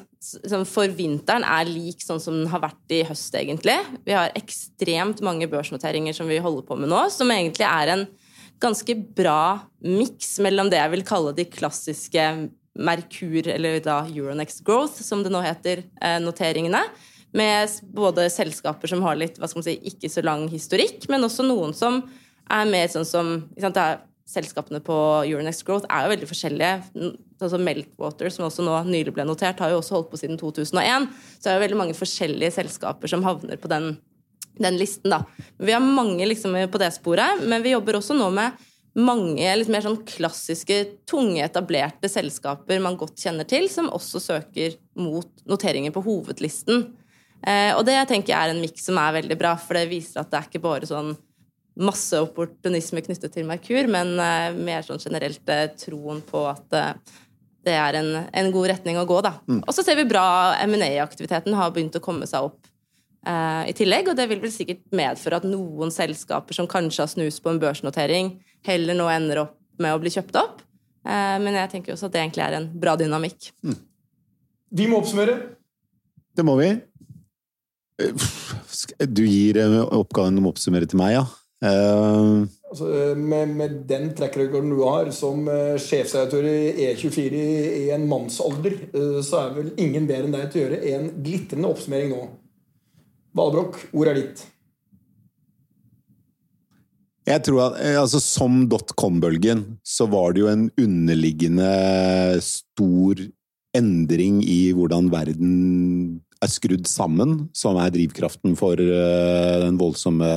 for 0.68 0.92
vinteren 0.98 1.46
er 1.46 1.70
lik 1.70 2.02
sånn 2.04 2.22
som 2.22 2.36
den 2.40 2.50
har 2.52 2.64
vært 2.64 2.94
i 2.96 3.04
høst, 3.08 3.36
egentlig. 3.38 3.76
Vi 4.08 4.16
har 4.16 4.34
ekstremt 4.38 5.22
mange 5.26 5.50
børsnoteringer 5.52 6.16
som 6.16 6.30
vi 6.32 6.40
holder 6.44 6.66
på 6.68 6.78
med 6.80 6.92
nå, 6.92 7.04
som 7.14 7.32
egentlig 7.32 7.68
er 7.68 7.94
en 7.94 8.06
ganske 8.64 8.96
bra 9.18 9.60
miks 9.86 10.38
mellom 10.44 10.72
det 10.72 10.80
jeg 10.80 10.94
vil 10.96 11.06
kalle 11.08 11.36
de 11.38 11.46
klassiske 11.52 12.24
Merkur, 12.78 13.48
eller 13.50 13.80
da 13.82 14.04
Euronext 14.06 14.64
Growth, 14.66 15.02
som 15.02 15.24
det 15.26 15.32
nå 15.34 15.42
heter, 15.42 15.84
eh, 16.02 16.20
noteringene. 16.22 16.84
Med 17.36 17.74
både 17.96 18.30
selskaper 18.32 18.90
som 18.92 19.04
har 19.04 19.18
litt, 19.20 19.40
hva 19.40 19.50
skal 19.50 19.62
man 19.62 19.68
si, 19.68 19.78
ikke 19.90 20.10
så 20.12 20.24
lang 20.24 20.46
historikk, 20.52 21.10
men 21.12 21.28
også 21.28 21.46
noen 21.46 21.76
som 21.76 22.02
er 22.48 22.70
mer 22.70 22.88
sånn 22.92 23.08
som 23.08 23.34
sant, 23.60 23.80
er, 23.82 24.04
Selskapene 24.28 24.82
på 24.84 24.96
Euronext 25.24 25.64
Growth 25.64 25.88
er 25.88 26.04
jo 26.04 26.12
veldig 26.12 26.28
forskjellige. 26.28 27.04
Sånn 27.40 27.52
som 27.54 27.62
Meltwater, 27.64 28.28
som 28.34 28.44
også 28.50 28.66
nå 28.66 28.74
nylig 28.90 29.14
ble 29.16 29.24
notert, 29.24 29.62
har 29.64 29.72
jo 29.72 29.78
også 29.80 29.96
holdt 29.96 30.10
på 30.12 30.20
siden 30.20 30.36
2001. 30.42 31.08
Så 31.38 31.46
det 31.46 31.54
er 31.54 31.56
jo 31.56 31.64
veldig 31.64 31.78
mange 31.80 31.96
forskjellige 31.96 32.58
selskaper 32.58 33.08
som 33.08 33.24
havner 33.24 33.56
på 33.62 33.72
den, 33.72 33.94
den 34.60 34.80
listen, 34.82 35.14
da. 35.16 35.22
Vi 35.64 35.72
har 35.72 35.80
mange 35.80 36.28
liksom 36.28 36.60
på 36.74 36.84
det 36.84 36.92
sporet, 36.98 37.46
men 37.48 37.64
vi 37.64 37.72
jobber 37.72 38.02
også 38.02 38.20
nå 38.20 38.28
med 38.36 38.60
mange 39.00 39.56
litt 39.62 39.72
mer 39.72 39.86
sånn 39.86 40.02
klassiske, 40.10 40.82
tunge, 41.08 41.40
etablerte 41.46 42.12
selskaper 42.12 42.84
man 42.84 43.00
godt 43.00 43.24
kjenner 43.24 43.48
til, 43.48 43.70
som 43.72 43.88
også 43.96 44.20
søker 44.26 44.76
mot 45.00 45.30
noteringer 45.48 45.96
på 45.96 46.04
hovedlisten. 46.04 46.90
Eh, 47.48 47.72
og 47.78 47.86
det 47.88 47.96
tenker 48.10 48.34
jeg 48.34 48.38
er 48.38 48.54
en 48.54 48.62
miks 48.62 48.84
som 48.90 49.00
er 49.00 49.16
veldig 49.22 49.40
bra, 49.40 49.56
for 49.62 49.80
det 49.80 49.88
viser 49.92 50.22
at 50.22 50.32
det 50.34 50.42
er 50.42 50.50
ikke 50.50 50.66
bare 50.66 50.90
sånn 50.90 51.16
masse 51.78 52.18
opportunisme 52.22 53.02
knyttet 53.06 53.34
til 53.36 53.46
Merkur, 53.48 53.88
men 53.92 54.16
eh, 54.22 54.56
mer 54.56 54.86
sånn 54.86 55.02
generelt 55.02 55.52
eh, 55.54 55.68
troen 55.78 56.24
på 56.26 56.44
at 56.50 56.78
eh, 56.78 57.20
det 57.68 57.76
er 57.76 58.00
en, 58.00 58.10
en, 58.32 58.50
god 58.54 58.70
retning 58.72 58.98
å 59.00 59.06
gå, 59.08 59.20
da. 59.26 59.36
Mm. 59.50 59.62
Og 59.62 59.76
så 59.76 59.84
ser 59.84 60.00
vi 60.00 60.08
bra 60.08 60.56
M&A-aktiviteten 60.64 61.56
har 61.58 61.74
begynt 61.76 61.98
å 62.00 62.04
komme 62.04 62.28
seg 62.30 62.50
opp 62.50 62.74
i 63.28 63.74
tillegg, 63.76 64.08
og 64.08 64.16
det 64.16 64.24
vil 64.30 64.40
vel 64.40 64.52
sikkert 64.54 64.86
medføre 64.96 65.42
at 65.42 65.46
noen 65.50 65.90
selskaper 65.92 66.56
som 66.56 66.70
kanskje 66.72 67.02
har 67.02 67.10
snus 67.12 67.42
på 67.44 67.52
en 67.52 67.58
børsnotering, 67.60 68.30
heller 68.64 68.96
nå 68.96 69.10
ender 69.12 69.42
opp 69.42 69.58
med 69.84 69.92
å 69.92 70.00
bli 70.00 70.14
kjøpt 70.14 70.38
opp. 70.40 70.62
men 71.04 71.58
jeg 71.60 71.74
tenker 71.74 71.98
også 71.98 72.08
at 72.08 72.14
det 72.14 72.22
egentlig 72.22 72.46
er 72.46 72.56
en 72.62 72.70
bra 72.72 72.94
dynamikk. 72.96 73.50
Mm. 73.68 73.76
Vi 74.80 74.88
må 74.88 75.02
oppsummere. 75.02 75.36
Det 76.40 76.46
må 76.48 76.56
vi. 76.62 76.70
Du 77.98 79.24
gir 79.26 79.58
oppgaven 79.90 80.38
om 80.38 80.50
å 80.50 80.54
oppsummere 80.54 80.90
til 80.90 81.00
meg, 81.02 81.16
ja? 81.18 81.26
Uh, 81.58 82.46
altså, 82.70 82.86
med, 83.18 83.50
med, 83.58 83.78
den 83.90 84.12
trackrekorden 84.14 84.70
du 84.70 84.84
har 84.86 85.08
som 85.10 85.48
uh, 85.50 85.74
sjefsredaktør 85.82 86.46
i 86.46 86.92
E24 86.92 87.40
i, 87.40 87.56
i 87.80 87.88
en 87.96 88.06
mannsalder, 88.10 88.76
uh, 88.94 89.18
så 89.26 89.40
er 89.42 89.56
vel 89.56 89.72
ingen 89.82 90.06
bedre 90.06 90.28
enn 90.28 90.36
deg 90.36 90.52
til 90.54 90.62
å 90.62 90.68
gjøre 90.68 90.84
en 90.92 91.08
glitrende 91.26 91.72
oppsummering 91.74 92.14
nå. 92.14 92.28
Valbrokk, 93.38 93.80
ordet 93.90 94.14
er 94.14 94.22
ditt. 94.22 94.46
Jeg 97.28 97.44
tror 97.44 97.64
at 97.66 97.82
altså, 98.00 98.22
Som 98.24 98.62
dotcom-bølgen 98.72 99.66
så 99.84 100.06
var 100.08 100.32
det 100.34 100.46
jo 100.46 100.52
en 100.52 100.70
underliggende 100.80 101.72
stor 102.46 103.26
endring 103.76 104.40
i 104.46 104.62
hvordan 104.78 105.10
verden 105.12 105.58
er 106.44 106.52
skrudd 106.52 106.88
sammen, 106.90 107.48
som 107.56 107.80
er 107.82 107.94
drivkraften 107.94 108.56
for 108.60 108.78
den 108.78 109.80
voldsomme 109.80 110.32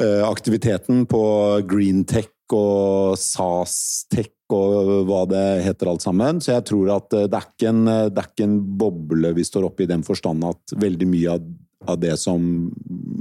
Eh, 0.00 0.22
aktiviteten 0.24 1.02
på 1.10 1.22
Greentech 1.68 2.30
og 2.54 3.18
SAS-tech 3.20 4.32
og 4.54 5.06
hva 5.06 5.24
det 5.28 5.46
heter 5.66 5.90
alt 5.90 6.04
sammen. 6.04 6.38
Så 6.40 6.54
jeg 6.54 6.66
tror 6.70 6.92
at 6.94 7.16
eh, 7.16 7.26
det 7.28 7.36
er 7.36 7.48
ikke 7.48 7.72
en, 7.72 7.82
er 7.90 8.28
ikke 8.30 8.46
en 8.46 8.56
boble 8.80 9.34
vi 9.36 9.44
står 9.46 9.66
oppe 9.68 9.84
i 9.84 9.90
den 9.90 10.04
forstand 10.06 10.46
at 10.48 10.76
veldig 10.78 11.08
mye 11.10 11.34
av, 11.34 11.50
av 11.90 11.98
det 12.00 12.14
som 12.22 12.70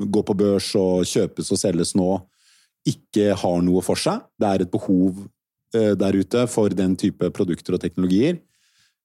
går 0.05 0.27
på 0.29 0.37
børs 0.39 0.69
og 0.79 1.03
kjøpes 1.09 1.51
og 1.55 1.59
selges 1.59 1.95
nå, 1.99 2.13
ikke 2.87 3.33
har 3.41 3.59
noe 3.65 3.83
for 3.83 3.99
seg. 3.99 4.23
Det 4.39 4.47
er 4.47 4.63
et 4.63 4.71
behov 4.71 5.25
der 5.69 6.15
ute 6.17 6.47
for 6.49 6.73
den 6.73 6.95
type 6.97 7.27
produkter 7.35 7.75
og 7.75 7.81
teknologier. 7.83 8.39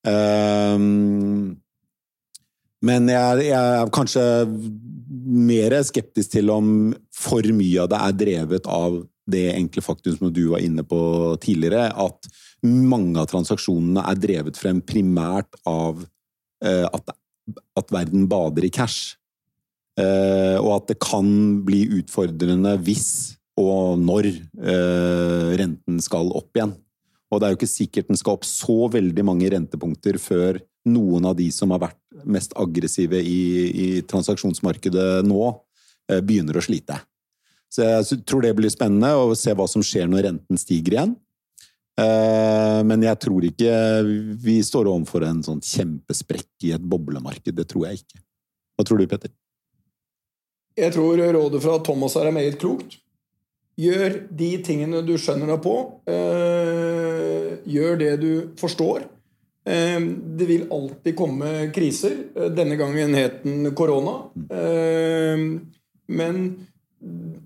Um, 0.06 1.58
men 2.84 3.08
jeg, 3.08 3.48
jeg, 3.48 3.80
er 3.80 3.92
kanskje 3.94 4.24
mer 5.24 5.76
skeptisk 5.86 6.34
til 6.36 6.52
om 6.52 6.68
for 7.14 7.46
mye 7.56 7.84
av 7.84 7.90
det 7.92 8.00
er 8.00 8.16
drevet 8.20 8.68
av 8.70 9.00
det 9.30 9.46
enkle 9.54 9.84
faktum 9.84 10.16
som 10.18 10.32
du 10.34 10.42
var 10.50 10.60
inne 10.64 10.84
på 10.84 10.98
tidligere, 11.40 11.88
at 11.88 12.28
mange 12.64 13.20
av 13.20 13.28
transaksjonene 13.30 14.04
er 14.10 14.20
drevet 14.20 14.58
frem 14.60 14.82
primært 14.84 15.56
av 15.68 16.02
uh, 16.04 16.86
at, 16.90 17.14
at, 17.78 17.92
verden 17.92 18.26
bader 18.28 18.66
i 18.68 18.72
cash. 18.72 19.16
Uh, 20.00 20.58
og 20.58 20.70
at 20.80 20.92
det 20.92 20.98
kan 21.00 21.28
bli 21.64 21.84
utfordrende 22.00 22.74
hvis 22.84 23.36
og 23.60 24.00
når 24.02 24.32
uh, 24.58 25.54
renten 25.60 26.00
skal 26.02 26.32
opp 26.34 26.56
igjen. 26.58 26.74
Og 27.30 27.40
det 27.40 27.46
er 27.46 27.54
jo 27.54 27.58
ikke 27.60 27.70
sikkert 27.70 28.10
den 28.10 28.18
skal 28.18 28.36
opp 28.36 28.46
så 28.48 28.88
veldig 28.92 29.24
mange 29.26 29.50
rentepunkter 29.54 30.18
før 30.22 30.58
noen 30.88 31.24
av 31.28 31.36
de 31.38 31.48
som 31.54 31.72
har 31.74 31.82
vært 31.86 32.00
mest 32.28 32.54
aggressive 32.60 33.20
i, 33.20 33.42
i 33.70 33.88
transaksjonsmarkedet 34.08 35.24
nå, 35.26 35.42
eh, 36.10 36.20
begynner 36.20 36.58
å 36.58 36.64
slite. 36.64 36.98
Så 37.72 37.82
jeg 37.82 38.22
tror 38.28 38.44
det 38.44 38.54
blir 38.54 38.70
spennende 38.70 39.10
å 39.18 39.32
se 39.38 39.54
hva 39.56 39.66
som 39.70 39.82
skjer 39.82 40.06
når 40.10 40.28
renten 40.28 40.60
stiger 40.60 40.98
igjen. 40.98 41.14
Eh, 41.94 42.80
men 42.86 43.06
jeg 43.06 43.20
tror 43.22 43.46
ikke 43.46 43.72
vi 44.42 44.58
står 44.66 44.90
overfor 44.90 45.26
en 45.28 45.40
sånn 45.46 45.62
kjempesprekk 45.62 46.68
i 46.68 46.74
et 46.76 46.84
boblemarked. 46.84 47.54
Det 47.54 47.66
tror 47.70 47.88
jeg 47.88 48.02
ikke. 48.02 48.22
Hva 48.74 48.86
tror 48.86 49.00
du, 49.00 49.08
Petter? 49.10 49.32
Jeg 50.74 50.90
tror 50.94 51.20
rådet 51.36 51.62
fra 51.62 51.78
Thomas 51.86 52.16
er 52.18 52.32
meget 52.34 52.58
klokt. 52.62 52.98
Gjør 53.78 54.20
de 54.30 54.50
tingene 54.62 55.02
du 55.06 55.14
skjønner 55.18 55.50
deg 55.54 55.62
på. 55.62 55.74
Eh, 56.10 57.50
gjør 57.70 57.98
det 57.98 58.12
du 58.22 58.32
forstår. 58.58 59.06
Ehm, 59.64 60.36
det 60.36 60.44
vil 60.44 60.66
alltid 60.70 61.16
komme 61.16 61.70
kriser. 61.74 62.16
Eh, 62.36 62.50
denne 62.52 62.76
gangen 62.76 63.14
het 63.14 63.42
den 63.42 63.74
korona. 63.74 64.30
Ehm, 64.50 65.60
men 66.06 66.66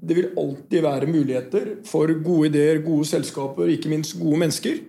det 0.00 0.14
vil 0.14 0.30
alltid 0.36 0.82
være 0.82 1.10
muligheter 1.10 1.76
for 1.86 2.10
gode 2.22 2.50
ideer, 2.50 2.82
gode 2.82 3.06
selskaper, 3.06 3.70
ikke 3.70 3.90
minst 3.90 4.18
gode 4.18 4.38
mennesker. 4.38 4.80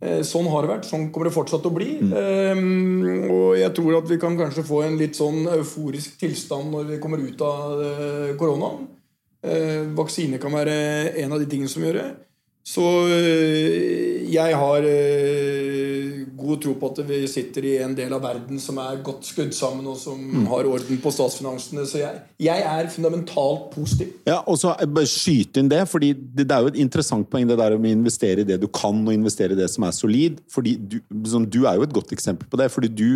Eh, 0.00 0.20
sånn 0.20 0.48
har 0.52 0.64
det 0.64 0.72
vært. 0.74 0.88
Sånn 0.88 1.10
kommer 1.12 1.30
det 1.30 1.36
fortsatt 1.36 1.64
å 1.64 1.72
bli. 1.72 1.96
Mm. 2.00 3.30
Og 3.30 3.56
jeg 3.56 3.72
tror 3.76 3.98
at 3.98 4.10
vi 4.10 4.20
kan 4.20 4.36
kanskje 4.36 4.66
få 4.66 4.82
en 4.84 4.98
litt 5.00 5.16
sånn 5.16 5.46
euforisk 5.48 6.18
tilstand 6.20 6.72
når 6.72 6.90
vi 6.92 7.00
kommer 7.00 7.20
ut 7.20 7.40
av 7.40 7.80
eh, 7.80 8.36
koronaen. 8.36 8.90
Vaksine 9.92 10.38
kan 10.40 10.54
være 10.56 11.12
en 11.20 11.32
av 11.36 11.40
de 11.42 11.44
tingene 11.44 11.68
som 11.68 11.82
gjør 11.84 11.98
det. 11.98 12.06
Så 12.64 12.80
jeg 14.24 14.56
har 14.56 14.86
god 16.44 16.62
tro 16.62 16.74
på 16.78 16.90
at 16.92 17.00
vi 17.08 17.20
sitter 17.30 17.66
i 17.68 17.74
en 17.84 17.94
del 17.96 18.12
av 18.14 18.22
verden 18.24 18.60
som 18.62 18.78
er 18.82 19.00
godt 19.04 19.26
skudd 19.28 19.54
sammen, 19.56 19.86
og 19.90 19.98
som 20.00 20.20
mm. 20.20 20.46
har 20.50 20.68
orden 20.70 21.00
på 21.02 21.12
statsfinansene. 21.14 21.86
Så 21.88 22.00
jeg, 22.02 22.22
jeg, 22.46 22.64
er 22.64 22.90
fundamentalt 22.92 23.70
positiv. 23.74 24.12
Ja, 24.28 24.40
og 24.42 24.58
så 24.60 24.74
bare 24.84 25.10
skyte 25.10 25.62
inn 25.62 25.70
det, 25.72 25.82
fordi 25.90 26.12
det, 26.14 26.46
det, 26.46 26.50
er 26.54 26.64
jo 26.64 26.72
et 26.74 26.82
interessant 26.84 27.28
poeng 27.30 27.48
det 27.50 27.58
der 27.60 27.78
med 27.78 27.92
å 27.92 27.98
investere 28.00 28.44
i 28.44 28.48
det 28.48 28.60
du 28.62 28.68
kan, 28.68 29.02
og 29.04 29.14
investere 29.14 29.56
i 29.56 29.60
det 29.60 29.70
som 29.72 29.88
er 29.88 29.96
solid. 29.96 30.42
fordi 30.52 30.76
du, 30.76 31.00
liksom, 31.10 31.48
du 31.50 31.64
er 31.64 31.78
jo 31.78 31.88
et 31.88 31.96
godt 31.96 32.12
eksempel 32.16 32.48
på 32.50 32.60
det. 32.60 32.70
fordi 32.72 32.92
du 32.92 33.08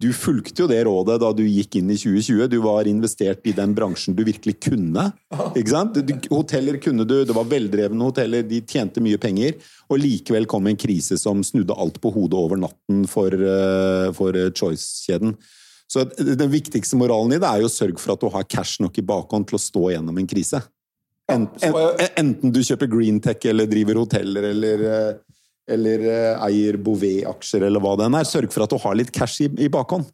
du 0.00 0.08
fulgte 0.16 0.62
jo 0.62 0.68
det 0.70 0.78
rådet 0.88 1.18
da 1.20 1.28
du 1.36 1.42
gikk 1.44 1.76
inn 1.76 1.90
i 1.92 1.96
2020. 2.00 2.46
Du 2.48 2.56
var 2.64 2.88
investert 2.88 3.44
i 3.44 3.52
den 3.56 3.74
bransjen 3.76 4.16
du 4.16 4.22
virkelig 4.24 4.56
kunne. 4.64 5.10
Ikke 5.52 5.74
sant? 5.74 5.98
Hoteller 6.32 6.78
kunne 6.80 7.04
du, 7.04 7.18
det 7.28 7.36
var 7.36 7.48
veldrevne 7.50 8.08
hoteller, 8.08 8.46
de 8.48 8.62
tjente 8.64 9.02
mye 9.04 9.20
penger. 9.20 9.58
Og 9.92 10.00
likevel 10.00 10.48
kom 10.48 10.70
en 10.70 10.80
krise 10.80 11.20
som 11.20 11.44
snudde 11.44 11.76
alt 11.76 12.00
på 12.00 12.14
hodet 12.14 12.40
over 12.40 12.62
natten 12.64 13.04
for, 13.10 13.28
eh, 13.28 14.08
for 14.16 14.40
eh, 14.40 14.52
Choice-kjeden. 14.56 15.36
Så 15.90 16.06
Den 16.16 16.48
viktigste 16.48 16.96
moralen 16.96 17.36
i 17.36 17.42
det 17.42 17.50
er 17.50 17.60
jo 17.60 17.68
å 17.68 17.76
sørge 17.76 18.00
for 18.00 18.14
at 18.14 18.24
du 18.24 18.30
har 18.32 18.48
cash 18.48 18.80
nok 18.80 18.96
i 18.96 19.04
bakhånd 19.04 19.50
til 19.50 19.58
å 19.58 19.64
stå 19.68 19.88
gjennom 19.90 20.16
en 20.22 20.30
krise. 20.30 20.62
Enten, 21.30 21.76
enten 22.16 22.54
du 22.54 22.62
kjøper 22.64 22.88
Greentech 22.90 23.44
eller 23.50 23.68
driver 23.70 24.00
hoteller 24.00 24.48
eller 24.54 24.86
eh, 24.86 25.18
eller 25.70 26.06
eh, 26.06 26.46
eier 26.46 26.78
Bouvet-aksjer, 26.80 27.66
eller 27.66 27.82
hva 27.82 27.96
det 27.98 28.08
enn 28.08 28.18
er. 28.18 28.26
Sørg 28.28 28.52
for 28.54 28.66
at 28.66 28.72
du 28.72 28.80
har 28.82 28.96
litt 28.98 29.12
cash 29.14 29.44
i, 29.44 29.50
i 29.66 29.70
bakhånd. 29.72 30.08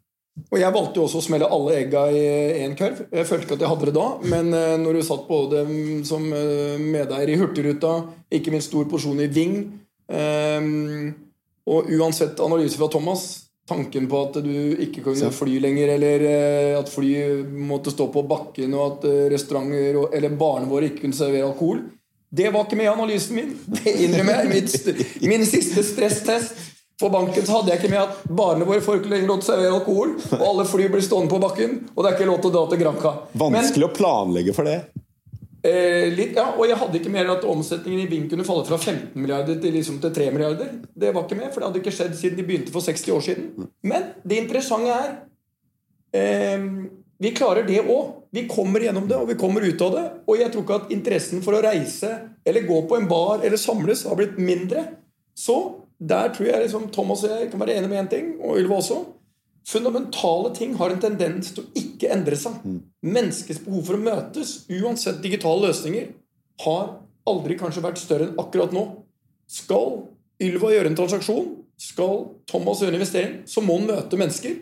Og 0.51 0.59
Jeg 0.61 0.69
valgte 0.69 0.99
jo 0.99 1.07
også 1.07 1.17
å 1.17 1.25
smelle 1.25 1.49
alle 1.49 1.79
egga 1.79 2.03
i 2.13 2.21
én 2.61 2.75
kurv. 2.77 3.07
Jeg 3.09 3.25
følte 3.25 3.47
ikke 3.47 3.57
at 3.57 3.65
jeg 3.65 3.71
hadde 3.71 3.89
det 3.89 3.95
da, 3.97 4.05
men 4.35 4.53
eh, 4.53 4.75
når 4.83 4.99
du 4.99 5.07
satt 5.07 5.25
både 5.29 5.65
som 6.07 6.29
eh, 6.29 6.77
medeier 6.81 7.33
i 7.33 7.39
Hurtigruta, 7.41 7.97
ikke 8.29 8.53
minst 8.53 8.69
stor 8.71 8.87
porsjon 8.91 9.23
i 9.23 9.29
Ving 9.33 9.59
Og 11.67 11.89
uansett 11.97 12.39
analyse 12.39 12.77
fra 12.79 12.87
Thomas, 12.87 13.25
tanken 13.67 14.05
på 14.07 14.19
at 14.23 14.37
du 14.45 14.77
ikke 14.85 15.01
kunne 15.03 15.31
fly 15.35 15.57
lenger, 15.59 15.89
eller 15.97 16.23
at 16.77 16.87
fly 16.87 17.09
måtte 17.67 17.91
stå 17.91 18.07
på 18.13 18.23
bakken, 18.29 18.71
og 18.77 18.85
at 18.85 19.07
restauranter 19.33 19.99
eller 20.15 20.37
barene 20.39 20.69
våre 20.71 20.87
ikke 20.87 21.03
kunne 21.03 21.17
servere 21.17 21.49
alkohol 21.49 21.81
det 22.29 22.49
var 22.53 22.65
ikke 22.65 22.79
med 22.79 22.85
i 22.85 22.91
analysen 22.91 23.35
min. 23.35 23.53
Det 23.65 23.93
innrømmer 23.93 24.41
jeg. 24.41 24.49
Min, 24.51 25.29
min 25.31 25.45
siste 25.47 25.83
stresstest 25.83 26.65
for 26.99 27.13
banken 27.13 27.45
så 27.45 27.59
hadde 27.59 27.71
jeg 27.71 27.79
ikke 27.81 27.91
med 27.93 28.01
at 28.01 28.21
barene 28.25 28.65
våre 28.65 28.81
får 28.81 28.99
ikke 28.99 29.11
lenger 29.11 29.29
lov 29.29 29.41
til 29.41 29.45
å 29.45 29.51
servere 29.51 29.73
alkohol, 29.77 30.13
og 30.39 30.45
alle 30.47 30.65
fly 30.65 30.87
blir 30.93 31.03
stående 31.05 31.29
på 31.29 31.41
bakken, 31.43 31.75
og 31.93 31.99
det 32.01 32.09
er 32.09 32.15
ikke 32.17 32.29
lov 32.29 32.39
til 32.41 32.49
å 32.49 32.55
dra 32.55 32.63
til 32.71 32.81
Granca. 32.81 33.11
Vanskelig 33.37 33.85
Men, 33.85 33.91
å 33.91 33.97
planlegge 33.99 34.55
for 34.57 34.69
det. 34.69 34.79
Eh, 35.67 36.07
litt, 36.13 36.33
ja, 36.37 36.47
og 36.55 36.65
jeg 36.69 36.77
hadde 36.79 36.99
ikke 36.99 37.11
mer 37.13 37.29
at 37.33 37.45
omsetningen 37.45 38.01
i 38.01 38.09
Ving 38.09 38.25
kunne 38.31 38.45
falle 38.47 38.65
fra 38.65 38.79
15 38.79 39.13
milliarder 39.17 39.57
til, 39.61 39.73
liksom, 39.77 40.01
til 40.01 40.13
3 40.15 40.27
milliarder. 40.33 40.73
Det 40.89 41.13
var 41.13 41.25
ikke 41.25 41.37
med, 41.37 41.51
for 41.51 41.61
det 41.61 41.69
hadde 41.69 41.81
ikke 41.83 41.95
skjedd 41.97 42.17
siden 42.17 42.39
de 42.39 42.45
begynte 42.47 42.73
for 42.73 42.85
60 42.85 43.13
år 43.13 43.25
siden. 43.25 43.67
Men 43.85 44.11
det 44.25 44.41
interessante 44.45 44.97
er 44.97 45.11
eh, 46.17 46.67
Vi 47.17 47.33
klarer 47.35 47.65
det 47.65 47.81
òg. 47.81 48.13
Vi 48.31 48.43
kommer 48.49 48.83
gjennom 48.83 49.07
det, 49.09 49.17
og 49.17 49.29
vi 49.31 49.37
kommer 49.39 49.63
ut 49.65 49.81
av 49.81 49.93
det. 49.95 50.05
Og 50.27 50.37
jeg 50.37 50.51
tror 50.53 50.65
ikke 50.65 50.79
at 50.81 50.91
interessen 50.93 51.41
for 51.45 51.57
å 51.57 51.61
reise 51.63 52.11
eller 52.47 52.67
gå 52.67 52.81
på 52.89 52.97
en 52.97 53.07
bar 53.09 53.43
eller 53.45 53.57
samles 53.59 54.05
har 54.05 54.19
blitt 54.19 54.37
mindre. 54.37 54.83
Så 55.37 55.57
der 55.97 56.29
tror 56.35 56.49
jeg 56.51 56.65
liksom 56.65 56.89
Thomas 56.93 57.23
og 57.25 57.33
jeg 57.33 57.49
kan 57.51 57.61
være 57.61 57.77
enige 57.79 57.89
med 57.89 58.03
én 58.03 58.11
ting, 58.11 58.27
og 58.41 58.59
Ylva 58.61 58.77
også. 58.77 58.99
Fundamentale 59.67 60.53
ting 60.55 60.75
har 60.79 60.93
en 60.93 61.01
tendens 61.03 61.51
til 61.51 61.65
å 61.65 61.81
ikke 61.81 62.11
endre 62.13 62.37
seg. 62.39 62.61
Mm. 62.63 62.77
Menneskets 63.03 63.63
behov 63.65 63.89
for 63.89 63.97
å 63.97 64.03
møtes, 64.03 64.53
uansett 64.69 65.19
digitale 65.23 65.67
løsninger, 65.67 66.11
har 66.63 66.85
aldri 67.27 67.57
kanskje 67.59 67.83
vært 67.83 67.99
større 68.01 68.29
enn 68.29 68.39
akkurat 68.39 68.75
nå. 68.75 68.85
Skal 69.51 70.05
Ylva 70.43 70.71
gjøre 70.71 70.91
en 70.91 70.99
transaksjon, 70.99 71.49
skal 71.81 72.27
Thomas 72.49 72.81
gjøre 72.81 72.93
en 72.93 72.99
investering, 73.01 73.35
så 73.49 73.63
må 73.65 73.79
han 73.79 73.89
møte 73.89 74.19
mennesker. 74.19 74.55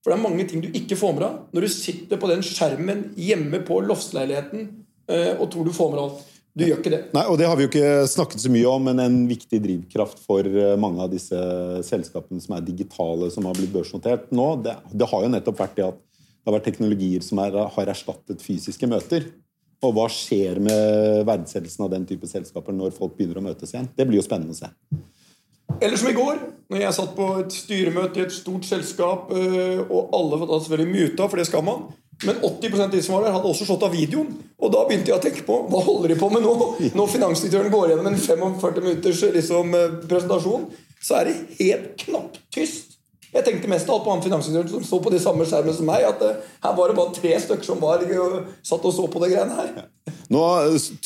For 0.00 0.12
det 0.12 0.16
er 0.16 0.24
mange 0.24 0.46
ting 0.48 0.62
du 0.64 0.70
ikke 0.72 0.96
får 0.96 1.16
med 1.16 1.24
deg 1.26 1.56
når 1.56 1.66
du 1.66 1.72
sitter 1.74 2.20
på 2.20 2.28
den 2.30 2.44
skjermen 2.46 3.08
hjemme 3.20 3.60
på 3.68 3.82
loftsleiligheten 3.84 4.68
eh, 5.12 5.32
og 5.36 5.50
tror 5.52 5.68
du 5.68 5.74
får 5.76 5.90
med 5.92 5.98
deg 5.98 6.04
alt. 6.06 6.28
Du 6.50 6.64
gjør 6.66 6.80
ikke 6.80 6.92
det. 6.92 7.00
Nei, 7.14 7.22
og 7.30 7.36
Det 7.38 7.46
har 7.46 7.58
vi 7.58 7.64
jo 7.64 7.70
ikke 7.70 8.06
snakket 8.10 8.42
så 8.42 8.50
mye 8.50 8.70
om, 8.72 8.88
men 8.88 9.02
en 9.04 9.18
viktig 9.30 9.60
drivkraft 9.62 10.22
for 10.24 10.46
eh, 10.48 10.78
mange 10.80 11.04
av 11.04 11.12
disse 11.12 11.36
selskapene 11.86 12.42
som 12.42 12.56
er 12.56 12.64
digitale, 12.66 13.28
som 13.30 13.46
har 13.46 13.58
blitt 13.58 13.74
børsnotert 13.74 14.32
nå, 14.34 14.48
det, 14.64 14.74
det 14.90 15.08
har 15.12 15.26
jo 15.26 15.34
nettopp 15.36 15.60
vært 15.62 15.76
det 15.78 15.86
at 15.92 16.00
det 16.00 16.48
har 16.48 16.56
vært 16.56 16.68
teknologier 16.70 17.22
som 17.22 17.38
er, 17.44 17.60
har 17.76 17.92
erstattet 17.92 18.42
fysiske 18.42 18.88
møter. 18.88 19.28
Og 19.84 19.92
hva 19.96 20.06
skjer 20.12 20.58
med 20.60 21.22
verdsettelsen 21.28 21.84
av 21.86 21.92
den 21.92 22.06
type 22.08 22.28
selskaper 22.28 22.74
når 22.76 22.96
folk 22.96 23.14
begynner 23.16 23.40
å 23.40 23.44
møtes 23.44 23.72
igjen? 23.72 23.88
Det 23.96 24.06
blir 24.08 24.20
jo 24.20 24.24
spennende 24.24 24.56
å 24.56 24.58
se. 24.58 24.68
Eller 25.80 25.96
som 25.96 26.10
i 26.10 26.16
går, 26.16 26.40
når 26.70 26.84
jeg 26.84 26.96
satt 26.96 27.16
på 27.16 27.26
et 27.40 27.54
styremøte 27.54 28.20
i 28.20 28.26
et 28.26 28.34
stort 28.34 28.66
selskap, 28.68 29.32
øh, 29.32 29.80
og 29.86 30.12
alle 30.16 30.40
var 30.42 30.58
selvfølgelig 30.58 30.92
muta, 30.92 31.26
for 31.26 31.40
det 31.40 31.46
skal 31.48 31.64
man. 31.66 31.88
Men 32.24 32.36
80 32.44 32.82
av 32.84 32.90
de 32.92 33.00
som 33.02 33.16
var 33.16 33.24
der, 33.24 33.32
hadde 33.32 33.48
også 33.48 33.66
slått 33.68 33.86
av 33.86 33.94
videoen. 33.96 34.34
Og 34.60 34.72
da 34.74 34.84
begynte 34.84 35.08
jeg 35.08 35.16
å 35.16 35.24
tenke 35.24 35.44
på 35.46 35.56
hva 35.72 35.80
holder 35.86 36.12
de 36.12 36.18
på 36.20 36.28
med 36.32 36.44
nå? 36.44 36.54
Når 36.98 37.12
finansdirektøren 37.14 37.72
går 37.72 37.94
gjennom 37.94 38.10
en 38.10 38.20
45 38.20 38.84
minutters 38.84 39.24
liksom, 39.38 39.74
øh, 39.78 39.98
presentasjon, 40.04 40.68
så 41.00 41.20
er 41.20 41.30
det 41.30 41.36
helt 41.62 41.94
knapptyst. 42.04 42.89
Jeg 43.30 43.46
tenkte 43.46 43.70
mest 43.70 43.90
alt 43.90 44.02
på 44.02 44.10
han 44.10 44.22
finansdirektøren 44.24 44.82
som 44.82 44.86
så 44.88 44.98
på 45.04 45.12
de 45.14 45.20
samme 45.22 45.44
skjermene 45.46 45.76
som 45.76 45.86
meg. 45.86 46.02
at 46.02 46.22
uh, 46.24 46.38
Her 46.64 46.74
var 46.78 46.90
det 46.90 46.96
bare 46.98 47.14
tre 47.14 47.36
stykker 47.44 47.66
som 47.66 47.78
var, 47.82 48.02
og 48.02 48.38
satt 48.66 48.86
og 48.88 48.94
så 48.96 49.06
på 49.10 49.22
det 49.22 49.30
greiene 49.34 49.58
her. 49.58 49.84
Nå 50.30 50.42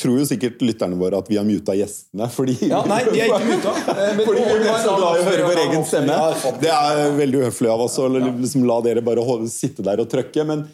tror 0.00 0.18
jo 0.20 0.24
sikkert 0.28 0.62
lytterne 0.64 0.96
våre 1.00 1.20
at 1.20 1.28
vi 1.28 1.36
har 1.40 1.44
muta 1.48 1.76
gjestene. 1.76 2.28
Fordi, 2.32 2.56
ja, 2.68 2.80
Nei, 2.88 3.02
de 3.08 3.20
er 3.20 3.28
ikke 3.28 3.50
muta. 3.50 3.74
fordi 4.26 4.46
vi 4.46 4.70
er 4.72 4.80
så 4.84 4.96
glad 4.96 5.18
i 5.18 5.22
å 5.22 5.28
høre 5.28 5.50
vår 5.50 5.62
egen 5.66 5.86
stemme. 5.88 6.18
Det 6.64 6.72
er 6.72 7.04
veldig 7.20 7.44
uhøflig 7.44 7.72
av 7.72 7.84
oss 7.86 7.98
å 8.00 8.08
liksom, 8.16 8.64
la 8.68 8.80
dere 8.84 9.04
bare 9.04 9.24
sitte 9.52 9.84
der 9.84 10.00
og 10.04 10.08
trøkke. 10.12 10.48
Men 10.48 10.66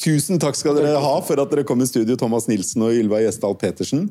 tusen 0.00 0.40
takk 0.42 0.58
skal 0.58 0.76
dere 0.76 1.00
ha 1.00 1.14
for 1.24 1.40
at 1.40 1.52
dere 1.52 1.64
kom 1.68 1.80
i 1.80 1.88
studio, 1.88 2.16
Thomas 2.20 2.48
Nilsen 2.50 2.84
og 2.84 2.96
Ylva 2.96 3.22
Gjesdal 3.24 3.56
Petersen. 3.60 4.10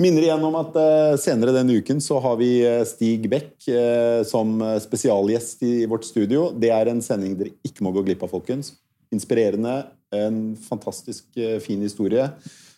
Minner 0.00 0.24
igjen 0.24 0.44
om 0.48 0.54
at 0.56 0.76
uh, 0.80 1.14
senere 1.20 1.52
denne 1.52 1.74
uken 1.76 1.98
så 2.00 2.16
har 2.24 2.38
vi 2.40 2.62
uh, 2.64 2.80
Stig 2.88 3.26
Beck 3.28 3.52
uh, 3.68 4.22
som 4.24 4.54
spesialgjest 4.80 5.64
i 5.66 5.74
vårt 5.90 6.06
studio. 6.08 6.46
Det 6.56 6.70
er 6.72 6.88
en 6.88 7.02
sending 7.04 7.34
dere 7.36 7.52
ikke 7.66 7.84
må 7.84 7.92
gå 7.92 8.06
glipp 8.06 8.24
av, 8.24 8.32
folkens. 8.32 8.72
Inspirerende. 9.12 9.82
En 10.16 10.54
fantastisk 10.56 11.36
fin 11.62 11.82
historie. 11.84 12.24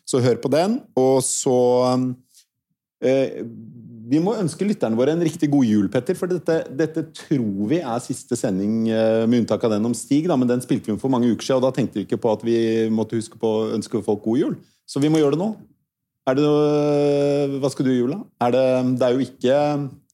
Så 0.08 0.18
hør 0.24 0.40
på 0.42 0.50
den. 0.52 0.80
Og 0.98 1.22
så 1.24 1.56
Vi 3.00 4.20
må 4.20 4.34
ønske 4.36 4.66
lytterne 4.68 4.98
våre 4.98 5.14
en 5.14 5.24
riktig 5.24 5.48
god 5.52 5.64
jul, 5.64 5.88
Petter. 5.92 6.16
For 6.18 6.28
dette, 6.28 6.58
dette 6.76 7.06
tror 7.16 7.68
vi 7.70 7.80
er 7.80 8.04
siste 8.04 8.36
sending, 8.36 8.84
med 8.88 9.42
unntak 9.42 9.64
av 9.64 9.72
den 9.76 9.88
om 9.88 9.96
Stig. 9.96 10.28
Da, 10.28 10.36
men 10.36 10.50
den 10.50 10.64
spilte 10.64 10.92
vi 10.92 11.00
for 11.00 11.12
mange 11.12 11.30
uker 11.32 11.46
siden, 11.46 11.60
og 11.60 11.68
da 11.68 11.72
tenkte 11.76 12.00
vi 12.00 12.06
ikke 12.08 12.20
på 12.20 12.32
at 12.32 12.44
vi 12.44 12.56
måtte 12.92 13.20
huske 13.20 13.40
på 13.40 13.52
å 13.52 13.68
ønske 13.76 14.04
folk 14.04 14.24
god 14.24 14.42
jul. 14.42 14.56
Så 14.88 15.00
vi 15.00 15.12
må 15.12 15.22
gjøre 15.22 15.36
det 15.36 15.44
nå. 15.44 15.52
Er 16.28 16.38
det 16.38 16.44
noe, 16.46 17.58
hva 17.58 17.70
skal 17.72 17.88
du 17.88 17.92
i 17.92 17.98
jula? 17.98 18.20
Er 18.42 18.54
det, 18.54 18.66
det 19.00 19.06
er 19.08 19.16
jo 19.16 19.24
ikke, 19.24 19.56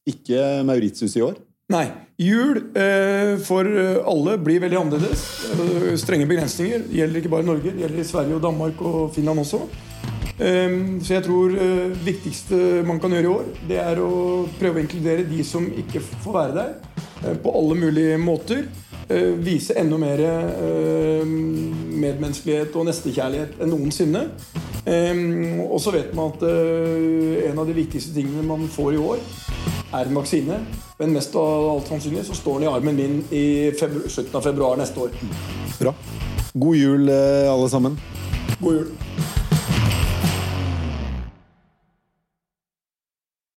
ikke 0.08 0.44
Mauritius 0.68 1.18
i 1.18 1.24
år. 1.26 1.36
Nei. 1.68 1.84
Jul 2.18 2.56
eh, 2.80 3.34
for 3.44 3.68
alle 4.08 4.38
blir 4.42 4.62
veldig 4.64 4.78
annerledes. 4.80 5.26
Eh, 5.52 5.92
strenge 6.00 6.26
begrensninger. 6.26 6.88
Gjelder 6.90 7.20
ikke 7.20 7.34
bare 7.34 7.46
Norge, 7.46 7.74
det 7.74 7.84
gjelder 7.84 8.00
i 8.00 8.08
Sverige 8.08 8.38
og 8.38 8.42
Danmark 8.46 8.80
og 8.80 9.12
Finland 9.14 9.44
også. 9.44 9.60
Eh, 10.38 10.74
så 11.02 11.16
jeg 11.16 11.24
tror 11.26 11.50
det 11.50 11.66
eh, 11.66 11.94
viktigste 12.06 12.58
man 12.86 13.00
kan 13.02 13.10
gjøre 13.10 13.26
i 13.26 13.32
år, 13.32 13.46
det 13.66 13.78
er 13.82 13.98
å 13.98 14.10
prøve 14.60 14.78
å 14.78 14.84
inkludere 14.84 15.24
de 15.26 15.42
som 15.46 15.66
ikke 15.66 16.02
får 16.22 16.36
være 16.36 16.54
der, 16.54 16.76
eh, 17.24 17.38
på 17.42 17.54
alle 17.58 17.78
mulige 17.80 18.20
måter. 18.22 18.68
Eh, 19.08 19.32
vise 19.40 19.72
enda 19.80 19.96
mer 19.96 20.20
medmenneskelighet 21.24 22.74
og 22.76 22.84
nestekjærlighet 22.88 23.62
enn 23.62 23.72
noensinne. 23.72 24.26
Og 25.68 25.80
så 25.84 25.92
vet 25.92 26.14
man 26.16 26.30
at 26.32 26.44
uh, 26.48 27.48
en 27.48 27.58
av 27.60 27.66
de 27.68 27.74
viktigste 27.76 28.14
tingene 28.14 28.44
man 28.46 28.62
får 28.72 28.94
i 28.96 29.00
år, 29.02 29.20
er 29.96 30.08
en 30.08 30.16
vaksine. 30.16 30.60
Men 31.00 31.12
mest 31.16 31.36
av 31.36 31.66
alt 31.74 31.90
sannsynlig 31.90 32.24
så 32.28 32.36
står 32.36 32.60
den 32.60 32.68
i 32.68 32.70
armen 32.72 32.96
min 32.96 33.18
i 33.32 33.44
slutten 33.74 34.38
av 34.38 34.48
februar 34.48 34.80
neste 34.80 35.08
år. 35.08 35.12
Bra. 35.80 35.92
God 36.54 36.80
jul, 36.80 37.12
alle 37.12 37.68
sammen. 37.72 38.00
God 38.60 38.80
jul. 38.80 39.07